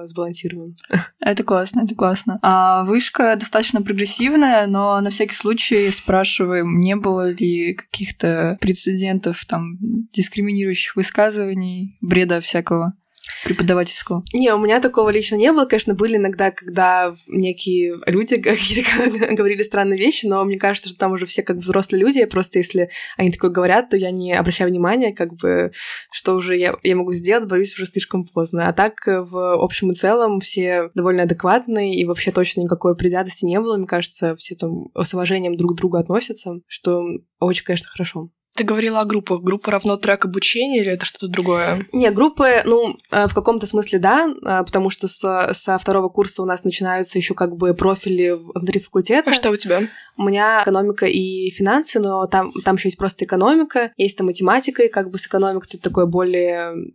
сбалансирован. 0.07 0.77
Это 1.21 1.43
классно, 1.43 1.83
это 1.85 1.95
классно. 1.95 2.39
А 2.43 2.85
вышка 2.85 3.37
достаточно 3.37 3.83
прогрессивная, 3.83 4.67
но 4.67 5.01
на 5.01 5.11
всякий 5.11 5.35
случай 5.35 5.91
спрашиваем, 5.91 6.77
не 6.77 6.97
было 6.97 7.31
ли 7.31 7.75
каких-то 7.75 8.59
прецедентов, 8.61 9.45
там, 9.47 9.77
дискриминирующих 10.13 10.97
высказываний, 10.97 11.97
бреда 12.01 12.41
всякого. 12.41 12.95
Преподавательского? 13.45 14.25
Не, 14.33 14.53
у 14.55 14.59
меня 14.59 14.81
такого 14.81 15.11
лично 15.11 15.37
не 15.37 15.53
было. 15.53 15.67
Конечно, 15.67 15.95
были 15.95 16.17
иногда, 16.17 16.51
когда 16.51 17.15
некие 17.27 17.99
люди 18.07 18.35
говорили 19.35 19.63
странные 19.63 19.99
вещи, 19.99 20.27
но 20.27 20.45
мне 20.45 20.59
кажется, 20.59 20.89
что 20.89 20.99
там 20.99 21.13
уже 21.13 21.27
все 21.27 21.43
как 21.43 21.59
взрослые 21.59 22.03
люди. 22.03 22.25
Просто 22.25 22.59
если 22.59 22.91
они 23.17 23.31
такое 23.31 23.51
говорят, 23.51 23.91
то 23.91 23.97
я 23.97 24.11
не 24.11 24.33
обращаю 24.33 24.71
внимания, 24.71 25.15
как 25.15 25.35
бы, 25.35 25.73
что 26.13 26.35
уже 26.35 26.57
я, 26.57 26.77
я 26.83 26.97
могу 26.97 27.13
сделать, 27.13 27.49
боюсь, 27.49 27.75
уже 27.75 27.87
слишком 27.87 28.27
поздно. 28.27 28.69
А 28.69 28.73
так, 28.73 28.95
в 29.07 29.63
общем 29.63 29.91
и 29.91 29.95
целом, 29.95 30.41
все 30.41 30.91
довольно 30.95 31.25
адекватные, 31.25 31.95
и 31.95 32.05
вообще 32.05 32.31
точно 32.31 32.63
никакой 32.63 32.97
предвзятости 32.97 33.45
не 33.45 33.61
было. 33.61 33.77
Мне 33.77 33.87
кажется, 33.87 34.37
все 34.37 34.55
там 34.55 34.87
с 34.97 35.15
уважением 35.15 35.57
друг 35.57 35.73
к 35.73 35.77
другу 35.77 35.97
относятся, 35.97 36.61
что 36.67 37.05
очень, 37.41 37.65
конечно, 37.65 37.89
хорошо. 37.89 38.23
Ты 38.57 38.63
говорила 38.63 39.01
о 39.01 39.05
группах. 39.05 39.43
Группа 39.43 39.73
равно 39.73 39.97
трек 39.97 40.25
обучения 40.25 40.81
или 40.81 40.93
это 40.93 41.05
что-то 41.05 41.27
другое? 41.27 41.87
Не, 41.93 42.11
группы, 42.11 42.63
ну, 42.65 42.97
э, 43.11 43.27
в 43.27 43.35
каком-то 43.35 43.67
смысле 43.67 43.99
да, 43.99 44.29
э, 44.29 44.65
потому 44.65 44.91
что 44.91 45.09
со, 45.09 45.51
со 45.55 45.77
второго 45.79 46.09
курса 46.09 46.41
у 46.43 46.45
нас 46.45 46.63
начинаются 46.63 47.19
еще 47.19 47.35
как 47.35 47.57
бы 47.57 47.75
профили 47.75 48.31
внутри 48.31 48.81
факультета. 48.81 49.31
А 49.31 49.35
что 49.35 49.51
у 49.51 49.57
тебя? 49.57 49.83
У 50.17 50.25
меня 50.25 50.63
экономика 50.63 51.07
и 51.07 51.51
финансы, 51.51 51.99
но 51.99 52.27
там, 52.27 52.53
там 52.65 52.77
еще 52.77 52.89
есть 52.89 52.99
просто 52.99 53.25
экономика, 53.25 53.93
есть 53.97 54.17
там 54.17 54.27
математика, 54.27 54.85
и 54.85 54.89
как 54.89 55.11
бы 55.11 55.19
с 55.19 55.27
экономикой 55.27 55.69
что-то 55.69 55.91
такое 55.91 56.07
более 56.07 56.93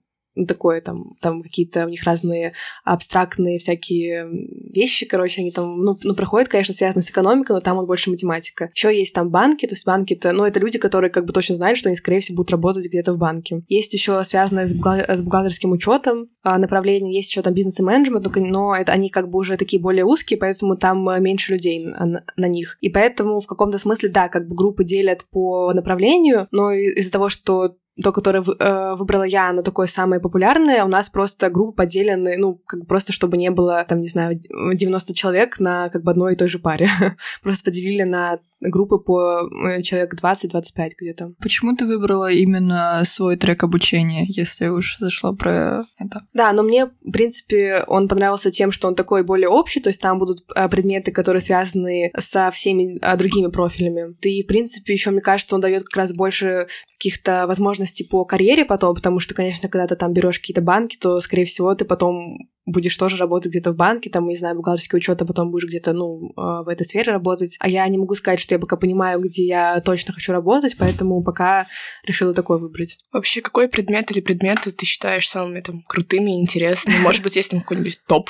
такое, 0.47 0.81
там, 0.81 1.15
там 1.21 1.41
какие-то 1.41 1.85
у 1.85 1.89
них 1.89 2.03
разные 2.03 2.53
абстрактные 2.83 3.59
всякие 3.59 4.27
вещи, 4.73 5.05
короче, 5.05 5.41
они 5.41 5.51
там, 5.51 5.79
ну, 5.79 5.97
ну, 6.03 6.15
проходят, 6.15 6.49
конечно, 6.49 6.73
связаны 6.73 7.03
с 7.03 7.09
экономикой, 7.09 7.53
но 7.53 7.61
там 7.61 7.77
вот 7.77 7.87
больше 7.87 8.09
математика. 8.09 8.69
Еще 8.73 8.97
есть 8.97 9.13
там 9.13 9.29
банки, 9.29 9.65
то 9.65 9.73
есть 9.73 9.85
банки 9.85 10.13
это, 10.13 10.31
ну, 10.31 10.45
это 10.45 10.59
люди, 10.59 10.77
которые 10.77 11.11
как 11.11 11.25
бы 11.25 11.33
точно 11.33 11.55
знают, 11.55 11.77
что 11.77 11.89
они, 11.89 11.95
скорее 11.95 12.19
всего, 12.19 12.37
будут 12.37 12.51
работать 12.51 12.87
где-то 12.87 13.13
в 13.13 13.17
банке. 13.17 13.63
Есть 13.67 13.93
еще 13.93 14.23
связанное 14.23 14.65
с, 14.65 14.73
бухгал... 14.73 14.99
с 14.99 15.21
бухгалтерским 15.21 15.71
учетом 15.71 16.27
а, 16.43 16.57
направление, 16.57 17.15
есть 17.15 17.31
еще 17.31 17.41
там 17.41 17.53
бизнес 17.53 17.79
и 17.79 17.83
менеджмент, 17.83 18.27
но 18.35 18.75
это 18.75 18.91
они 18.91 19.09
как 19.09 19.29
бы 19.29 19.39
уже 19.39 19.57
такие 19.57 19.81
более 19.81 20.05
узкие, 20.05 20.37
поэтому 20.37 20.77
там 20.77 21.07
э, 21.09 21.19
меньше 21.19 21.53
людей 21.53 21.85
на, 21.85 22.23
на 22.35 22.47
них. 22.47 22.77
И 22.81 22.89
поэтому 22.89 23.39
в 23.39 23.47
каком-то 23.47 23.77
смысле, 23.77 24.09
да, 24.09 24.29
как 24.29 24.47
бы 24.47 24.55
группы 24.55 24.83
делят 24.83 25.25
по 25.31 25.71
направлению, 25.73 26.47
но 26.51 26.71
из-за 26.71 27.11
того, 27.11 27.29
что 27.29 27.75
то, 28.03 28.11
которое 28.11 28.43
э, 28.43 28.95
выбрала 28.95 29.23
я, 29.23 29.49
оно 29.49 29.61
такое 29.61 29.87
самое 29.87 30.21
популярное. 30.21 30.83
У 30.83 30.87
нас 30.87 31.09
просто 31.09 31.49
группы 31.49 31.77
поделены, 31.77 32.37
ну, 32.37 32.61
как 32.65 32.81
бы 32.81 32.85
просто 32.85 33.13
чтобы 33.13 33.37
не 33.37 33.49
было, 33.51 33.85
там, 33.87 34.01
не 34.01 34.07
знаю, 34.09 34.39
90 34.39 35.13
человек 35.13 35.59
на 35.59 35.89
как 35.89 36.03
бы 36.03 36.11
одной 36.11 36.33
и 36.33 36.35
той 36.35 36.47
же 36.47 36.59
паре. 36.59 36.89
просто 37.43 37.63
поделили 37.63 38.03
на 38.03 38.39
группы 38.61 38.97
по 38.97 39.49
э, 39.67 39.81
человек 39.81 40.15
20-25 40.21 40.89
где-то. 40.97 41.29
Почему 41.39 41.75
ты 41.75 41.85
выбрала 41.85 42.31
именно 42.31 43.01
свой 43.05 43.37
трек 43.37 43.63
обучения, 43.63 44.25
если 44.27 44.67
уж 44.67 44.97
зашло 44.99 45.33
про 45.33 45.85
это? 45.97 46.21
Да, 46.33 46.51
но 46.53 46.63
мне, 46.63 46.87
в 46.87 47.11
принципе, 47.11 47.83
он 47.87 48.07
понравился 48.07 48.51
тем, 48.51 48.71
что 48.71 48.87
он 48.87 48.95
такой 48.95 49.23
более 49.23 49.47
общий, 49.47 49.79
то 49.79 49.89
есть 49.89 50.01
там 50.01 50.19
будут 50.19 50.43
э, 50.55 50.67
предметы, 50.67 51.11
которые 51.11 51.41
связаны 51.41 52.11
со 52.17 52.51
всеми 52.51 52.99
э, 53.01 53.17
другими 53.17 53.47
профилями. 53.47 54.15
Ты, 54.19 54.43
в 54.43 54.47
принципе, 54.47 54.93
еще 54.93 55.11
мне 55.11 55.21
кажется, 55.21 55.55
он 55.55 55.61
дает 55.61 55.83
как 55.85 55.95
раз 55.95 56.13
больше 56.13 56.67
каких-то 56.93 57.45
возможностей 57.47 58.03
по 58.03 58.25
карьере 58.25 58.65
потом, 58.65 58.93
потому 58.95 59.19
что, 59.19 59.33
конечно, 59.33 59.69
когда 59.69 59.87
ты 59.87 59.95
там 59.95 60.11
берешь 60.13 60.39
какие-то 60.39 60.61
банки, 60.61 60.97
то, 60.97 61.21
скорее 61.21 61.45
всего, 61.45 61.73
ты 61.75 61.85
потом 61.85 62.49
будешь 62.71 62.95
тоже 62.97 63.17
работать 63.17 63.51
где-то 63.51 63.71
в 63.71 63.75
банке, 63.75 64.09
там, 64.09 64.27
не 64.27 64.35
знаю, 64.35 64.55
бухгалтерский 64.55 64.97
учет, 64.97 65.21
а 65.21 65.25
потом 65.25 65.51
будешь 65.51 65.67
где-то, 65.67 65.93
ну, 65.93 66.31
в 66.35 66.67
этой 66.67 66.85
сфере 66.85 67.11
работать. 67.11 67.57
А 67.59 67.69
я 67.69 67.87
не 67.87 67.97
могу 67.97 68.15
сказать, 68.15 68.39
что 68.39 68.48
я 68.55 68.59
пока 68.59 68.77
понимаю, 68.77 69.19
где 69.19 69.45
я 69.45 69.81
точно 69.81 70.13
хочу 70.13 70.31
работать, 70.31 70.75
поэтому 70.77 71.23
пока 71.23 71.67
решила 72.03 72.33
такой 72.33 72.59
выбрать. 72.59 72.97
Вообще, 73.11 73.41
какой 73.41 73.67
предмет 73.67 74.11
или 74.11 74.21
предметы 74.21 74.71
ты 74.71 74.85
считаешь 74.85 75.29
самыми 75.29 75.61
там 75.61 75.83
крутыми 75.83 76.37
и 76.37 76.41
интересными? 76.41 76.97
Может 76.99 77.23
быть, 77.23 77.35
есть 77.35 77.51
там 77.51 77.61
какой-нибудь 77.61 78.01
топ? 78.07 78.29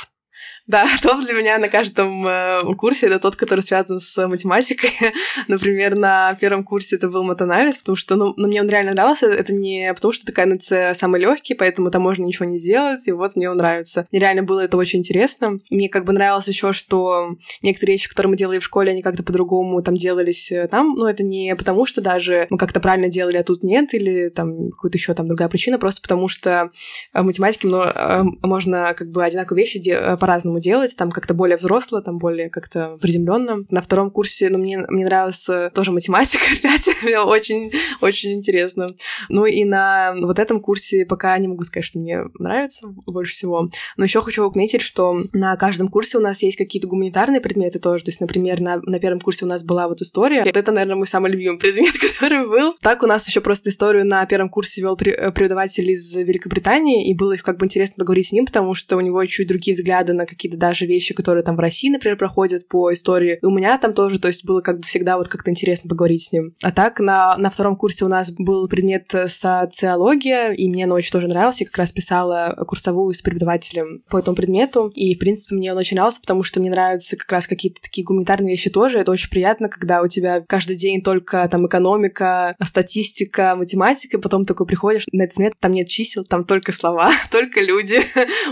Да, 0.70 0.86
топ 1.02 1.22
для 1.26 1.34
меня 1.34 1.58
на 1.58 1.68
каждом 1.68 2.24
э, 2.28 2.62
курсе 2.78 3.08
это 3.08 3.18
тот, 3.18 3.36
который 3.36 3.62
связан 3.62 4.00
с 4.00 4.28
математикой. 4.28 4.92
Например, 5.48 5.98
на 5.98 6.36
первом 6.36 6.64
курсе 6.64 6.96
это 6.96 7.10
был 7.10 7.24
матанализ, 7.24 7.80
потому 7.80 7.96
что 7.96 8.16
ну, 8.16 8.36
ну, 8.38 8.48
мне 8.48 8.62
он 8.62 8.70
реально 8.70 8.94
нравился. 8.94 9.26
Это 9.26 9.52
не 9.52 9.92
потому, 9.96 10.12
что 10.12 10.28
такая 10.28 10.46
НЦ 10.46 10.96
самый 10.96 11.22
легкий, 11.22 11.56
поэтому 11.56 11.90
там 11.90 12.04
можно 12.04 12.24
ничего 12.24 12.46
не 12.46 12.60
сделать, 12.60 13.08
и 13.08 13.12
вот 13.12 13.36
мне 13.36 13.50
он 13.50 13.58
нравится. 13.58 14.06
Мне 14.12 14.22
реально 14.22 14.44
было 14.44 14.60
это 14.60 14.78
очень 14.78 15.00
интересно. 15.00 15.58
Мне 15.72 15.90
как 15.90 16.06
бы 16.06 16.14
нравилось 16.14 16.48
еще, 16.48 16.72
что 16.72 17.30
некоторые 17.64 17.96
вещи, 17.96 18.08
которые 18.08 18.30
мы 18.30 18.38
делали 18.38 18.60
в 18.60 18.64
школе, 18.64 18.92
они 18.92 19.02
как-то 19.02 19.24
по-другому 19.24 19.82
там 19.82 19.96
делались 19.96 20.52
э, 20.52 20.68
там. 20.68 20.94
Но 20.94 21.10
это 21.10 21.24
не 21.24 21.56
потому, 21.56 21.88
что 21.88 22.00
даже 22.00 22.46
мы 22.52 22.60
как-то 22.60 22.80
правильно 22.80 23.10
делали, 23.10 23.38
а 23.38 23.44
тут 23.44 23.64
нет, 23.64 23.96
или 23.96 24.30
там 24.30 24.70
какая-то 24.70 25.00
еще 25.00 25.16
там 25.16 25.28
другая 25.28 25.50
причина, 25.50 25.80
просто 25.80 26.04
потому 26.04 26.28
что 26.28 26.70
в 27.12 27.24
математике 27.24 27.68
э, 27.68 28.24
можно 28.44 28.94
как 28.96 29.10
бы 29.10 29.24
одинаковые 29.26 29.64
вещи 29.64 29.80
по-разному 30.20 30.59
делать, 30.60 30.96
там 30.96 31.12
как-то 31.12 31.34
более 31.34 31.58
взросло, 31.58 32.02
там 32.02 32.18
более 32.20 32.50
как-то 32.50 32.98
приземленно. 33.02 33.66
На 33.70 33.82
втором 33.82 34.12
курсе, 34.12 34.50
ну, 34.50 34.58
мне, 34.58 34.86
мне 34.90 35.06
нравилась 35.06 35.48
тоже 35.74 35.92
математика 35.92 36.44
опять, 36.60 36.90
мне 37.04 37.20
очень, 37.20 37.72
очень 38.02 38.34
интересно. 38.34 38.88
Ну 39.30 39.46
и 39.46 39.64
на 39.64 40.14
вот 40.22 40.40
этом 40.40 40.60
курсе 40.62 41.06
пока 41.06 41.38
не 41.38 41.48
могу 41.48 41.64
сказать, 41.64 41.86
что 41.86 42.00
мне 42.00 42.24
нравится 42.38 42.88
больше 42.88 43.34
всего. 43.34 43.66
Но 43.98 44.04
еще 44.04 44.22
хочу 44.22 44.48
отметить, 44.48 44.82
что 44.82 45.18
на 45.34 45.56
каждом 45.56 45.88
курсе 45.88 46.18
у 46.18 46.22
нас 46.22 46.42
есть 46.42 46.58
какие-то 46.58 46.88
гуманитарные 46.88 47.42
предметы 47.42 47.80
тоже. 47.80 48.04
То 48.04 48.10
есть, 48.10 48.22
например, 48.22 48.60
на, 48.60 48.78
на 48.78 49.00
первом 49.00 49.20
курсе 49.20 49.46
у 49.46 49.48
нас 49.48 49.64
была 49.64 49.88
вот 49.88 50.02
история. 50.02 50.44
Это, 50.44 50.72
наверное, 50.72 50.96
мой 50.96 51.08
самый 51.08 51.32
любимый 51.32 51.60
предмет, 51.60 51.94
который 52.00 52.48
был. 52.48 52.76
Так 52.82 53.04
у 53.04 53.08
нас 53.08 53.28
еще 53.28 53.42
просто 53.42 53.70
историю 53.70 54.06
на 54.06 54.26
первом 54.26 54.50
курсе 54.50 54.82
вел 54.82 54.96
преподаватель 54.96 55.90
из 55.92 56.14
Великобритании, 56.16 57.10
и 57.10 57.14
было 57.14 57.34
их 57.34 57.44
как 57.44 57.58
бы 57.58 57.66
интересно 57.66 57.96
поговорить 57.98 58.28
с 58.28 58.32
ним, 58.32 58.46
потому 58.46 58.74
что 58.74 58.98
у 58.98 59.02
него 59.02 59.24
чуть 59.26 59.48
другие 59.48 59.76
взгляды 59.76 60.14
на 60.14 60.26
какие-то 60.26 60.49
какие-то 60.50 60.58
даже 60.58 60.86
вещи, 60.86 61.14
которые 61.14 61.44
там 61.44 61.56
в 61.56 61.60
России, 61.60 61.90
например, 61.90 62.18
проходят 62.18 62.68
по 62.68 62.92
истории. 62.92 63.40
И 63.42 63.46
у 63.46 63.52
меня 63.52 63.78
там 63.78 63.94
тоже, 63.94 64.20
то 64.20 64.28
есть 64.28 64.46
было 64.46 64.62
как 64.62 64.80
бы 64.80 64.88
всегда 64.88 65.18
вот 65.18 65.28
как-то 65.28 65.52
интересно 65.52 65.90
поговорить 65.90 66.24
с 66.24 66.32
ним. 66.32 66.46
А 66.62 66.72
так 66.72 67.00
на, 67.00 67.38
на 67.38 67.50
втором 67.50 67.76
курсе 67.76 68.06
у 68.06 68.08
нас 68.08 68.32
был 68.32 68.68
предмет 68.68 69.14
социология, 69.28 70.52
и 70.52 70.70
мне 70.70 70.86
он 70.86 70.94
очень 70.94 71.12
тоже 71.12 71.28
нравился. 71.28 71.64
Я 71.64 71.68
как 71.68 71.78
раз 71.78 71.92
писала 71.92 72.56
курсовую 72.68 73.14
с 73.14 73.22
преподавателем 73.22 74.02
по 74.10 74.18
этому 74.18 74.36
предмету. 74.36 74.92
И, 74.96 75.16
в 75.16 75.20
принципе, 75.20 75.56
мне 75.56 75.72
он 75.72 75.78
очень 75.78 75.96
нравился, 75.96 76.22
потому 76.22 76.44
что 76.44 76.60
мне 76.60 76.70
нравятся 76.70 77.16
как 77.16 77.32
раз 77.32 77.48
какие-то 77.48 77.82
такие 77.82 78.06
гуманитарные 78.06 78.52
вещи 78.52 78.70
тоже. 78.70 79.00
Это 79.00 79.12
очень 79.12 79.30
приятно, 79.30 79.70
когда 79.70 80.02
у 80.02 80.08
тебя 80.08 80.42
каждый 80.48 80.76
день 80.76 81.02
только 81.02 81.48
там 81.50 81.68
экономика, 81.68 82.56
статистика, 82.66 83.56
математика, 83.56 84.18
и 84.18 84.22
потом 84.22 84.46
такой 84.46 84.66
приходишь 84.66 85.06
на 85.12 85.24
этот 85.24 85.36
предмет, 85.36 85.54
там 85.60 85.74
нет 85.74 85.88
чисел, 85.88 86.24
там 86.24 86.44
только 86.44 86.72
слова, 86.72 87.12
только 87.32 87.62
люди. 87.62 88.02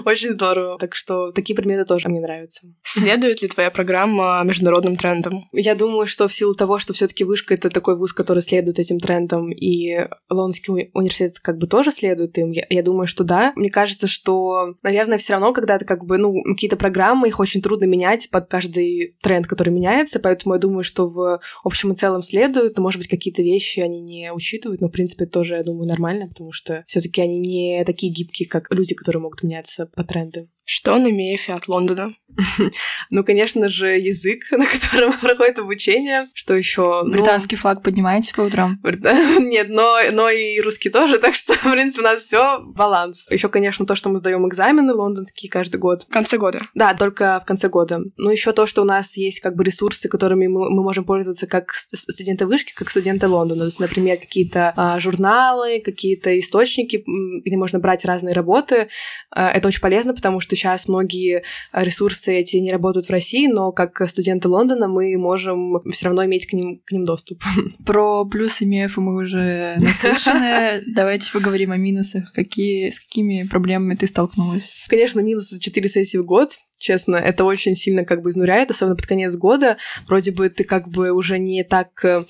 очень 0.05 0.33
здорово. 0.33 0.77
Так 0.77 0.95
что 0.95 1.31
такие 1.31 1.55
предметы 1.55 1.76
тоже 1.85 2.09
мне 2.09 2.19
нравится. 2.19 2.67
Следует 2.83 3.41
ли 3.41 3.47
твоя 3.47 3.71
программа 3.71 4.41
международным 4.43 4.95
трендам? 4.95 5.45
Я 5.51 5.75
думаю, 5.75 6.07
что 6.07 6.27
в 6.27 6.33
силу 6.33 6.53
того, 6.53 6.79
что 6.79 6.93
все 6.93 7.07
таки 7.07 7.23
вышка— 7.23 7.53
это 7.55 7.69
такой 7.69 7.97
вуз, 7.97 8.13
который 8.13 8.41
следует 8.41 8.79
этим 8.79 8.99
трендам, 8.99 9.51
и 9.51 10.07
Лондонский 10.29 10.91
университет 10.93 11.39
как 11.39 11.57
бы 11.57 11.67
тоже 11.67 11.91
следует 11.91 12.37
им, 12.37 12.51
я, 12.51 12.65
я 12.69 12.83
думаю, 12.83 13.07
что 13.07 13.23
да. 13.23 13.53
Мне 13.55 13.69
кажется, 13.69 14.07
что, 14.07 14.75
наверное, 14.83 15.17
все 15.17 15.33
равно, 15.33 15.53
когда 15.53 15.77
ты 15.77 15.85
как 15.85 16.05
бы, 16.05 16.17
ну, 16.17 16.33
какие-то 16.43 16.77
программы, 16.77 17.27
их 17.27 17.39
очень 17.39 17.61
трудно 17.61 17.85
менять 17.85 18.29
под 18.29 18.49
каждый 18.49 19.15
тренд, 19.21 19.47
который 19.47 19.69
меняется, 19.69 20.19
поэтому 20.19 20.55
я 20.55 20.59
думаю, 20.59 20.83
что 20.83 21.07
в 21.07 21.39
общем 21.63 21.91
и 21.91 21.95
целом 21.95 22.21
следует, 22.21 22.77
но, 22.77 22.83
может 22.83 22.99
быть, 22.99 23.09
какие-то 23.09 23.41
вещи 23.41 23.79
они 23.79 24.01
не 24.01 24.31
учитывают, 24.33 24.81
но, 24.81 24.87
в 24.87 24.91
принципе, 24.91 25.25
тоже, 25.25 25.55
я 25.55 25.63
думаю, 25.63 25.87
нормально, 25.87 26.27
потому 26.27 26.51
что 26.51 26.83
все 26.87 26.99
таки 26.99 27.21
они 27.21 27.39
не 27.39 27.83
такие 27.85 28.11
гибкие, 28.11 28.47
как 28.47 28.71
люди, 28.73 28.95
которые 28.95 29.21
могут 29.21 29.43
меняться 29.43 29.85
по 29.85 30.03
трендам. 30.03 30.45
Что 30.69 30.97
на 30.97 31.09
МЕФе 31.09 31.53
от 31.53 31.69
Лондона? 31.69 32.13
ну, 33.09 33.23
конечно 33.23 33.69
же, 33.69 33.87
язык, 33.87 34.43
на 34.51 34.65
котором 34.65 35.13
проходит 35.21 35.59
обучение. 35.59 36.27
Что 36.33 36.55
еще? 36.55 37.03
Ну, 37.05 37.11
Британский 37.13 37.55
ну, 37.55 37.61
флаг 37.61 37.81
поднимаете 37.81 38.33
по 38.33 38.41
утрам? 38.41 38.77
Нет, 38.83 39.69
но, 39.69 39.97
но 40.11 40.29
и 40.29 40.59
русский 40.59 40.89
тоже, 40.89 41.19
так 41.19 41.35
что, 41.35 41.53
в 41.53 41.71
принципе, 41.71 42.01
у 42.01 42.03
нас 42.03 42.21
все 42.21 42.59
баланс. 42.59 43.25
Еще, 43.29 43.47
конечно, 43.47 43.85
то, 43.85 43.95
что 43.95 44.09
мы 44.09 44.17
сдаем 44.17 44.45
экзамены 44.45 44.93
лондонские 44.93 45.49
каждый 45.49 45.77
год. 45.77 46.03
В 46.03 46.11
конце 46.11 46.37
года? 46.37 46.59
Да, 46.75 46.93
только 46.93 47.39
в 47.41 47.47
конце 47.47 47.69
года. 47.69 48.01
Ну, 48.17 48.29
еще 48.29 48.51
то, 48.51 48.65
что 48.65 48.81
у 48.81 48.85
нас 48.85 49.15
есть 49.15 49.39
как 49.39 49.55
бы 49.55 49.63
ресурсы, 49.63 50.09
которыми 50.09 50.47
мы, 50.47 50.69
мы 50.69 50.83
можем 50.83 51.05
пользоваться 51.05 51.47
как 51.47 51.71
студенты 51.71 52.45
вышки, 52.45 52.73
как 52.75 52.91
студенты 52.91 53.29
Лондона. 53.29 53.61
То 53.61 53.67
есть, 53.67 53.79
например, 53.79 54.17
какие-то 54.17 54.73
а, 54.75 54.99
журналы, 54.99 55.79
какие-то 55.79 56.37
источники, 56.37 57.05
где 57.45 57.55
можно 57.55 57.79
брать 57.79 58.03
разные 58.03 58.35
работы. 58.35 58.89
А, 59.31 59.49
это 59.49 59.69
очень 59.69 59.79
полезно, 59.79 60.13
потому 60.13 60.41
что 60.41 60.56
сейчас 60.57 60.87
многие 60.87 61.43
ресурсы 61.71 62.33
эти 62.33 62.57
не 62.57 62.71
работают 62.71 63.07
в 63.07 63.11
России, 63.11 63.47
но 63.47 63.71
как 63.71 64.01
студенты 64.09 64.49
Лондона 64.49 64.87
мы 64.87 65.17
можем 65.17 65.81
все 65.91 66.05
равно 66.05 66.25
иметь 66.25 66.47
к 66.47 66.53
ним, 66.53 66.81
к 66.85 66.91
ним 66.91 67.05
доступ. 67.05 67.41
Про 67.85 68.25
плюсы 68.25 68.65
МИЭФ 68.65 68.97
мы 68.97 69.23
уже 69.23 69.75
наслышаны. 69.79 70.81
Давайте 70.95 71.31
поговорим 71.31 71.71
о 71.71 71.77
минусах. 71.77 72.33
Какие, 72.33 72.89
с 72.89 72.99
какими 72.99 73.43
проблемами 73.43 73.95
ты 73.95 74.07
столкнулась? 74.07 74.71
Конечно, 74.87 75.21
минусы 75.21 75.59
4 75.59 75.89
сессии 75.89 76.17
в 76.17 76.25
год 76.25 76.57
честно, 76.79 77.15
это 77.15 77.43
очень 77.43 77.75
сильно 77.75 78.05
как 78.05 78.21
бы 78.21 78.29
изнуряет, 78.29 78.71
особенно 78.71 78.95
под 78.95 79.05
конец 79.05 79.35
года. 79.35 79.77
Вроде 80.07 80.31
бы 80.31 80.49
ты 80.49 80.63
как 80.63 80.87
бы 80.87 81.11
уже 81.11 81.39
не 81.39 81.63
так 81.63 82.03
э, 82.05 82.25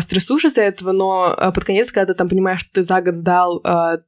стрессуешь 0.00 0.44
из-за 0.44 0.62
этого, 0.62 0.92
но 0.92 1.34
э, 1.36 1.52
под 1.52 1.64
конец, 1.64 1.90
когда 1.90 2.12
ты 2.12 2.14
там 2.14 2.28
понимаешь, 2.28 2.60
что 2.60 2.74
ты 2.74 2.82
за 2.82 3.00
год 3.00 3.14
сдал 3.14 3.60
э, 3.64 3.98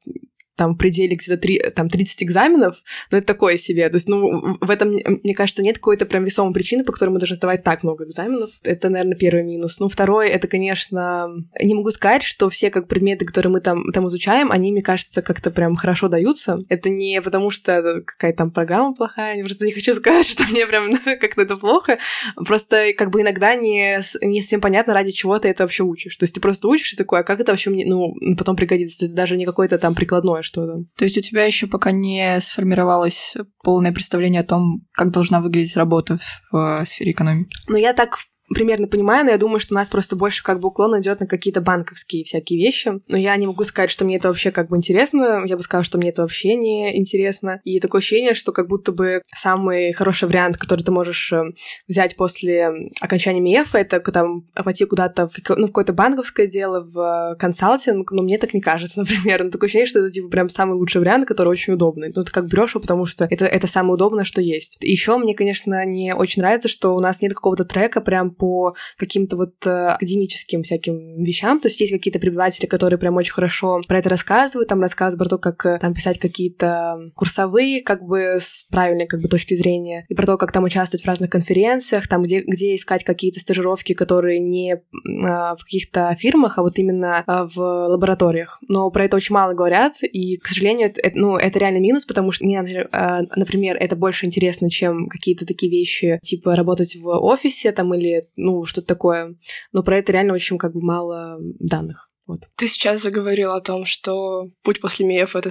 там 0.61 0.75
в 0.75 0.77
пределе 0.77 1.17
где-то 1.17 1.39
три, 1.39 1.59
там 1.75 1.89
30 1.89 2.23
экзаменов, 2.23 2.83
но 3.11 3.17
это 3.17 3.27
такое 3.27 3.57
себе. 3.57 3.89
То 3.89 3.95
есть, 3.95 4.11
ну, 4.11 4.59
в 4.61 4.71
этом, 4.71 4.91
мне 4.91 5.33
кажется, 5.33 5.63
нет 5.63 5.77
какой-то 5.77 6.05
прям 6.05 6.23
весомой 6.23 6.53
причины, 6.53 6.85
по 6.85 6.93
которой 6.93 7.09
мы 7.09 7.19
должны 7.19 7.35
сдавать 7.35 7.65
так 7.65 7.83
много 7.83 8.05
экзаменов. 8.05 8.51
Это, 8.63 8.91
наверное, 8.91 9.17
первый 9.17 9.43
минус. 9.43 9.81
Ну, 9.81 9.89
второй, 9.89 10.29
это, 10.29 10.49
конечно, 10.49 11.31
не 11.63 11.73
могу 11.73 11.91
сказать, 11.93 12.23
что 12.23 12.51
все 12.51 12.69
как 12.71 12.89
предметы, 12.89 13.25
которые 13.25 13.51
мы 13.51 13.63
там, 13.63 13.91
там 13.91 14.07
изучаем, 14.09 14.53
они, 14.53 14.71
мне 14.71 14.83
кажется, 14.83 15.23
как-то 15.23 15.51
прям 15.51 15.77
хорошо 15.77 16.09
даются. 16.09 16.59
Это 16.69 16.91
не 16.91 17.23
потому, 17.23 17.49
что 17.49 17.95
какая-то 18.05 18.37
там 18.37 18.51
программа 18.51 18.95
плохая, 18.95 19.39
я 19.39 19.43
просто 19.43 19.65
не 19.65 19.73
хочу 19.73 19.95
сказать, 19.95 20.27
что 20.29 20.45
мне 20.51 20.67
прям 20.67 20.99
как-то 21.05 21.41
это 21.41 21.57
плохо. 21.57 21.97
Просто 22.37 22.93
как 22.93 23.09
бы 23.09 23.23
иногда 23.23 23.55
не, 23.55 24.03
не 24.21 24.43
совсем 24.43 24.61
понятно, 24.61 24.93
ради 24.93 25.13
чего 25.13 25.39
ты 25.39 25.49
это 25.49 25.63
вообще 25.63 25.85
учишь. 25.85 26.19
То 26.19 26.25
есть 26.25 26.35
ты 26.35 26.41
просто 26.43 26.69
учишь 26.69 26.93
и 26.93 26.97
такое, 26.97 27.21
а 27.21 27.23
как 27.23 27.41
это 27.41 27.51
вообще 27.51 27.71
мне, 27.71 27.87
ну, 27.87 28.15
потом 28.37 28.57
пригодится? 28.57 29.09
Даже 29.09 29.39
не 29.39 29.47
какое-то 29.47 29.79
там 29.79 29.95
прикладное 29.95 30.43
что-то. 30.51 30.85
То 30.97 31.05
есть 31.05 31.17
у 31.17 31.21
тебя 31.21 31.45
еще 31.45 31.67
пока 31.67 31.93
не 31.93 32.39
сформировалось 32.41 33.35
полное 33.63 33.93
представление 33.93 34.43
о 34.43 34.45
том, 34.45 34.87
как 34.93 35.11
должна 35.11 35.41
выглядеть 35.41 35.77
работа 35.77 36.19
в 36.51 36.85
сфере 36.85 37.13
экономики? 37.13 37.57
Ну, 37.69 37.77
я 37.77 37.93
так 37.93 38.19
примерно 38.53 38.89
понимаю, 38.89 39.25
но 39.25 39.31
я 39.31 39.39
думаю, 39.39 39.61
что 39.61 39.75
у 39.75 39.77
нас 39.77 39.89
просто 39.89 40.17
больше 40.17 40.43
как 40.43 40.61
бы 40.61 40.69
уклон 40.69 41.01
идет 41.01 41.21
на 41.21 41.27
какие-то 41.27 41.61
банковские 41.61 42.25
всякие 42.25 42.59
вещи. 42.59 43.01
Но 43.07 43.17
я 43.17 43.37
не 43.37 43.47
могу 43.47 43.65
сказать, 43.65 43.91
что 43.91 44.05
мне 44.05 44.17
это 44.17 44.29
вообще 44.29 44.51
как 44.51 44.69
бы 44.69 44.77
интересно. 44.77 45.43
Я 45.47 45.57
бы 45.57 45.63
сказала, 45.63 45.85
что 45.85 45.99
мне 45.99 46.11
это 46.11 46.23
вообще 46.23 46.57
не 46.57 46.99
интересно. 46.99 47.61
И 47.65 47.79
такое 47.79 48.01
ощущение, 48.01 48.35
что 48.35 48.53
как 48.53 48.69
будто 48.69 48.91
бы 48.93 49.23
самый 49.25 49.93
хороший 49.93 50.29
вариант, 50.29 50.57
который 50.57 50.83
ты 50.83 50.91
можешь 50.91 51.33
э, 51.33 51.45
взять 51.87 52.17
после 52.17 52.71
окончания 53.01 53.41
МИЭФа, 53.41 53.79
это 53.79 54.01
там 54.01 54.43
пойти 54.55 54.85
куда-то 54.85 55.29
в, 55.29 55.37
ну, 55.51 55.67
в 55.67 55.69
какое-то 55.69 55.93
банковское 55.93 56.49
дело, 56.49 56.83
в 56.83 57.37
консалтинг. 57.39 58.11
Но 58.11 58.23
мне 58.23 58.37
так 58.39 58.53
не 58.53 58.61
кажется, 58.61 59.01
например. 59.09 59.45
Но 59.45 59.51
такое 59.51 59.69
ощущение, 59.69 59.87
что 59.87 60.01
это 60.01 60.11
типа 60.11 60.29
прям 60.29 60.49
самый 60.49 60.75
лучший 60.75 61.01
вариант, 61.01 61.29
который 61.29 61.49
очень 61.49 61.75
удобный. 61.75 62.13
Ну, 62.15 62.25
ты 62.25 62.33
как 62.33 62.47
берешь 62.47 62.71
его, 62.75 62.81
потому 62.81 63.07
что 63.07 63.29
это, 63.31 63.45
это 63.45 63.69
самое 63.69 63.95
удобное, 63.95 64.25
что 64.25 64.41
есть. 64.41 64.77
Еще 64.81 65.17
мне, 65.19 65.35
конечно, 65.35 65.85
не 65.85 66.15
очень 66.15 66.43
нравится, 66.43 66.69
что 66.69 66.97
у 66.97 67.01
нас 67.01 67.23
нет 67.23 67.33
какого-то 67.33 67.65
трека 67.65 68.01
прям 68.01 68.35
по 68.41 68.73
каким-то 68.97 69.37
вот 69.37 69.55
э, 69.67 69.89
академическим 69.89 70.63
всяким 70.63 71.23
вещам. 71.23 71.61
То 71.61 71.69
есть 71.69 71.79
есть 71.79 71.93
какие-то 71.93 72.19
преподаватели, 72.19 72.65
которые 72.65 72.99
прям 72.99 73.17
очень 73.17 73.35
хорошо 73.35 73.83
про 73.87 73.99
это 73.99 74.09
рассказывают, 74.09 74.69
там 74.69 74.81
рассказывают 74.81 75.19
про 75.19 75.37
то, 75.37 75.39
как 75.39 75.67
э, 75.67 75.79
там 75.79 75.93
писать 75.93 76.19
какие-то 76.19 77.11
курсовые, 77.15 77.83
как 77.83 78.03
бы 78.03 78.39
с 78.41 78.67
правильной 78.71 79.07
как 79.07 79.21
бы 79.21 79.29
точки 79.29 79.55
зрения, 79.55 80.07
и 80.09 80.15
про 80.15 80.27
то, 80.27 80.39
как 80.39 80.53
там 80.53 80.65
участвовать 80.65 81.05
в 81.05 81.07
разных 81.07 81.29
конференциях, 81.29 82.09
там 82.09 82.23
где, 82.23 82.41
где 82.41 82.75
искать 82.75 83.05
какие-то 83.05 83.41
стажировки, 83.41 83.93
которые 83.93 84.39
не 84.39 84.81
а, 85.25 85.55
в 85.57 85.65
каких-то 85.65 86.17
фирмах, 86.19 86.59
а 86.59 86.63
вот 86.63 86.79
именно 86.79 87.23
а, 87.27 87.47
в 87.47 87.59
лабораториях. 87.59 88.59
Но 88.69 88.91
про 88.91 89.05
это 89.05 89.17
очень 89.17 89.35
мало 89.35 89.53
говорят, 89.53 89.97
и, 90.03 90.37
к 90.39 90.47
сожалению, 90.47 90.93
это, 90.97 91.19
ну, 91.19 91.37
это 91.37 91.59
реально 91.59 91.81
минус, 91.81 92.07
потому 92.07 92.33
что 92.33 92.45
мне, 92.45 92.89
а, 92.93 93.21
например, 93.37 93.77
это 93.77 93.97
больше 93.97 94.25
интересно, 94.25 94.71
чем 94.71 95.09
какие-то 95.09 95.45
такие 95.45 95.71
вещи, 95.71 96.19
типа 96.23 96.57
работать 96.57 96.97
в 96.97 97.09
офисе 97.09 97.73
там 97.73 97.93
или 97.95 98.29
ну, 98.37 98.65
что-то 98.67 98.87
такое. 98.87 99.37
Но 99.73 99.83
про 99.83 99.99
это 99.99 100.13
реально 100.13 100.35
очень 100.35 100.59
как 100.59 100.73
бы 100.73 100.83
мало 100.83 101.39
данных. 101.59 102.09
Вот. 102.27 102.41
Ты 102.57 102.69
сейчас 102.69 103.03
заговорила 103.03 103.57
о 103.57 103.61
том, 103.61 103.87
что 103.87 104.47
путь 104.63 104.81
после 104.81 105.05
МИЭФ— 105.07 105.35
это 105.37 105.51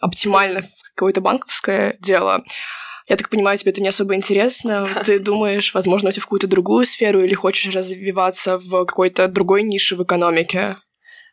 оптимально 0.00 0.62
какое-то 0.94 1.20
банковское 1.20 1.96
дело. 2.00 2.44
Я 3.08 3.16
так 3.16 3.28
понимаю, 3.28 3.58
тебе 3.58 3.72
это 3.72 3.80
не 3.80 3.88
особо 3.88 4.14
интересно. 4.14 4.86
Да. 4.94 5.02
Ты 5.02 5.18
думаешь, 5.18 5.74
возможно, 5.74 6.08
уйти 6.08 6.20
в 6.20 6.24
какую-то 6.24 6.46
другую 6.46 6.86
сферу 6.86 7.24
или 7.24 7.34
хочешь 7.34 7.74
развиваться 7.74 8.58
в 8.58 8.84
какой-то 8.84 9.26
другой 9.28 9.62
нише 9.62 9.96
в 9.96 10.02
экономике? 10.02 10.76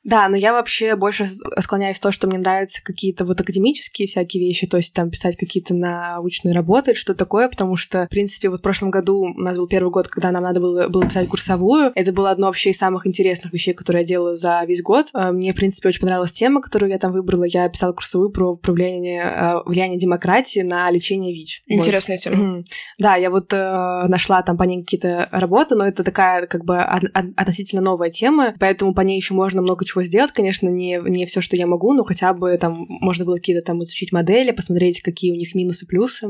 Да, 0.09 0.27
но 0.27 0.35
я 0.35 0.53
вообще 0.53 0.95
больше 0.95 1.27
склоняюсь 1.59 1.97
в 1.97 2.01
то, 2.01 2.11
что 2.11 2.27
мне 2.27 2.39
нравятся 2.39 2.81
какие-то 2.83 3.25
вот 3.25 3.39
академические 3.39 4.07
всякие 4.07 4.43
вещи, 4.43 4.65
то 4.65 4.77
есть 4.77 4.91
там 4.91 5.11
писать 5.11 5.35
какие-то 5.35 5.75
научные 5.75 6.55
работы, 6.55 6.95
что 6.95 7.13
такое, 7.13 7.47
потому 7.47 7.75
что, 7.75 8.07
в 8.07 8.09
принципе, 8.09 8.49
вот 8.49 8.59
в 8.59 8.63
прошлом 8.63 8.89
году 8.89 9.19
у 9.19 9.39
нас 9.39 9.55
был 9.55 9.67
первый 9.67 9.91
год, 9.91 10.07
когда 10.07 10.31
нам 10.31 10.41
надо 10.41 10.61
было, 10.61 10.87
было 10.87 11.05
писать 11.05 11.27
курсовую. 11.27 11.91
Это 11.93 12.11
было 12.11 12.31
одно 12.31 12.47
вообще 12.47 12.71
из 12.71 12.79
самых 12.79 13.05
интересных 13.05 13.53
вещей, 13.53 13.75
которые 13.75 14.01
я 14.01 14.07
делала 14.07 14.35
за 14.35 14.63
весь 14.65 14.81
год. 14.81 15.09
А, 15.13 15.31
мне, 15.31 15.53
в 15.53 15.55
принципе, 15.55 15.89
очень 15.89 16.01
понравилась 16.01 16.31
тема, 16.31 16.59
которую 16.59 16.89
я 16.89 16.97
там 16.97 17.11
выбрала. 17.11 17.43
Я 17.43 17.69
писала 17.69 17.93
курсовую 17.93 18.31
про 18.31 18.53
управление, 18.53 19.21
а, 19.23 19.61
влияние 19.63 19.99
демократии 19.99 20.61
на 20.61 20.89
лечение 20.89 21.35
ВИЧ. 21.35 21.61
Интересная 21.67 22.17
вот. 22.17 22.23
тема. 22.23 22.63
Да, 22.97 23.15
я 23.15 23.29
вот 23.29 23.53
э, 23.53 24.05
нашла 24.07 24.41
там 24.41 24.57
по 24.57 24.63
ней 24.63 24.81
какие-то 24.81 25.29
работы, 25.31 25.75
но 25.75 25.85
это 25.85 26.03
такая 26.03 26.47
как 26.47 26.65
бы 26.65 26.79
относительно 26.79 27.83
новая 27.83 28.09
тема, 28.09 28.55
поэтому 28.59 28.95
по 28.95 29.01
ней 29.01 29.17
еще 29.17 29.35
можно 29.35 29.61
много 29.61 29.85
чего 29.85 29.98
сделать, 30.03 30.31
конечно, 30.31 30.67
не, 30.67 30.99
не 31.03 31.25
все, 31.25 31.41
что 31.41 31.55
я 31.55 31.67
могу, 31.67 31.93
но 31.93 32.03
хотя 32.03 32.33
бы 32.33 32.57
там 32.57 32.85
можно 32.87 33.25
было 33.25 33.35
какие-то 33.35 33.65
там 33.65 33.81
изучить 33.83 34.11
модели, 34.11 34.51
посмотреть, 34.51 35.01
какие 35.01 35.31
у 35.31 35.35
них 35.35 35.55
минусы, 35.55 35.85
плюсы, 35.85 36.27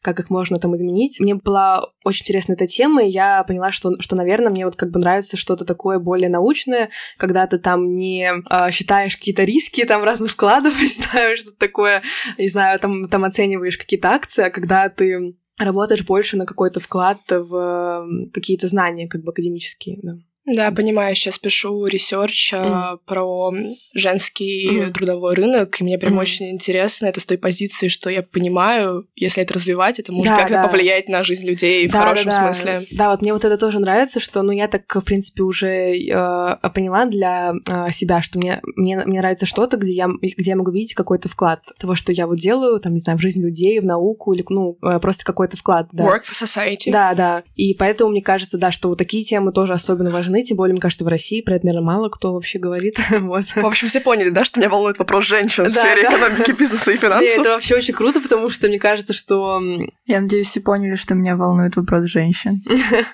как 0.00 0.20
их 0.20 0.30
можно 0.30 0.58
там 0.58 0.74
изменить. 0.76 1.20
Мне 1.20 1.34
была 1.34 1.86
очень 2.04 2.22
интересна 2.22 2.54
эта 2.54 2.66
тема, 2.66 3.04
и 3.04 3.10
я 3.10 3.44
поняла, 3.44 3.72
что, 3.72 3.92
что 4.00 4.16
наверное, 4.16 4.50
мне 4.50 4.64
вот 4.64 4.76
как 4.76 4.90
бы 4.90 5.00
нравится 5.00 5.36
что-то 5.36 5.64
такое 5.64 5.98
более 5.98 6.28
научное, 6.28 6.90
когда 7.16 7.46
ты 7.46 7.58
там 7.58 7.94
не 7.94 8.30
э, 8.30 8.70
считаешь 8.70 9.16
какие-то 9.16 9.44
риски 9.44 9.84
там 9.84 10.02
разных 10.02 10.30
вкладов, 10.30 10.78
не 10.80 10.88
знаю, 10.88 11.36
что 11.36 11.52
такое, 11.52 12.02
не 12.38 12.48
знаю, 12.48 12.78
там, 12.78 13.08
там 13.08 13.24
оцениваешь 13.24 13.78
какие-то 13.78 14.10
акции, 14.10 14.44
а 14.44 14.50
когда 14.50 14.88
ты 14.88 15.34
работаешь 15.58 16.04
больше 16.04 16.36
на 16.36 16.46
какой-то 16.46 16.80
вклад 16.80 17.18
в 17.28 18.06
какие-то 18.32 18.68
знания 18.68 19.08
как 19.08 19.22
бы 19.22 19.30
академические, 19.30 19.98
да. 20.02 20.14
Да, 20.44 20.72
понимаю, 20.72 21.14
сейчас 21.14 21.38
пишу 21.38 21.86
research 21.86 22.52
mm. 22.52 22.98
про 23.06 23.52
женский 23.94 24.70
mm. 24.70 24.92
трудовой 24.92 25.34
рынок, 25.34 25.80
и 25.80 25.84
мне 25.84 25.98
прям 25.98 26.14
mm. 26.14 26.20
очень 26.20 26.50
интересно 26.50 27.06
это 27.06 27.20
с 27.20 27.26
той 27.26 27.38
позиции, 27.38 27.86
что 27.86 28.10
я 28.10 28.22
понимаю, 28.22 29.06
если 29.14 29.42
это 29.42 29.54
развивать, 29.54 30.00
это 30.00 30.10
может 30.12 30.32
да, 30.32 30.38
как-то 30.38 30.54
да. 30.54 30.68
повлиять 30.68 31.08
на 31.08 31.22
жизнь 31.22 31.46
людей 31.46 31.86
да, 31.88 32.00
в 32.00 32.02
хорошем 32.02 32.30
да, 32.30 32.52
смысле. 32.52 32.86
Да, 32.90 33.10
вот 33.10 33.22
мне 33.22 33.32
вот 33.32 33.44
это 33.44 33.56
тоже 33.56 33.78
нравится, 33.78 34.18
что, 34.18 34.42
ну, 34.42 34.50
я 34.50 34.66
так, 34.66 34.82
в 34.92 35.02
принципе, 35.02 35.44
уже 35.44 35.68
э, 35.68 36.56
поняла 36.74 37.06
для 37.06 37.52
э, 37.68 37.92
себя, 37.92 38.20
что 38.20 38.38
мне, 38.38 38.60
мне, 38.76 39.00
мне 39.04 39.20
нравится 39.20 39.46
что-то, 39.46 39.76
где 39.76 39.92
я, 39.92 40.08
где 40.20 40.50
я 40.50 40.56
могу 40.56 40.72
видеть 40.72 40.94
какой-то 40.94 41.28
вклад 41.28 41.60
того, 41.78 41.94
что 41.94 42.10
я 42.10 42.26
вот 42.26 42.38
делаю, 42.38 42.80
там, 42.80 42.94
не 42.94 42.98
знаю, 42.98 43.16
в 43.18 43.22
жизнь 43.22 43.40
людей, 43.40 43.78
в 43.78 43.84
науку, 43.84 44.32
или, 44.32 44.44
ну, 44.48 44.76
э, 44.82 44.98
просто 44.98 45.24
какой-то 45.24 45.56
вклад, 45.56 45.88
да. 45.92 46.04
Work 46.04 46.22
for 46.28 46.42
society. 46.42 46.90
Да, 46.90 47.14
да. 47.14 47.44
И 47.54 47.74
поэтому 47.74 48.10
мне 48.10 48.22
кажется, 48.22 48.58
да, 48.58 48.72
что 48.72 48.88
вот 48.88 48.98
такие 48.98 49.22
темы 49.22 49.52
тоже 49.52 49.72
особенно 49.72 50.10
важны, 50.10 50.31
важны, 50.32 50.44
тем 50.44 50.56
более, 50.56 50.72
мне 50.72 50.80
кажется, 50.80 51.04
в 51.04 51.08
России 51.08 51.40
про 51.42 51.56
это, 51.56 51.66
наверное, 51.66 51.86
мало 51.86 52.08
кто 52.08 52.32
вообще 52.32 52.58
говорит. 52.58 52.98
вот. 53.20 53.44
В 53.44 53.66
общем, 53.66 53.88
все 53.88 54.00
поняли, 54.00 54.30
да, 54.30 54.44
что 54.44 54.60
меня 54.60 54.70
волнует 54.70 54.98
вопрос 54.98 55.26
женщин 55.26 55.64
в 55.64 55.72
сфере 55.72 56.02
экономики, 56.02 56.52
бизнеса 56.52 56.90
и 56.90 56.96
финансов? 56.98 57.38
это 57.38 57.50
вообще 57.50 57.76
очень 57.76 57.94
круто, 57.94 58.20
потому 58.20 58.48
что 58.48 58.68
мне 58.68 58.78
кажется, 58.78 59.12
что... 59.12 59.60
Я 60.06 60.20
надеюсь, 60.20 60.48
все 60.48 60.60
поняли, 60.60 60.96
что 60.96 61.14
меня 61.14 61.36
волнует 61.36 61.76
вопрос 61.76 62.04
женщин. 62.04 62.62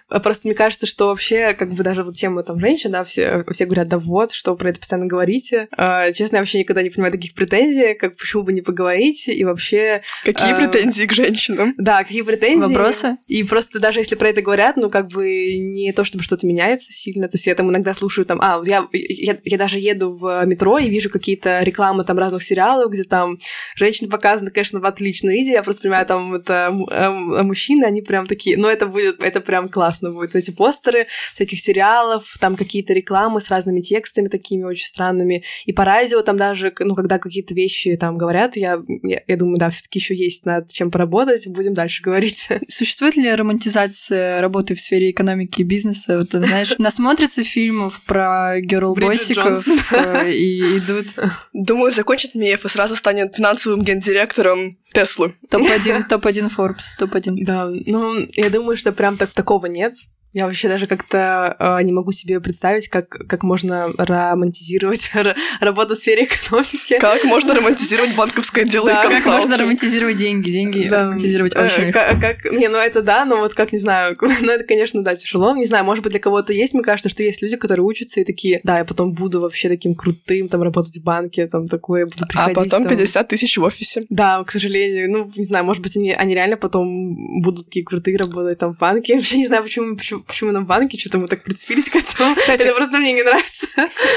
А 0.09 0.21
просто 0.21 0.49
мне 0.49 0.55
кажется, 0.55 0.87
что 0.87 1.09
вообще, 1.09 1.53
как 1.53 1.73
бы 1.73 1.83
даже 1.83 2.03
вот 2.03 2.17
тема 2.17 2.43
там 2.43 2.59
женщин, 2.61 2.93
да, 2.93 3.05
все, 3.05 3.45
все 3.51 3.67
говорят, 3.67 3.89
да 3.89 3.99
вот, 3.99 4.33
что 4.33 4.55
про 4.57 4.71
это 4.71 4.81
постоянно 4.81 5.07
говорите. 5.07 5.69
А, 5.77 6.13
честно, 6.13 6.37
я 6.37 6.43
вообще 6.43 6.61
никогда 6.61 6.83
не 6.83 6.91
понимаю 6.91 7.13
таких 7.13 7.35
претензий, 7.35 7.95
как 7.95 8.17
почему 8.17 8.43
бы 8.43 8.53
не 8.53 8.63
поговорить, 8.63 9.29
и 9.29 9.45
вообще... 9.45 10.03
Какие 10.25 10.55
претензии 10.55 11.05
к 11.05 11.13
женщинам? 11.13 11.75
Да, 11.77 12.03
какие 12.05 12.23
претензии. 12.23 12.67
Вопросы? 12.67 13.19
И 13.27 13.43
просто 13.45 13.79
даже 13.79 14.01
если 14.01 14.15
про 14.15 14.29
это 14.29 14.41
говорят, 14.41 14.77
ну, 14.77 14.91
как 14.91 15.09
бы 15.09 15.27
не 15.59 15.93
то, 15.93 16.05
чтобы 16.05 16.25
что-то 16.25 16.47
меняется 16.47 16.93
сильно, 17.13 17.29
то 17.29 17.37
есть 17.37 17.47
я 17.47 17.55
там 17.55 17.71
иногда 17.71 17.95
слушаю 17.95 18.25
там, 18.25 18.39
а, 18.41 18.61
я, 18.65 18.87
я, 18.93 19.39
я 19.45 19.59
даже 19.59 19.79
еду 19.79 20.11
в 20.11 20.45
метро 20.47 20.79
и 20.79 20.89
вижу 20.89 21.11
какие-то 21.11 21.63
рекламы 21.63 22.05
там 22.05 22.19
разных 22.19 22.43
сериалов, 22.43 22.93
где 22.93 23.05
там 23.05 23.39
женщины 23.77 24.11
показаны, 24.11 24.51
конечно, 24.51 24.81
в 24.81 24.87
отличном 24.87 25.33
виде, 25.33 25.53
я 25.53 25.63
просто 25.63 25.83
понимаю, 25.83 26.07
там 26.07 26.35
это 26.35 26.73
э, 26.91 27.43
мужчины, 27.43 27.85
они 27.85 28.03
прям 28.03 28.27
такие, 28.27 28.57
ну 28.57 28.69
это 28.69 28.87
будет, 28.87 29.23
это 29.23 29.41
прям 29.41 29.69
классно 29.69 30.11
будет, 30.11 30.35
эти 30.35 30.51
постеры 30.51 31.07
всяких 31.35 31.61
сериалов, 31.61 32.37
там 32.41 32.57
какие-то 32.57 32.93
рекламы 32.93 33.41
с 33.41 33.49
разными 33.49 33.81
текстами 33.81 34.29
такими 34.29 34.65
очень 34.65 34.87
странными, 34.87 35.45
и 35.67 35.73
по 35.73 35.85
радио 35.85 36.23
там 36.23 36.37
даже, 36.37 36.73
ну 36.81 36.95
когда 36.95 37.19
какие-то 37.19 37.55
вещи 37.55 37.97
там 37.97 38.19
говорят, 38.19 38.57
я, 38.57 38.83
я, 39.03 39.23
я 39.27 39.37
думаю, 39.37 39.57
да, 39.59 39.71
все 39.71 39.83
таки 39.83 39.99
еще 39.99 40.15
есть 40.15 40.45
над 40.45 40.71
чем 40.71 40.91
поработать, 40.91 41.47
будем 41.49 41.75
дальше 41.75 42.03
говорить. 42.03 42.49
Существует 42.69 43.17
ли 43.17 43.33
романтизация 43.33 44.41
работы 44.41 44.75
в 44.75 44.81
сфере 44.81 45.11
экономики 45.11 45.61
и 45.61 45.65
бизнеса? 45.65 46.19
Вот, 46.19 46.31
знаешь, 46.33 46.75
насмотрится 46.99 47.45
фильмов 47.45 48.03
про 48.03 48.61
герл-боссиков 48.61 49.65
э, 49.93 50.33
и 50.33 50.79
идут. 50.79 51.07
Думаю, 51.53 51.93
закончит 51.93 52.35
МИЭФ 52.35 52.65
и 52.65 52.69
сразу 52.69 52.97
станет 52.97 53.37
финансовым 53.37 53.83
гендиректором 53.83 54.77
Теслы. 54.93 55.35
Топ-1, 55.49 56.09
топ-1 56.09 56.51
Forbes, 56.55 56.97
топ-1. 56.99 57.45
Да, 57.45 57.71
ну, 57.87 58.15
я 58.35 58.51
думаю, 58.51 58.77
что 58.77 58.93
прям 58.93 59.17
так 59.17 59.31
такого 59.31 59.67
нет. 59.67 59.95
Я 60.33 60.47
вообще 60.47 60.69
даже 60.69 60.87
как-то 60.87 61.57
э, 61.59 61.83
не 61.83 61.93
могу 61.93 62.13
себе 62.13 62.41
представить, 62.41 62.89
как, 62.89 63.09
как 63.09 63.43
можно 63.43 63.89
романтизировать 63.97 65.11
работу 65.61 65.95
в 65.95 65.99
сфере 65.99 66.25
экономики. 66.25 66.99
Как 66.99 67.25
можно 67.25 67.55
романтизировать 67.55 68.15
банковское 68.15 68.65
дело 68.65 68.87
да, 68.87 69.05
и 69.05 69.09
Как 69.09 69.27
можно 69.27 69.57
романтизировать 69.57 70.17
деньги? 70.17 70.51
Деньги 70.51 70.89
да. 70.89 71.05
романтизировать 71.05 71.55
э, 71.55 71.65
очень 71.65 71.93
как, 71.93 72.21
как, 72.21 72.53
Не, 72.53 72.69
ну 72.69 72.79
это 72.79 73.01
да, 73.01 73.25
но 73.25 73.39
вот 73.39 73.55
как, 73.55 73.73
не 73.73 73.79
знаю, 73.79 74.15
ну 74.21 74.53
это, 74.53 74.65
конечно, 74.65 75.03
да, 75.03 75.15
тяжело. 75.15 75.57
Не 75.57 75.67
знаю, 75.67 75.85
может 75.85 76.05
быть, 76.05 76.13
для 76.13 76.21
кого-то 76.21 76.53
есть, 76.53 76.75
мне 76.75 76.83
кажется, 76.83 77.09
что 77.09 77.23
есть 77.23 77.41
люди, 77.41 77.57
которые 77.57 77.85
учатся 77.85 78.21
и 78.21 78.25
такие, 78.25 78.61
да, 78.65 78.79
я 78.79 78.85
потом 78.85 79.15
буду 79.15 79.41
вообще 79.41 79.69
таким 79.69 79.95
крутым, 79.95 80.49
там, 80.49 80.63
работать 80.63 80.99
в 80.99 81.03
банке, 81.03 81.47
там, 81.47 81.67
такое, 81.67 82.05
буду 82.05 82.25
а 82.25 82.27
приходить. 82.27 82.57
А 82.57 82.61
потом 82.65 82.83
там... 82.85 82.97
50 82.97 83.29
тысяч 83.29 83.57
в 83.57 83.63
офисе. 83.63 84.03
Да, 84.11 84.45
к 84.45 84.53
сожалению. 84.53 85.11
Ну, 85.11 85.33
не 85.37 85.45
знаю, 85.45 85.65
может 85.65 85.83
быть, 85.83 85.97
они, 85.97 86.13
они 86.13 86.35
реально 86.35 86.57
потом 86.57 87.43
будут 87.43 87.67
такие 87.67 87.85
крутые 87.85 88.17
работать 88.19 88.59
там 88.59 88.75
в 88.75 88.79
банке. 88.79 89.19
Я 89.31 89.37
не 89.37 89.47
знаю, 89.47 89.63
почему, 89.63 89.97
почему, 89.97 90.18
почему 90.27 90.53
на 90.53 90.63
банке, 90.63 90.99
что-то 90.99 91.19
мы 91.19 91.27
так 91.27 91.43
прицепились 91.43 91.89
к 91.89 91.97
этому. 91.97 92.35
Кстати, 92.35 92.63
это 92.63 92.75
просто 92.75 92.99
мне 92.99 93.13
не 93.13 93.23
нравится. 93.23 93.67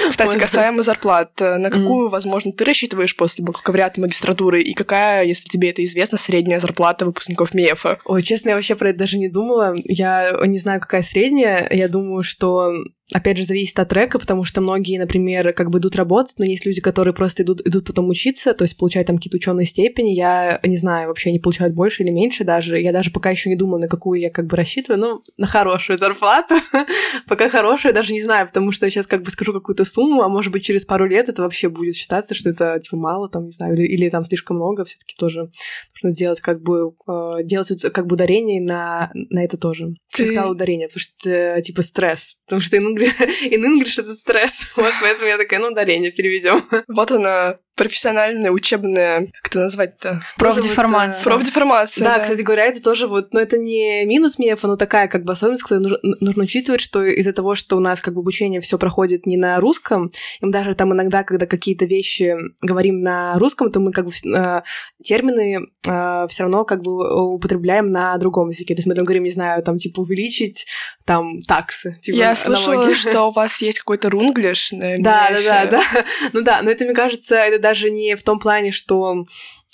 Кстати, 0.10 0.40
касаемо 0.40 0.84
зарплат, 0.84 1.42
э, 1.42 1.58
на 1.58 1.70
какую, 1.70 2.10
возможно, 2.10 2.52
ты 2.52 2.66
рассчитываешь 2.66 3.16
после 3.16 3.44
бакалавриата 3.44 4.02
магистратуры, 4.02 4.62
и 4.62 4.74
какая, 4.74 5.26
если 5.26 5.48
тебе 5.48 5.70
это 5.70 5.84
известно, 5.86 6.18
средняя 6.18 6.60
зарплата 6.60 7.06
выпускников 7.06 7.54
МИЭФа? 7.54 8.00
Ой, 8.06 8.24
честно, 8.24 8.50
я 8.50 8.56
вообще 8.56 8.76
про 8.76 8.90
это 8.90 9.00
даже 9.00 9.18
не 9.18 9.30
думала. 9.30 9.74
Я 9.86 10.38
не 10.46 10.60
знаю, 10.60 10.80
какая 10.80 11.04
средняя. 11.04 11.68
Я 11.72 11.88
думаю, 11.88 12.24
что 12.24 12.72
опять 13.14 13.38
же, 13.38 13.46
зависит 13.46 13.78
от 13.80 13.90
трека, 13.90 14.20
потому 14.20 14.44
что 14.44 14.62
многие, 14.62 14.98
например, 14.98 15.54
как 15.54 15.70
бы 15.70 15.80
идут 15.80 15.96
работать, 15.96 16.36
но 16.40 16.46
есть 16.46 16.66
люди, 16.66 16.82
которые 16.82 17.14
просто 17.14 17.44
идут, 17.44 17.62
идут 17.68 17.86
потом 17.86 18.10
учиться, 18.10 18.54
то 18.54 18.64
есть 18.64 18.78
получают 18.78 19.08
там 19.08 19.18
какие-то 19.18 19.38
ученые 19.38 19.66
степени. 19.66 20.12
Я 20.12 20.60
не 20.64 20.78
знаю, 20.78 21.10
вообще 21.10 21.30
они 21.30 21.40
получают 21.40 21.74
больше 21.74 22.04
или 22.04 22.12
меньше 22.12 22.44
даже. 22.44 22.80
Я 22.80 22.92
даже 22.92 23.12
пока 23.12 23.30
еще 23.30 23.50
не 23.50 23.56
думала, 23.56 23.80
на 23.80 23.88
какую 23.88 24.20
я 24.20 24.30
как 24.30 24.48
бы 24.48 24.56
рассчитываю, 24.56 25.00
ну, 25.00 25.22
на 25.38 25.48
хорошую 25.48 25.98
зарплату. 25.98 26.56
пока 27.28 27.50
хорошую, 27.50 27.94
даже 27.94 28.14
не 28.14 28.24
знаю, 28.24 28.48
потому 28.48 28.72
что 28.72 28.86
я 28.86 28.90
сейчас 28.90 29.08
как 29.08 29.24
бы 29.24 29.32
скажу 29.32 29.54
какую-то 29.54 29.86
сумму, 29.86 30.22
а 30.22 30.30
может 30.30 30.52
быть 30.52 30.64
через 30.64 30.86
пару 30.86 31.06
лет 31.06 31.30
это 31.30 31.42
вообще 31.42 31.70
будет 31.70 31.96
считаться, 31.96 32.34
что 32.34 32.50
это 32.50 32.80
типа 32.80 32.98
мало, 32.98 33.30
там, 33.30 33.46
не 33.46 33.52
знаю, 33.52 33.76
или, 33.76 33.86
или 33.88 34.10
там 34.10 34.26
слишком 34.26 34.58
много, 34.58 34.86
все-таки 34.86 35.16
тоже 35.18 35.50
нужно 35.96 36.14
сделать 36.14 36.40
как 36.40 36.62
бы 36.62 36.94
э, 37.08 37.44
делать 37.44 37.72
как 37.94 38.08
бы 38.08 38.16
ударение 38.16 38.62
на, 38.62 39.12
на 39.14 39.44
это 39.44 39.58
тоже. 39.58 39.96
Ты 40.14 40.26
сказала 40.26 40.52
ударение, 40.52 40.88
потому 40.88 41.02
что 41.02 41.30
э, 41.30 41.62
типа 41.62 41.82
стресс, 41.82 42.36
потому 42.46 42.62
что 42.62 42.80
ну, 42.80 42.96
in 43.44 43.64
English 43.64 44.00
это 44.00 44.16
стресс. 44.16 44.68
Вот 44.76 44.94
поэтому 45.02 45.28
я 45.28 45.38
такая, 45.38 45.60
ну, 45.60 45.68
ударение 45.68 46.12
переведем. 46.12 46.64
Вот 46.88 47.12
она, 47.12 47.58
профессиональная, 47.76 48.52
учебная, 48.52 49.28
как 49.42 49.52
это 49.52 49.60
назвать-то? 49.60 50.24
Профдеформация. 50.38 51.24
Вот, 51.24 51.40
профдеформация, 51.40 52.04
да, 52.04 52.18
да. 52.18 52.24
кстати 52.24 52.42
говоря, 52.42 52.66
это 52.66 52.82
тоже 52.82 53.08
вот, 53.08 53.34
но 53.34 53.40
это 53.40 53.58
не 53.58 54.06
минус 54.06 54.38
МИЭФа, 54.38 54.68
но 54.68 54.76
такая 54.76 55.08
как 55.08 55.24
бы 55.24 55.34
особенность, 55.34 55.64
которую 55.64 55.84
нужно, 55.84 56.00
нужно 56.20 56.44
учитывать, 56.44 56.82
что 56.82 57.04
из-за 57.04 57.34
того, 57.34 57.56
что 57.56 57.78
у 57.78 57.80
нас 57.80 58.00
как 58.02 58.14
бы 58.14 58.22
обучение 58.22 58.62
все 58.62 58.78
проходит 58.78 59.26
не 59.26 59.38
на 59.38 59.60
русском, 59.60 60.12
и 60.42 60.46
мы 60.46 60.52
даже 60.52 60.76
там 60.76 60.94
иногда, 60.94 61.24
когда 61.24 61.46
какие-то 61.46 61.86
вещи 61.86 62.36
говорим 62.62 63.00
на 63.02 63.38
русском, 63.40 63.72
то 63.72 63.80
мы 63.80 63.92
как 63.92 64.06
бы 64.06 64.12
э, 64.12 64.62
термины 65.04 65.68
э, 65.88 66.28
все 66.30 66.44
равно 66.44 66.66
как 66.66 66.82
бы 66.82 67.34
употребляем 67.34 67.92
на 67.92 68.18
другом 68.18 68.50
языке. 68.50 68.76
То 68.76 68.80
есть 68.80 68.88
мы 68.88 68.96
там 68.96 69.06
говорим, 69.06 69.24
не 69.24 69.32
знаю, 69.32 69.64
там 69.64 69.78
типа 69.78 70.02
увеличить 70.02 70.66
там 71.06 71.42
таксы. 71.42 71.96
Типа, 72.02 72.16
Я 72.16 72.36
слышала, 72.36 72.94
что 72.96 73.28
у 73.28 73.32
вас 73.32 73.62
есть 73.62 73.80
какой-то 73.80 74.10
рунглиш. 74.10 74.70
Да, 74.72 75.30
да, 75.32 75.42
да, 75.42 75.66
да. 75.66 75.84
Ну 76.34 76.42
да, 76.42 76.62
но 76.62 76.72
это, 76.72 76.86
мне 76.86 76.94
кажется, 76.94 77.36
это 77.36 77.61
даже 77.62 77.90
не 77.90 78.16
в 78.16 78.24
том 78.24 78.40
плане, 78.40 78.72
что 78.72 79.26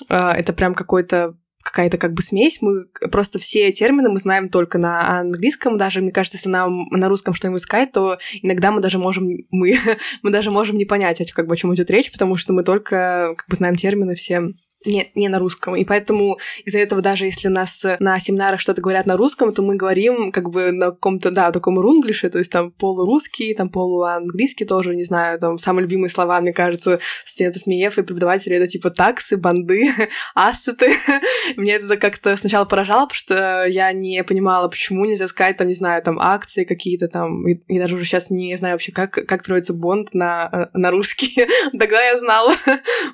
э, 0.09 0.15
это 0.15 0.53
прям 0.53 0.75
какой-то 0.75 1.35
какая-то 1.67 1.97
как 1.97 2.13
бы 2.13 2.21
смесь. 2.21 2.59
Мы 2.61 2.85
просто 3.11 3.39
все 3.39 3.71
термины 3.71 4.09
мы 4.09 4.19
знаем 4.19 4.47
только 4.47 4.77
на 4.77 5.19
английском. 5.19 5.77
Даже, 5.77 6.01
мне 6.01 6.11
кажется, 6.11 6.37
если 6.37 6.49
нам 6.49 6.87
на 6.91 7.09
русском 7.09 7.33
что-нибудь 7.33 7.61
сказать, 7.61 7.91
то 7.91 8.17
иногда 8.41 8.71
мы 8.71 8.79
даже 8.79 8.97
можем, 8.97 9.27
мы, 9.51 9.77
мы 10.23 10.31
даже 10.31 10.49
можем 10.49 10.77
не 10.77 10.85
понять, 10.85 11.31
как 11.33 11.47
бы, 11.47 11.53
о 11.53 11.57
чем 11.57 11.73
идет 11.75 11.89
речь, 11.91 12.11
потому 12.11 12.37
что 12.37 12.53
мы 12.53 12.63
только 12.63 13.33
как 13.37 13.47
бы 13.49 13.57
знаем 13.57 13.75
термины 13.75 14.15
все 14.15 14.47
не, 14.87 15.11
не 15.15 15.29
на 15.29 15.39
русском. 15.39 15.75
И 15.75 15.85
поэтому 15.85 16.37
из-за 16.65 16.79
этого 16.79 17.01
даже 17.01 17.25
если 17.25 17.47
нас 17.47 17.85
на 17.99 18.19
семинарах 18.19 18.59
что-то 18.59 18.81
говорят 18.81 19.05
на 19.05 19.17
русском, 19.17 19.53
то 19.53 19.61
мы 19.61 19.75
говорим 19.75 20.31
как 20.31 20.49
бы 20.49 20.71
на 20.71 20.87
каком-то, 20.87 21.31
да, 21.31 21.51
таком 21.51 21.79
рунглише, 21.79 22.29
то 22.29 22.39
есть 22.39 22.51
там 22.51 22.71
полурусский, 22.71 23.53
там 23.53 23.69
полуанглийский 23.69 24.65
тоже, 24.65 24.95
не 24.95 25.03
знаю, 25.03 25.39
там 25.39 25.57
самые 25.57 25.83
любимые 25.83 26.09
слова, 26.09 26.39
мне 26.41 26.53
кажется, 26.53 26.99
студентов 27.25 27.67
МИЭФ 27.67 27.97
и 27.97 28.01
преподавателей 28.03 28.57
это 28.57 28.67
типа 28.67 28.89
таксы, 28.89 29.37
банды, 29.37 29.91
ассеты. 30.35 30.93
Мне 31.57 31.73
это 31.73 31.97
как-то 31.97 32.35
сначала 32.35 32.65
поражало, 32.65 33.05
потому 33.05 33.17
что 33.17 33.65
я 33.65 33.91
не 33.91 34.23
понимала, 34.23 34.67
почему 34.67 35.05
нельзя 35.05 35.27
сказать, 35.27 35.57
там, 35.57 35.67
не 35.67 35.73
знаю, 35.73 36.01
там 36.03 36.19
акции 36.19 36.63
какие-то 36.63 37.07
там, 37.07 37.47
и, 37.47 37.55
и 37.67 37.79
даже 37.79 37.95
уже 37.95 38.05
сейчас 38.05 38.29
не 38.29 38.55
знаю 38.55 38.75
вообще, 38.75 38.91
как, 38.91 39.11
как 39.11 39.43
переводится 39.43 39.73
бонд 39.73 40.13
на, 40.13 40.49
э, 40.51 40.77
на 40.77 40.91
русский. 40.91 41.45
Тогда 41.77 42.01
я 42.01 42.17
знала. 42.17 42.53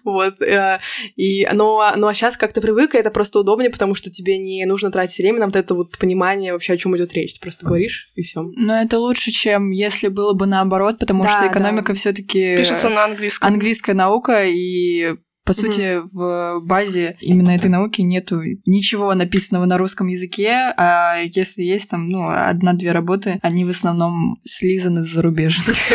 вот. 0.04 0.42
Э, 0.42 0.80
и 1.16 1.48
но, 1.52 1.63
ну 1.96 2.08
а 2.08 2.14
сейчас 2.14 2.38
как-то 2.38 2.62
привык, 2.62 2.96
и 2.96 2.98
это 2.98 3.12
просто 3.12 3.40
удобнее, 3.40 3.70
потому 3.70 3.96
что 3.96 4.10
тебе 4.10 4.38
не 4.38 4.66
нужно 4.66 4.92
тратить 4.92 5.20
время 5.20 5.40
на 5.40 5.46
вот 5.48 5.56
это 5.56 5.76
вот 5.76 5.98
понимание 5.98 6.54
вообще, 6.54 6.74
о 6.74 6.78
чем 6.78 6.96
идет 6.98 7.14
речь. 7.14 7.36
Ты 7.36 7.42
просто 7.42 7.66
говоришь, 7.66 8.12
и 8.16 8.22
все. 8.22 8.44
Но 8.56 8.82
это 8.82 9.00
лучше, 9.00 9.32
чем 9.32 9.72
если 9.72 10.08
было 10.08 10.34
бы 10.34 10.46
наоборот, 10.46 11.00
потому 11.00 11.24
да, 11.24 11.30
что 11.30 11.48
экономика 11.48 11.94
да. 11.94 11.94
все-таки 11.94 12.58
пишется 12.58 12.90
на 12.90 13.06
английском. 13.06 13.48
Английская 13.48 13.94
наука, 13.94 14.46
и 14.46 15.16
по 15.46 15.52
mm-hmm. 15.52 15.56
сути, 15.56 16.02
в 16.14 16.62
базе 16.62 17.18
именно 17.20 17.52
этой 17.52 17.70
науки 17.70 18.02
нету 18.02 18.42
ничего 18.66 19.14
написанного 19.14 19.66
на 19.66 19.78
русском 19.78 20.08
языке, 20.08 20.74
а 20.78 21.18
если 21.20 21.64
есть 21.64 21.90
там, 21.90 22.08
ну, 22.08 22.30
одна-две 22.30 22.94
работы, 22.94 23.40
они 23.42 23.66
в 23.66 23.70
основном 23.70 24.38
слизаны 24.46 25.04
с 25.04 25.08
зарубежных. 25.14 25.76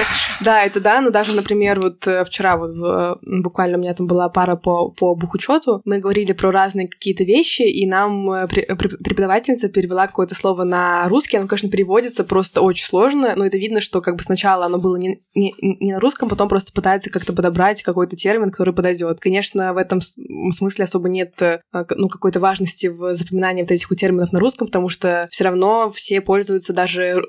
Да, 0.40 0.62
это 0.62 0.80
да, 0.80 1.01
но 1.01 1.11
даже, 1.11 1.34
например, 1.34 1.80
вот 1.80 2.07
э, 2.07 2.24
вчера 2.24 2.57
вот 2.57 2.70
э, 2.70 3.16
буквально 3.42 3.76
у 3.76 3.80
меня 3.80 3.92
там 3.92 4.07
была 4.07 4.28
пара 4.28 4.55
по, 4.55 4.88
по 4.88 5.16
бухучету, 5.16 5.82
мы 5.84 5.99
говорили 5.99 6.32
про 6.32 6.53
разные 6.53 6.86
какие-то 6.86 7.24
вещи, 7.24 7.62
и 7.62 7.88
нам 7.88 8.30
э, 8.30 8.46
преподавательница 8.46 9.68
перевела 9.68 10.07
какое-то 10.07 10.36
слово 10.36 10.62
на 10.62 11.09
русский, 11.09 11.38
оно, 11.38 11.49
конечно, 11.49 11.68
переводится 11.68 12.22
просто 12.22 12.61
очень 12.61 12.84
сложно, 12.84 13.34
но 13.34 13.46
это 13.46 13.59
видно, 13.59 13.80
что 13.80 14.01
как 14.01 14.14
бы 14.14 14.22
сначала 14.22 14.66
оно 14.66 14.78
было 14.78 14.94
не, 14.94 15.20
не, 15.34 15.55
не 15.61 15.92
на 15.92 15.99
русском, 15.99 16.28
потом 16.28 16.49
просто 16.49 16.72
пытается 16.72 17.11
как-то 17.11 17.32
подобрать 17.32 17.82
какой-то 17.82 18.14
термин, 18.14 18.53
который 18.53 18.72
подойдет. 18.72 19.18
Конечно, 19.18 19.38
конечно, 19.39 19.72
в 19.72 19.76
этом 19.76 20.01
смысле 20.01 20.84
особо 20.84 21.09
нет 21.09 21.41
э, 21.43 21.61
ну, 21.97 22.09
какой-то 22.09 22.41
важности 22.41 22.89
в 22.89 23.14
запоминании 23.14 23.62
вот 23.62 23.70
этих 23.70 23.89
терминов 23.97 24.32
на 24.32 24.41
русском, 24.41 24.66
потому 24.66 24.89
что 24.89 25.28
все 25.30 25.45
равно 25.45 25.91
все 25.91 26.20
пользуются, 26.20 26.72
даже 26.72 27.22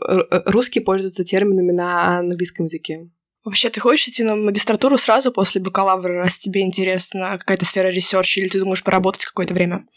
русские 0.45 0.83
пользуются 0.83 1.23
терминами 1.23 1.71
на 1.71 2.19
английском 2.19 2.65
языке. 2.65 3.09
Вообще, 3.49 3.71
ты 3.71 3.79
хочешь 3.79 4.09
идти 4.09 4.21
на 4.21 4.35
магистратуру 4.35 4.95
сразу 4.95 5.31
после 5.31 5.59
бакалавра, 5.59 6.19
раз 6.19 6.37
тебе 6.37 6.61
интересна 6.61 7.35
какая-то 7.39 7.65
сфера 7.65 7.87
research 7.87 8.29
а, 8.29 8.39
или 8.39 8.47
ты 8.47 8.59
думаешь 8.59 8.83
поработать 8.83 9.25
какое-то 9.25 9.55
время? 9.55 9.87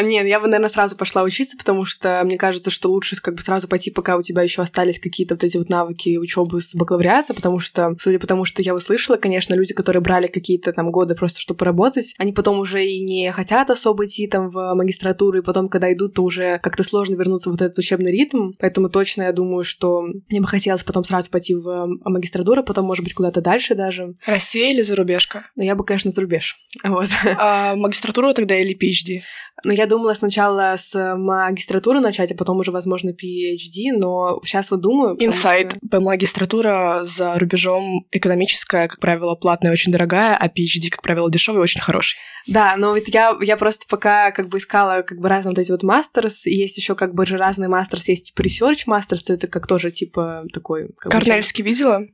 Нет, 0.00 0.24
я 0.28 0.38
бы, 0.38 0.46
наверное, 0.46 0.68
сразу 0.68 0.96
пошла 0.96 1.24
учиться, 1.24 1.58
потому 1.58 1.84
что 1.84 2.22
мне 2.24 2.38
кажется, 2.38 2.70
что 2.70 2.88
лучше 2.88 3.16
как 3.20 3.34
бы 3.34 3.42
сразу 3.42 3.66
пойти, 3.66 3.90
пока 3.90 4.16
у 4.16 4.22
тебя 4.22 4.42
еще 4.42 4.62
остались 4.62 5.00
какие-то 5.00 5.34
вот 5.34 5.42
эти 5.42 5.56
вот 5.56 5.68
навыки 5.68 6.16
учебы 6.16 6.60
с 6.60 6.76
бакалавриата, 6.76 7.34
потому 7.34 7.58
что, 7.58 7.92
судя 7.98 8.20
по 8.20 8.28
тому, 8.28 8.44
что 8.44 8.62
я 8.62 8.72
услышала, 8.72 9.16
конечно, 9.16 9.54
люди, 9.54 9.74
которые 9.74 10.00
брали 10.00 10.28
какие-то 10.28 10.72
там 10.72 10.92
годы 10.92 11.16
просто, 11.16 11.40
чтобы 11.40 11.58
поработать, 11.58 12.14
они 12.18 12.32
потом 12.32 12.60
уже 12.60 12.86
и 12.86 13.04
не 13.04 13.32
хотят 13.32 13.68
особо 13.70 14.06
идти 14.06 14.28
там 14.28 14.48
в 14.50 14.74
магистратуру, 14.74 15.40
и 15.40 15.42
потом, 15.42 15.68
когда 15.68 15.92
идут, 15.92 16.14
то 16.14 16.22
уже 16.22 16.60
как-то 16.60 16.84
сложно 16.84 17.16
вернуться 17.16 17.50
в 17.50 17.52
вот 17.52 17.62
этот 17.62 17.76
учебный 17.78 18.12
ритм, 18.12 18.52
поэтому 18.60 18.88
точно 18.88 19.24
я 19.24 19.32
думаю, 19.32 19.64
что 19.64 20.02
мне 20.28 20.40
бы 20.40 20.46
хотелось 20.46 20.84
потом 20.84 21.02
сразу 21.02 21.30
пойти 21.30 21.56
в 21.56 21.88
магистратуру, 22.04 22.62
потом 22.62 22.91
может 22.92 23.04
быть, 23.04 23.14
куда-то 23.14 23.40
дальше 23.40 23.74
даже. 23.74 24.12
Россия 24.26 24.70
или 24.70 24.82
зарубежка? 24.82 25.46
Ну, 25.56 25.64
я 25.64 25.74
бы, 25.74 25.82
конечно, 25.82 26.10
зарубеж. 26.10 26.56
Вот. 26.84 27.08
А 27.38 27.74
магистратуру 27.74 28.34
тогда 28.34 28.54
или 28.54 28.74
PhD? 28.74 29.22
Ну, 29.64 29.72
я 29.72 29.86
думала 29.86 30.12
сначала 30.12 30.74
с 30.76 31.16
магистратуры 31.16 32.00
начать, 32.00 32.32
а 32.32 32.34
потом 32.34 32.58
уже, 32.58 32.70
возможно, 32.70 33.10
PhD, 33.10 33.96
но 33.96 34.40
сейчас 34.44 34.70
вот 34.70 34.80
думаю... 34.80 35.16
Инсайт. 35.18 35.74
Что... 35.86 36.00
Магистратура 36.00 37.02
за 37.04 37.38
рубежом 37.38 38.06
экономическая, 38.10 38.88
как 38.88 39.00
правило, 39.00 39.36
платная, 39.36 39.72
очень 39.72 39.90
дорогая, 39.90 40.36
а 40.36 40.48
PhD, 40.48 40.90
как 40.90 41.00
правило, 41.00 41.30
дешевый 41.30 41.62
очень 41.62 41.80
хороший. 41.80 42.18
Да, 42.46 42.74
но 42.76 42.94
ведь 42.94 43.08
я, 43.14 43.36
я 43.40 43.56
просто 43.56 43.86
пока 43.88 44.32
как 44.32 44.48
бы 44.48 44.58
искала 44.58 45.02
как 45.02 45.18
бы 45.18 45.28
разные 45.28 45.52
вот 45.52 45.58
эти 45.58 45.70
вот 45.70 45.82
мастерс, 45.82 46.46
и 46.46 46.54
есть 46.54 46.76
еще 46.76 46.94
как 46.94 47.14
бы 47.14 47.24
же 47.24 47.36
разные 47.36 47.68
мастерс, 47.68 48.08
есть 48.08 48.34
типа 48.34 48.42
research 48.46 48.82
мастерс, 48.86 49.22
то 49.22 49.32
это 49.32 49.46
как 49.46 49.66
тоже 49.66 49.92
типа 49.92 50.44
такой... 50.52 50.88
Как 50.98 51.12
Корнельский 51.12 51.62
бы, 51.62 51.70
видела? 51.70 52.06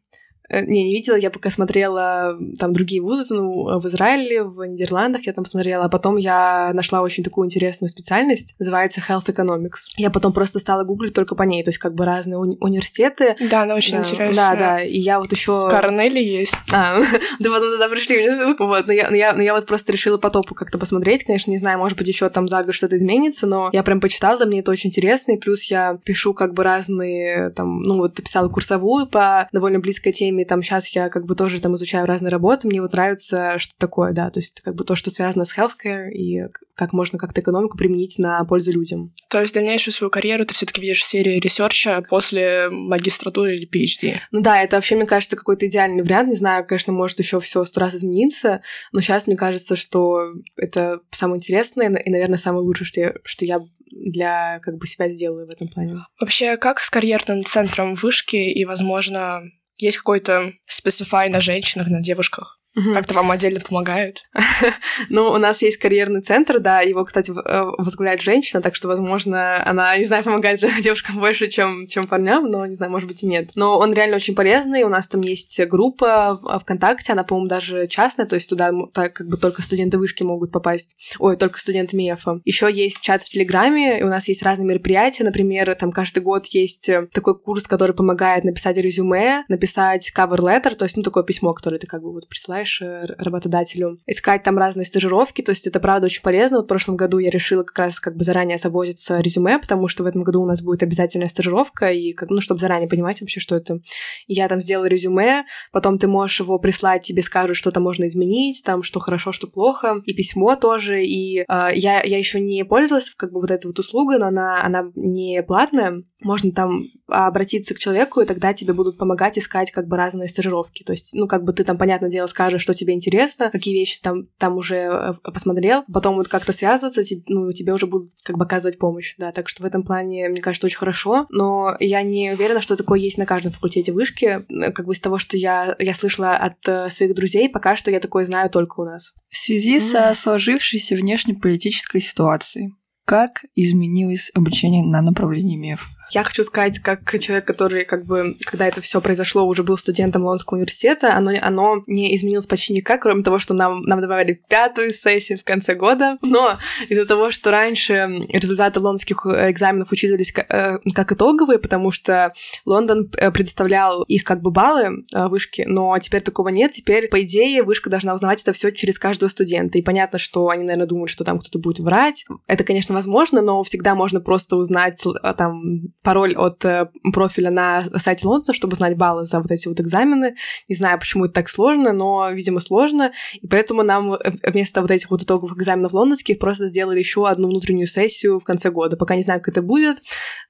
Э, 0.49 0.65
не, 0.65 0.85
не 0.85 0.95
видела, 0.95 1.17
я 1.17 1.31
пока 1.31 1.51
смотрела 1.51 2.39
там 2.59 2.73
другие 2.73 3.03
вузы, 3.03 3.35
ну, 3.35 3.79
в 3.79 3.87
Израиле, 3.87 4.43
в 4.43 4.65
Нидерландах 4.65 5.27
я 5.27 5.33
там 5.33 5.45
смотрела, 5.45 5.85
а 5.85 5.89
потом 5.89 6.17
я 6.17 6.71
нашла 6.75 7.03
очень 7.03 7.23
такую 7.23 7.47
интересную 7.47 7.91
специальность, 7.91 8.55
называется 8.59 9.01
Health 9.07 9.27
Economics. 9.27 9.95
Я 9.97 10.11
потом 10.11 10.33
просто 10.33 10.59
стала 10.59 10.85
гуглить 10.85 11.15
только 11.15 11.35
по 11.35 11.43
ней, 11.43 11.63
то 11.63 11.71
есть 11.71 11.79
как 11.79 11.95
бы 11.95 12.05
разные 12.05 12.39
уни- 12.39 12.57
университеты. 12.61 13.37
Да, 13.51 13.63
она 13.63 13.75
очень 13.75 13.93
да, 13.93 13.99
интересная. 13.99 14.35
Да, 14.35 14.57
да, 14.57 14.83
и 14.83 14.99
я 14.99 15.19
вот 15.19 15.33
еще... 15.33 15.67
В 15.67 15.71
Корнеле 15.71 16.25
есть. 16.25 16.55
А, 16.73 16.99
да 17.39 17.51
потом 17.51 17.73
туда 17.73 17.89
пришли 17.89 18.29
вот, 18.59 18.87
но 18.87 18.93
я, 18.93 19.11
но, 19.11 19.17
я, 19.17 19.33
но 19.35 19.43
я 19.43 19.55
вот 19.55 19.67
просто 19.67 19.93
решила 19.93 20.19
по 20.19 20.31
топу 20.31 20.55
как-то 20.55 20.79
посмотреть, 20.79 21.25
конечно, 21.25 21.51
не 21.51 21.59
знаю, 21.59 21.79
может 21.79 21.97
быть, 21.97 22.09
еще 22.09 22.29
там 22.31 22.49
за 22.49 22.63
год 22.63 22.75
что-то 22.75 22.97
изменится, 22.97 23.47
но 23.47 23.71
я 23.73 23.83
прям 23.83 24.01
почитала, 24.01 24.45
мне 24.45 24.61
это 24.61 24.71
очень 24.71 24.89
интересно, 24.89 25.33
и 25.33 25.37
плюс 25.37 25.65
я 25.65 25.95
пишу 26.05 26.35
как 26.35 26.55
бы 26.55 26.63
разные, 26.63 27.51
там, 27.51 27.81
ну 27.83 27.97
вот, 27.97 28.15
писала 28.15 28.49
курсовую 28.49 29.07
по 29.07 29.49
довольно 29.53 29.81
близкой 29.81 30.13
теме, 30.13 30.38
там 30.45 30.63
сейчас 30.63 30.89
я 30.89 31.09
как 31.09 31.27
бы 31.27 31.35
тоже 31.35 31.61
там 31.61 31.75
изучаю 31.77 32.07
разные 32.07 32.31
работы, 32.31 32.69
мне 32.69 32.81
вот 32.81 32.93
нравится, 32.93 33.59
что 33.59 33.73
такое, 33.79 34.13
да, 34.13 34.31
то 34.31 34.41
есть 34.41 34.61
как 34.61 34.75
бы 34.75 34.85
то, 34.85 34.95
что 34.95 35.11
связано 35.11 35.45
с 35.45 35.57
healthcare 35.57 36.11
и 36.11 36.43
как 36.75 36.93
можно 36.93 37.19
как-то 37.19 37.41
экономику 37.41 37.77
применить 37.77 38.19
на 38.19 38.45
пользу 38.45 38.73
людям. 38.73 39.07
То 39.29 39.41
есть 39.41 39.55
дальнейшую 39.55 39.93
свою 39.93 40.11
карьеру 40.11 40.45
ты 40.45 40.55
все-таки 40.55 40.81
видишь 40.81 41.03
в 41.03 41.07
сфере 41.07 41.41
research 41.41 41.96
а 41.96 42.03
после 42.09 42.69
магистратуры 42.71 43.57
или 43.57 43.69
PhD? 43.69 44.19
Ну 44.31 44.41
да, 44.41 44.63
это 44.63 44.77
вообще, 44.77 44.97
мне 44.97 45.07
кажется, 45.07 45.37
какой-то 45.37 45.67
идеальный 45.67 46.03
вариант. 46.03 46.29
Не 46.29 46.37
знаю, 46.37 46.67
конечно, 46.67 46.93
может 46.93 47.19
еще 47.19 47.41
все 47.41 47.65
сто 47.65 47.81
раз 47.81 47.95
измениться, 47.95 48.61
но 48.93 49.01
сейчас 49.01 49.27
мне 49.27 49.37
кажется, 49.37 49.77
что 49.77 50.33
это 50.57 51.01
самое 51.11 51.39
интересное 51.39 51.89
и, 51.89 52.11
наверное, 52.11 52.39
самое 52.39 52.65
лучшее, 52.65 52.87
что 52.87 53.01
я, 53.01 53.15
что 53.25 53.45
я 53.45 53.61
для 53.91 54.61
как 54.63 54.77
бы 54.77 54.87
себя 54.87 55.09
сделаю 55.09 55.47
в 55.47 55.51
этом 55.51 55.69
плане. 55.69 55.99
Вообще, 56.21 56.57
как 56.57 56.81
с 56.81 56.91
карьерным 56.91 57.45
центром 57.45 57.95
вышки 57.95 58.37
и, 58.37 58.65
возможно, 58.65 59.43
есть 59.79 59.99
какой-то 59.99 60.53
specify 60.67 61.29
на 61.29 61.41
женщинах, 61.41 61.89
на 61.89 62.01
девушках? 62.01 62.58
Как-то 62.95 63.15
вам 63.15 63.31
отдельно 63.31 63.61
помогают? 63.61 64.25
ну, 65.09 65.31
у 65.31 65.39
нас 65.39 65.63
есть 65.63 65.79
карьерный 65.79 66.21
центр, 66.21 66.61
да, 66.61 66.81
его, 66.81 67.05
кстати, 67.05 67.31
э, 67.31 67.65
возглавляет 67.79 68.21
женщина, 68.21 68.61
так 68.63 68.75
что, 68.75 68.89
возможно, 68.89 69.63
она, 69.67 69.97
не 69.97 70.05
знаю, 70.05 70.25
помогает 70.25 70.61
девушкам 70.83 71.19
больше, 71.19 71.49
чем, 71.49 71.87
чем 71.89 72.07
парням, 72.07 72.51
но, 72.51 72.67
не 72.67 72.75
знаю, 72.75 72.93
может 72.93 73.09
быть, 73.09 73.23
и 73.23 73.27
нет. 73.27 73.51
Но 73.57 73.79
он 73.79 73.93
реально 73.93 74.17
очень 74.17 74.35
полезный, 74.35 74.83
у 74.85 74.89
нас 74.89 75.09
там 75.09 75.21
есть 75.21 75.61
группа 75.67 76.39
в 76.43 76.61
ВКонтакте, 76.61 77.13
она, 77.13 77.25
по-моему, 77.25 77.49
даже 77.49 77.87
частная, 77.87 78.27
то 78.27 78.35
есть 78.35 78.49
туда 78.49 78.71
так, 78.93 79.15
как 79.15 79.29
бы 79.29 79.37
только 79.37 79.63
студенты 79.63 79.99
вышки 79.99 80.23
могут 80.23 80.53
попасть. 80.53 80.95
Ой, 81.19 81.37
только 81.37 81.59
студенты 81.59 81.97
МИЭФа. 81.97 82.41
Еще 82.45 82.71
есть 82.73 83.01
чат 83.01 83.23
в 83.23 83.29
Телеграме, 83.29 84.01
и 84.01 84.03
у 84.03 84.09
нас 84.09 84.29
есть 84.29 84.43
разные 84.43 84.67
мероприятия, 84.67 85.25
например, 85.25 85.75
там 85.75 85.93
каждый 85.93 86.23
год 86.23 86.47
есть 86.47 86.89
э, 86.89 87.05
такой 87.13 87.39
курс, 87.39 87.67
который 87.67 87.95
помогает 87.95 88.45
написать 88.45 88.77
резюме, 88.77 89.45
написать 89.49 90.13
cover 90.17 90.39
letter, 90.39 90.75
то 90.75 90.85
есть, 90.85 90.97
ну, 90.97 91.03
такое 91.03 91.25
письмо, 91.25 91.53
которое 91.53 91.79
ты 91.79 91.87
как 91.87 92.03
бы 92.03 92.13
вот 92.13 92.29
присылаешь 92.29 92.68
помогаешь 92.69 92.81
э, 92.81 93.15
работодателю 93.19 93.95
искать 94.07 94.43
там 94.43 94.59
разные 94.59 94.85
стажировки, 94.85 95.43
то 95.43 95.53
есть 95.53 95.67
это 95.67 95.81
правда 95.81 96.07
очень 96.07 96.23
полезно. 96.23 96.59
Вот 96.59 96.65
в 96.65 96.69
прошлом 96.69 96.97
году 96.97 97.19
я 97.19 97.31
решила 97.31 97.63
как 97.63 97.79
раз 97.79 98.01
как 98.01 98.17
бы 98.17 98.25
заранее 98.25 98.59
заботиться 98.59 99.21
резюме, 99.21 99.59
потому 99.59 99.89
что 99.89 100.05
в 100.05 100.07
этом 100.07 100.23
году 100.23 100.43
у 100.43 100.47
нас 100.47 100.63
будет 100.63 100.83
обязательная 100.83 101.29
стажировка, 101.29 101.91
и 101.91 102.13
как, 102.13 102.31
ну, 102.31 102.41
чтобы 102.41 102.61
заранее 102.61 102.89
понимать 102.89 103.21
вообще, 103.21 103.41
что 103.41 103.57
это. 103.57 103.81
Я 104.27 104.49
там 104.49 104.61
сделала 104.61 104.87
резюме, 104.87 105.45
потом 105.73 105.99
ты 105.99 106.07
можешь 106.07 106.41
его 106.41 106.59
прислать, 106.59 107.03
тебе 107.03 107.23
скажут, 107.23 107.57
что 107.57 107.71
там 107.71 107.83
можно 107.83 108.07
изменить, 108.07 108.63
там, 108.65 108.83
что 108.83 109.01
хорошо, 109.01 109.33
что 109.33 109.47
плохо, 109.47 110.01
и 110.05 110.15
письмо 110.15 110.57
тоже, 110.57 111.05
и 111.05 111.41
э, 111.41 111.45
я, 111.49 112.03
я 112.03 112.19
еще 112.19 112.41
не 112.41 112.65
пользовалась 112.65 113.11
как 113.17 113.33
бы 113.33 113.41
вот 113.41 113.51
этой 113.51 113.67
вот 113.67 113.79
услугой, 113.79 114.19
но 114.19 114.27
она, 114.27 114.63
она 114.63 114.91
не 114.95 115.43
платная, 115.43 116.03
можно 116.21 116.51
там 116.53 116.85
обратиться 117.07 117.75
к 117.75 117.79
человеку, 117.79 118.21
и 118.21 118.27
тогда 118.27 118.53
тебе 118.53 118.73
будут 118.73 118.99
помогать 118.99 119.39
искать 119.39 119.71
как 119.71 119.87
бы 119.87 119.97
разные 119.97 120.29
стажировки. 120.29 120.83
То 120.83 120.93
есть, 120.93 121.11
ну, 121.13 121.27
как 121.27 121.45
бы 121.45 121.53
ты 121.53 121.65
там, 121.65 121.79
понятное 121.79 122.11
дело, 122.11 122.27
скажешь, 122.27 122.58
что 122.59 122.75
тебе 122.75 122.95
интересно, 122.95 123.51
какие 123.51 123.75
вещи 123.75 124.01
там, 124.01 124.27
там 124.39 124.57
уже 124.57 124.77
э, 124.77 125.13
посмотрел, 125.23 125.83
потом 125.93 126.17
вот 126.17 126.29
как-то 126.29 126.53
связываться, 126.53 127.03
ну, 127.29 127.53
тебе 127.53 127.73
уже 127.73 127.87
будут 127.87 128.11
как 128.23 128.37
бы 128.37 128.45
оказывать 128.45 128.79
помощь, 128.79 129.15
да, 129.19 129.33
так 129.33 129.49
что 129.49 129.63
в 129.63 129.67
этом 129.67 129.83
плане, 129.83 130.29
мне 130.29 130.41
кажется, 130.41 130.67
очень 130.67 130.79
хорошо, 130.79 131.27
но 131.31 131.77
я 131.81 132.03
не 132.03 132.33
уверена, 132.33 132.61
что 132.61 132.77
такое 132.77 133.01
есть 133.01 133.19
на 133.19 133.27
каждом 133.27 133.53
факультете 133.53 133.93
вышки, 133.93 134.45
как 134.75 134.87
бы 134.87 134.93
из 134.93 135.01
того, 135.01 135.19
что 135.19 135.37
я, 135.37 135.77
я 135.79 135.95
слышала 135.95 136.33
от 136.33 136.57
э, 136.67 136.91
своих 136.91 137.15
друзей, 137.15 137.49
пока 137.49 137.77
что 137.77 137.91
я 137.91 138.01
такое 138.01 138.25
знаю 138.25 138.51
только 138.51 138.81
у 138.81 138.85
нас. 138.85 139.13
В 139.29 139.37
связи 139.37 139.77
mm. 139.77 139.81
со 139.81 140.15
сложившейся 140.15 140.95
внешнеполитической 140.95 142.01
ситуацией, 142.01 142.73
как 143.05 143.31
изменилось 143.55 144.31
обучение 144.35 144.85
на 144.85 145.01
направлении 145.01 145.57
МЕФ? 145.57 145.87
Я 146.11 146.25
хочу 146.25 146.43
сказать, 146.45 146.79
как 146.79 147.19
человек, 147.19 147.47
который, 147.47 147.85
как 147.85 148.05
бы, 148.05 148.37
когда 148.45 148.67
это 148.67 148.81
все 148.81 149.01
произошло, 149.01 149.47
уже 149.47 149.63
был 149.63 149.77
студентом 149.77 150.23
Лондонского 150.23 150.57
университета, 150.57 151.15
оно, 151.15 151.33
оно 151.41 151.83
не 151.87 152.15
изменилось 152.17 152.47
почти 152.47 152.73
никак, 152.73 153.03
кроме 153.03 153.23
того, 153.23 153.39
что 153.39 153.55
нам, 153.55 153.83
нам 153.83 154.01
добавили 154.01 154.41
пятую 154.49 154.93
сессию 154.93 155.39
в 155.39 155.45
конце 155.45 155.75
года. 155.75 156.19
Но 156.23 156.59
из-за 156.89 157.05
того, 157.05 157.31
что 157.31 157.51
раньше 157.51 158.09
результаты 158.33 158.81
лондонских 158.81 159.27
экзаменов 159.27 159.93
учитывались 159.93 160.33
как, 160.33 160.53
э, 160.53 160.79
как 160.95 161.13
итоговые, 161.13 161.59
потому 161.59 161.91
что 161.91 162.33
Лондон 162.65 163.11
э, 163.17 163.31
предоставлял 163.31 164.03
их 164.05 164.25
как 164.25 164.41
бы 164.41 164.51
баллы 164.51 165.05
э, 165.13 165.29
вышки, 165.29 165.65
но 165.67 165.97
теперь 165.99 166.23
такого 166.23 166.49
нет. 166.49 166.73
Теперь, 166.73 167.09
по 167.09 167.23
идее, 167.23 167.63
вышка 167.63 167.91
должна 167.91 168.15
узнавать 168.15 168.43
это 168.43 168.53
все 168.53 168.71
через 168.71 168.99
каждого 168.99 169.29
студента. 169.29 169.79
И 169.79 169.83
понятно, 169.83 170.19
что 170.19 170.49
они, 170.49 170.65
наверное, 170.65 170.87
думают, 170.87 171.11
что 171.11 171.25
там 171.25 171.39
кто-то 171.39 171.59
будет 171.59 171.81
врать. 171.81 172.25
Это, 172.47 172.65
конечно, 172.65 172.95
возможно, 172.95 173.43
но 173.43 173.63
всегда 173.63 173.95
можно 173.95 174.21
просто 174.21 174.57
узнать 174.57 175.03
там 175.37 175.63
пароль 176.03 176.35
от 176.37 176.65
э, 176.65 176.89
профиля 177.13 177.51
на 177.51 177.85
сайте 177.99 178.27
Лондона, 178.27 178.55
чтобы 178.55 178.77
знать 178.77 178.97
баллы 178.97 179.25
за 179.25 179.41
вот 179.41 179.51
эти 179.51 179.69
вот 179.69 179.81
экзамены. 179.81 180.37
Не 180.69 180.75
знаю, 180.75 180.99
почему 180.99 181.25
это 181.25 181.35
так 181.35 181.49
сложно, 181.49 181.93
но, 181.93 182.31
видимо, 182.31 182.61
сложно. 182.61 183.13
И 183.41 183.47
поэтому 183.47 183.83
нам 183.83 184.15
э, 184.15 184.19
вместо 184.45 184.81
вот 184.81 184.91
этих 184.91 185.11
вот 185.11 185.23
итоговых 185.23 185.57
экзаменов 185.57 185.93
лондонских 185.93 186.39
просто 186.39 186.69
сделали 186.69 186.99
еще 186.99 187.29
одну 187.29 187.49
внутреннюю 187.49 187.87
сессию 187.87 188.39
в 188.39 188.45
конце 188.45 188.71
года. 188.71 188.97
Пока 188.97 189.17
не 189.17 189.23
знаю, 189.23 189.41
как 189.41 189.49
это 189.49 189.63
будет, 189.63 189.99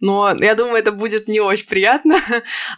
но 0.01 0.35
я 0.39 0.55
думаю, 0.55 0.77
это 0.77 0.93
будет 0.93 1.29
не 1.29 1.41
очень 1.41 1.67
приятно. 1.67 2.17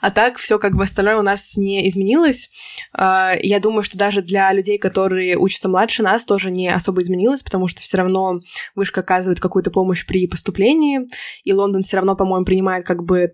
А 0.00 0.10
так 0.10 0.38
все 0.38 0.58
как 0.58 0.76
бы 0.76 0.84
остальное 0.84 1.16
у 1.16 1.22
нас 1.22 1.56
не 1.56 1.88
изменилось. 1.88 2.50
А, 2.92 3.32
я 3.40 3.60
думаю, 3.60 3.82
что 3.82 3.98
даже 3.98 4.22
для 4.22 4.52
людей, 4.52 4.78
которые 4.78 5.36
учатся 5.36 5.68
младше 5.68 6.02
нас, 6.02 6.24
тоже 6.24 6.50
не 6.50 6.68
особо 6.68 7.02
изменилось, 7.02 7.42
потому 7.42 7.68
что 7.68 7.82
все 7.82 7.98
равно 7.98 8.40
вышка 8.74 9.00
оказывает 9.00 9.40
какую-то 9.40 9.70
помощь 9.70 10.06
при 10.06 10.26
поступлении, 10.26 11.00
и 11.44 11.52
Лондон 11.52 11.82
все 11.82 11.96
равно, 11.96 12.16
по-моему, 12.16 12.44
принимает 12.44 12.69
как 12.82 13.04
бы 13.04 13.32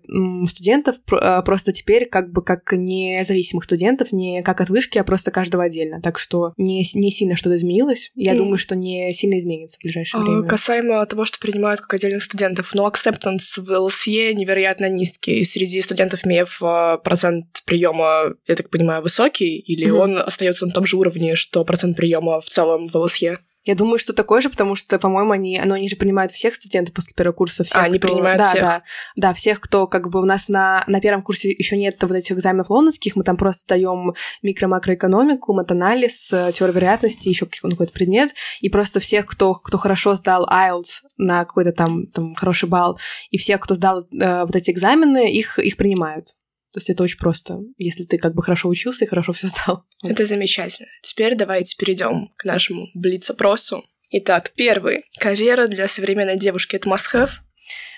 студентов 0.49 0.95
а, 1.11 1.41
просто 1.41 1.71
теперь 1.71 2.07
как 2.07 2.31
бы 2.31 2.43
как 2.43 2.71
независимых 2.71 3.65
студентов, 3.65 4.11
не 4.11 4.41
как 4.43 4.61
от 4.61 4.69
вышки, 4.69 4.97
а 4.97 5.03
просто 5.03 5.31
каждого 5.31 5.63
отдельно. 5.63 6.01
Так 6.01 6.19
что 6.19 6.53
не, 6.57 6.83
не 6.93 7.11
сильно 7.11 7.35
что-то 7.35 7.55
изменилось. 7.55 8.11
Я 8.15 8.33
mm. 8.33 8.37
думаю, 8.37 8.57
что 8.57 8.75
не 8.75 9.13
сильно 9.13 9.37
изменится 9.37 9.77
в 9.77 9.83
ближайшее 9.83 10.21
а, 10.21 10.23
время. 10.23 10.47
Касаемо 10.47 11.05
того, 11.05 11.25
что 11.25 11.39
принимают 11.39 11.81
как 11.81 11.93
отдельных 11.93 12.23
студентов, 12.23 12.71
но 12.73 12.87
acceptance 12.87 13.57
в 13.57 13.69
ЛСЕ 13.69 14.33
невероятно 14.33 14.89
низкий. 14.89 15.43
Среди 15.45 15.81
студентов 15.81 16.25
МЕФ 16.25 16.59
а, 16.61 16.97
процент 16.97 17.45
приема, 17.65 18.33
я 18.47 18.55
так 18.55 18.69
понимаю, 18.69 19.01
высокий, 19.01 19.57
или 19.59 19.87
mm-hmm. 19.87 20.01
он 20.01 20.17
остается 20.17 20.65
на 20.65 20.71
том 20.71 20.85
же 20.85 20.97
уровне, 20.97 21.35
что 21.35 21.63
процент 21.63 21.97
приема 21.97 22.41
в 22.41 22.45
целом 22.45 22.87
в 22.87 22.95
ЛСЕ? 22.95 23.39
Я 23.67 23.75
думаю, 23.75 23.99
что 23.99 24.13
такое 24.13 24.39
же, 24.39 24.49
потому 24.49 24.75
что, 24.75 24.97
по-моему, 24.97 25.33
они, 25.33 25.61
ну, 25.65 25.75
они 25.75 25.89
же 25.89 25.97
принимают 25.97 26.31
всех 26.31 26.55
студентов 26.55 26.95
после 26.95 27.13
первого 27.13 27.35
курса. 27.35 27.65
Всех, 27.65 27.75
а, 27.75 27.83
они 27.83 27.99
кто... 27.99 28.07
принимают 28.07 28.37
да, 28.37 28.45
всех? 28.45 28.61
Да, 28.61 28.83
да, 29.17 29.33
всех, 29.33 29.59
кто 29.59 29.87
как 29.87 30.09
бы 30.09 30.21
у 30.21 30.25
нас 30.25 30.47
на, 30.47 30.85
на 30.87 31.01
первом 31.01 31.21
курсе 31.21 31.51
еще 31.51 31.75
нет 31.75 32.01
вот 32.01 32.13
этих 32.13 32.31
экзаменов 32.31 32.69
лондонских, 32.69 33.17
мы 33.17 33.25
там 33.25 33.35
просто 33.35 33.67
даем 33.67 34.13
микро-макроэкономику, 34.41 35.51
матанализ, 35.51 36.31
э, 36.31 36.53
теорию 36.53 36.75
вероятности, 36.75 37.27
еще 37.27 37.45
какой-то 37.45 37.91
предмет, 37.91 38.31
и 38.61 38.69
просто 38.69 39.01
всех, 39.01 39.25
кто, 39.25 39.53
кто 39.55 39.77
хорошо 39.77 40.15
сдал 40.15 40.47
IELTS 40.47 41.01
на 41.17 41.43
какой-то 41.43 41.73
там, 41.73 42.07
там 42.07 42.35
хороший 42.35 42.69
балл, 42.69 42.97
и 43.31 43.37
всех, 43.37 43.59
кто 43.59 43.75
сдал 43.75 44.07
э, 44.13 44.45
вот 44.45 44.55
эти 44.55 44.71
экзамены, 44.71 45.29
их, 45.29 45.59
их 45.59 45.75
принимают. 45.75 46.36
То 46.77 46.79
есть 46.79 46.91
это 46.91 47.01
очень 47.01 47.17
просто, 47.17 47.59
если 47.79 48.03
ты 48.03 48.19
как 48.19 48.35
бы 48.35 48.43
хорошо 48.43 48.69
учился 48.69 49.03
и 49.03 49.07
хорошо 49.07 49.33
все 49.33 49.47
сдал. 49.47 49.83
Это 50.03 50.27
замечательно. 50.27 50.87
Теперь 51.01 51.33
давайте 51.33 51.75
перейдем 51.75 52.29
к 52.37 52.45
нашему 52.45 52.89
блиц-опросу. 52.93 53.83
Итак, 54.11 54.51
первый. 54.55 55.03
Карьера 55.19 55.65
для 55.65 55.87
современной 55.87 56.37
девушки— 56.37 56.75
это 56.77 56.87
must-have? 56.87 57.31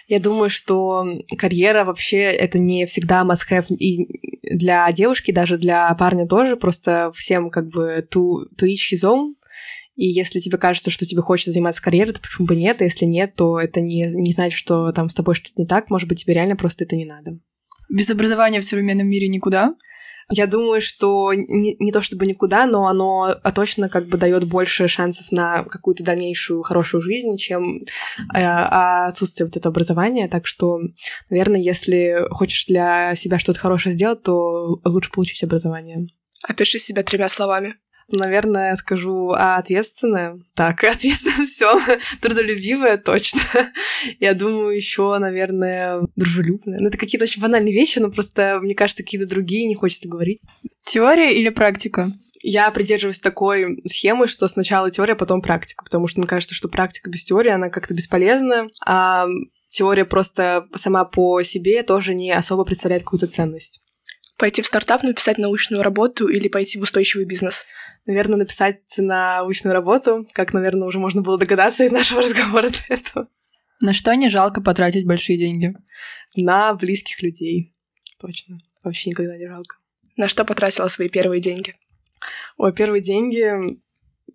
Я 0.07 0.19
думаю, 0.19 0.49
что 0.49 1.05
карьера 1.37 1.83
вообще 1.83 2.19
это 2.19 2.57
не 2.57 2.85
всегда 2.85 3.25
must-have 3.25 3.65
и 3.75 4.07
для 4.43 4.89
девушки, 4.93 5.33
даже 5.33 5.57
для 5.57 5.93
парня 5.95 6.25
тоже. 6.25 6.55
Просто 6.55 7.11
всем 7.13 7.49
как 7.49 7.67
бы 7.67 8.07
to, 8.09 8.45
to 8.57 8.65
each 8.65 8.93
his 8.93 9.03
own. 9.03 9.33
И 9.97 10.07
если 10.07 10.39
тебе 10.39 10.57
кажется, 10.57 10.89
что 10.89 11.05
тебе 11.05 11.21
хочется 11.21 11.51
заниматься 11.51 11.83
карьерой, 11.83 12.13
то 12.13 12.21
почему 12.21 12.47
бы 12.47 12.55
нет? 12.55 12.79
А 12.79 12.85
если 12.85 13.03
нет, 13.03 13.35
то 13.35 13.59
это 13.59 13.81
не, 13.81 14.09
не 14.15 14.31
значит, 14.31 14.57
что 14.57 14.93
там 14.93 15.09
с 15.09 15.15
тобой 15.15 15.35
что-то 15.35 15.61
не 15.61 15.67
так. 15.67 15.89
Может 15.89 16.07
быть, 16.07 16.21
тебе 16.21 16.35
реально 16.35 16.55
просто 16.55 16.85
это 16.85 16.95
не 16.95 17.03
надо. 17.03 17.39
Без 17.89 18.09
образования 18.09 18.59
в 18.59 18.63
современном 18.63 19.07
мире 19.07 19.27
никуда. 19.27 19.75
Я 20.31 20.45
думаю, 20.45 20.79
что 20.79 21.33
не, 21.33 21.75
не 21.79 21.91
то 21.91 22.01
чтобы 22.01 22.27
никуда, 22.27 22.67
но 22.67 22.87
оно 22.87 23.35
а 23.41 23.51
точно 23.51 23.89
как 23.89 24.05
бы 24.05 24.17
дает 24.19 24.43
больше 24.43 24.87
шансов 24.87 25.31
на 25.31 25.63
какую-то 25.63 26.03
дальнейшую 26.03 26.61
хорошую 26.61 27.01
жизнь, 27.01 27.35
чем 27.37 27.81
э, 28.35 28.39
отсутствие 28.39 29.47
вот 29.47 29.57
этого 29.57 29.73
образования. 29.73 30.27
Так 30.27 30.45
что, 30.45 30.79
наверное, 31.31 31.59
если 31.59 32.27
хочешь 32.29 32.65
для 32.67 33.15
себя 33.15 33.39
что-то 33.39 33.57
хорошее 33.57 33.95
сделать, 33.95 34.21
то 34.21 34.79
лучше 34.85 35.09
получить 35.11 35.43
образование. 35.43 36.07
Опиши 36.43 36.77
себя 36.77 37.01
тремя 37.01 37.27
словами 37.27 37.75
наверное, 38.17 38.75
скажу 38.75 39.31
а, 39.31 39.57
ответственная. 39.57 40.39
Так, 40.55 40.83
ответственная 40.85 41.45
все, 41.45 41.79
трудолюбивая, 42.21 42.97
точно. 42.97 43.41
Я 44.19 44.33
думаю, 44.33 44.75
еще, 44.75 45.17
наверное, 45.17 46.01
дружелюбная. 46.15 46.79
Ну, 46.79 46.87
это 46.87 46.97
какие-то 46.97 47.23
очень 47.23 47.41
банальные 47.41 47.73
вещи, 47.73 47.99
но 47.99 48.11
просто, 48.11 48.59
мне 48.61 48.75
кажется, 48.75 49.03
какие-то 49.03 49.27
другие 49.27 49.65
не 49.65 49.75
хочется 49.75 50.07
говорить. 50.07 50.39
Теория 50.83 51.33
или 51.33 51.49
практика? 51.49 52.11
Я 52.41 52.71
придерживаюсь 52.71 53.19
такой 53.19 53.79
схемы, 53.85 54.27
что 54.27 54.47
сначала 54.47 54.89
теория, 54.89 55.15
потом 55.15 55.41
практика, 55.41 55.83
потому 55.83 56.07
что 56.07 56.19
мне 56.19 56.27
кажется, 56.27 56.55
что 56.55 56.69
практика 56.69 57.09
без 57.09 57.25
теории, 57.25 57.51
она 57.51 57.69
как-то 57.69 57.93
бесполезна, 57.93 58.67
а 58.85 59.27
теория 59.69 60.05
просто 60.05 60.65
сама 60.75 61.03
по 61.05 61.41
себе 61.43 61.83
тоже 61.83 62.13
не 62.13 62.31
особо 62.31 62.63
представляет 62.63 63.03
какую-то 63.03 63.27
ценность. 63.27 63.81
Пойти 64.39 64.61
в 64.61 64.67
стартап, 64.67 65.03
написать 65.03 65.37
научную 65.37 65.83
работу 65.83 66.29
или 66.29 66.47
пойти 66.47 66.79
в 66.79 66.83
устойчивый 66.83 67.25
бизнес? 67.25 67.65
Наверное, 68.05 68.37
написать 68.37 68.79
научную 68.97 69.73
работу, 69.73 70.25
как, 70.31 70.53
наверное, 70.53 70.87
уже 70.87 70.97
можно 70.97 71.21
было 71.21 71.37
догадаться 71.37 71.83
из 71.83 71.91
нашего 71.91 72.21
разговора 72.23 72.69
до 72.69 72.93
этого. 72.93 73.27
На 73.81 73.91
что 73.91 74.13
не 74.15 74.29
жалко 74.29 74.61
потратить 74.61 75.05
большие 75.05 75.37
деньги? 75.37 75.75
На 76.37 76.73
близких 76.73 77.21
людей. 77.21 77.73
Точно. 78.17 78.59
Вообще 78.81 79.09
никогда 79.09 79.37
не 79.37 79.47
жалко. 79.47 79.75
На 80.15 80.29
что 80.29 80.45
потратила 80.45 80.87
свои 80.87 81.09
первые 81.09 81.41
деньги? 81.41 81.75
Ой, 82.57 82.73
первые 82.73 83.01
деньги 83.01 83.77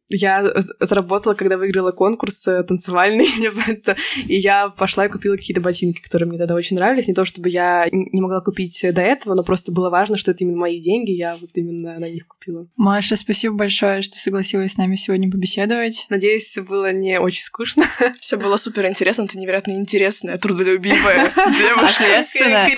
я 0.08 0.52
заработала, 0.80 1.34
когда 1.34 1.56
выиграла 1.56 1.90
конкурс 1.92 2.46
э, 2.46 2.62
танцевальный, 2.62 3.26
и 4.26 4.34
я 4.34 4.68
пошла 4.68 5.06
и 5.06 5.08
купила 5.08 5.36
какие-то 5.36 5.60
ботинки, 5.60 6.02
которые 6.02 6.28
мне 6.28 6.38
тогда 6.38 6.54
очень 6.54 6.76
нравились. 6.76 7.08
Не 7.08 7.14
то, 7.14 7.24
чтобы 7.24 7.48
я 7.48 7.86
не 7.90 8.20
могла 8.20 8.40
купить 8.40 8.80
до 8.82 9.00
этого, 9.00 9.34
но 9.34 9.42
просто 9.42 9.72
было 9.72 9.90
важно, 9.90 10.16
что 10.16 10.30
это 10.30 10.44
именно 10.44 10.58
мои 10.58 10.80
деньги, 10.80 11.10
я 11.10 11.36
вот 11.36 11.50
именно 11.54 11.98
на 11.98 12.08
них 12.10 12.26
купила. 12.26 12.62
Маша, 12.76 13.16
спасибо 13.16 13.54
большое, 13.54 14.02
что 14.02 14.18
согласилась 14.18 14.72
с 14.72 14.76
нами 14.76 14.94
сегодня 14.94 15.30
побеседовать. 15.30 16.06
Надеюсь, 16.10 16.54
было 16.68 16.92
не 16.92 17.18
очень 17.18 17.42
скучно. 17.42 17.84
Все 18.20 18.36
было 18.36 18.56
супер 18.56 18.86
интересно, 18.86 19.26
ты 19.26 19.38
невероятно 19.38 19.72
интересная, 19.72 20.36
трудолюбивая 20.36 21.30
девушка. 21.34 22.04
Ответственная. 22.04 22.68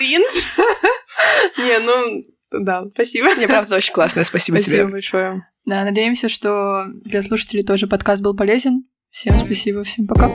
Не, 1.57 1.79
ну, 1.79 2.23
да, 2.51 2.85
спасибо. 2.91 3.29
Мне 3.35 3.47
правда 3.47 3.75
очень 3.75 3.93
классно, 3.93 4.23
спасибо, 4.23 4.59
тебе. 4.59 4.77
Спасибо 4.77 4.91
большое. 4.91 5.47
Да, 5.65 5.83
надеемся, 5.83 6.29
что 6.29 6.85
для 7.03 7.21
слушателей 7.21 7.63
тоже 7.63 7.87
подкаст 7.87 8.21
был 8.21 8.35
полезен. 8.35 8.85
Всем 9.09 9.37
спасибо, 9.37 9.83
всем 9.83 10.07
пока. 10.07 10.29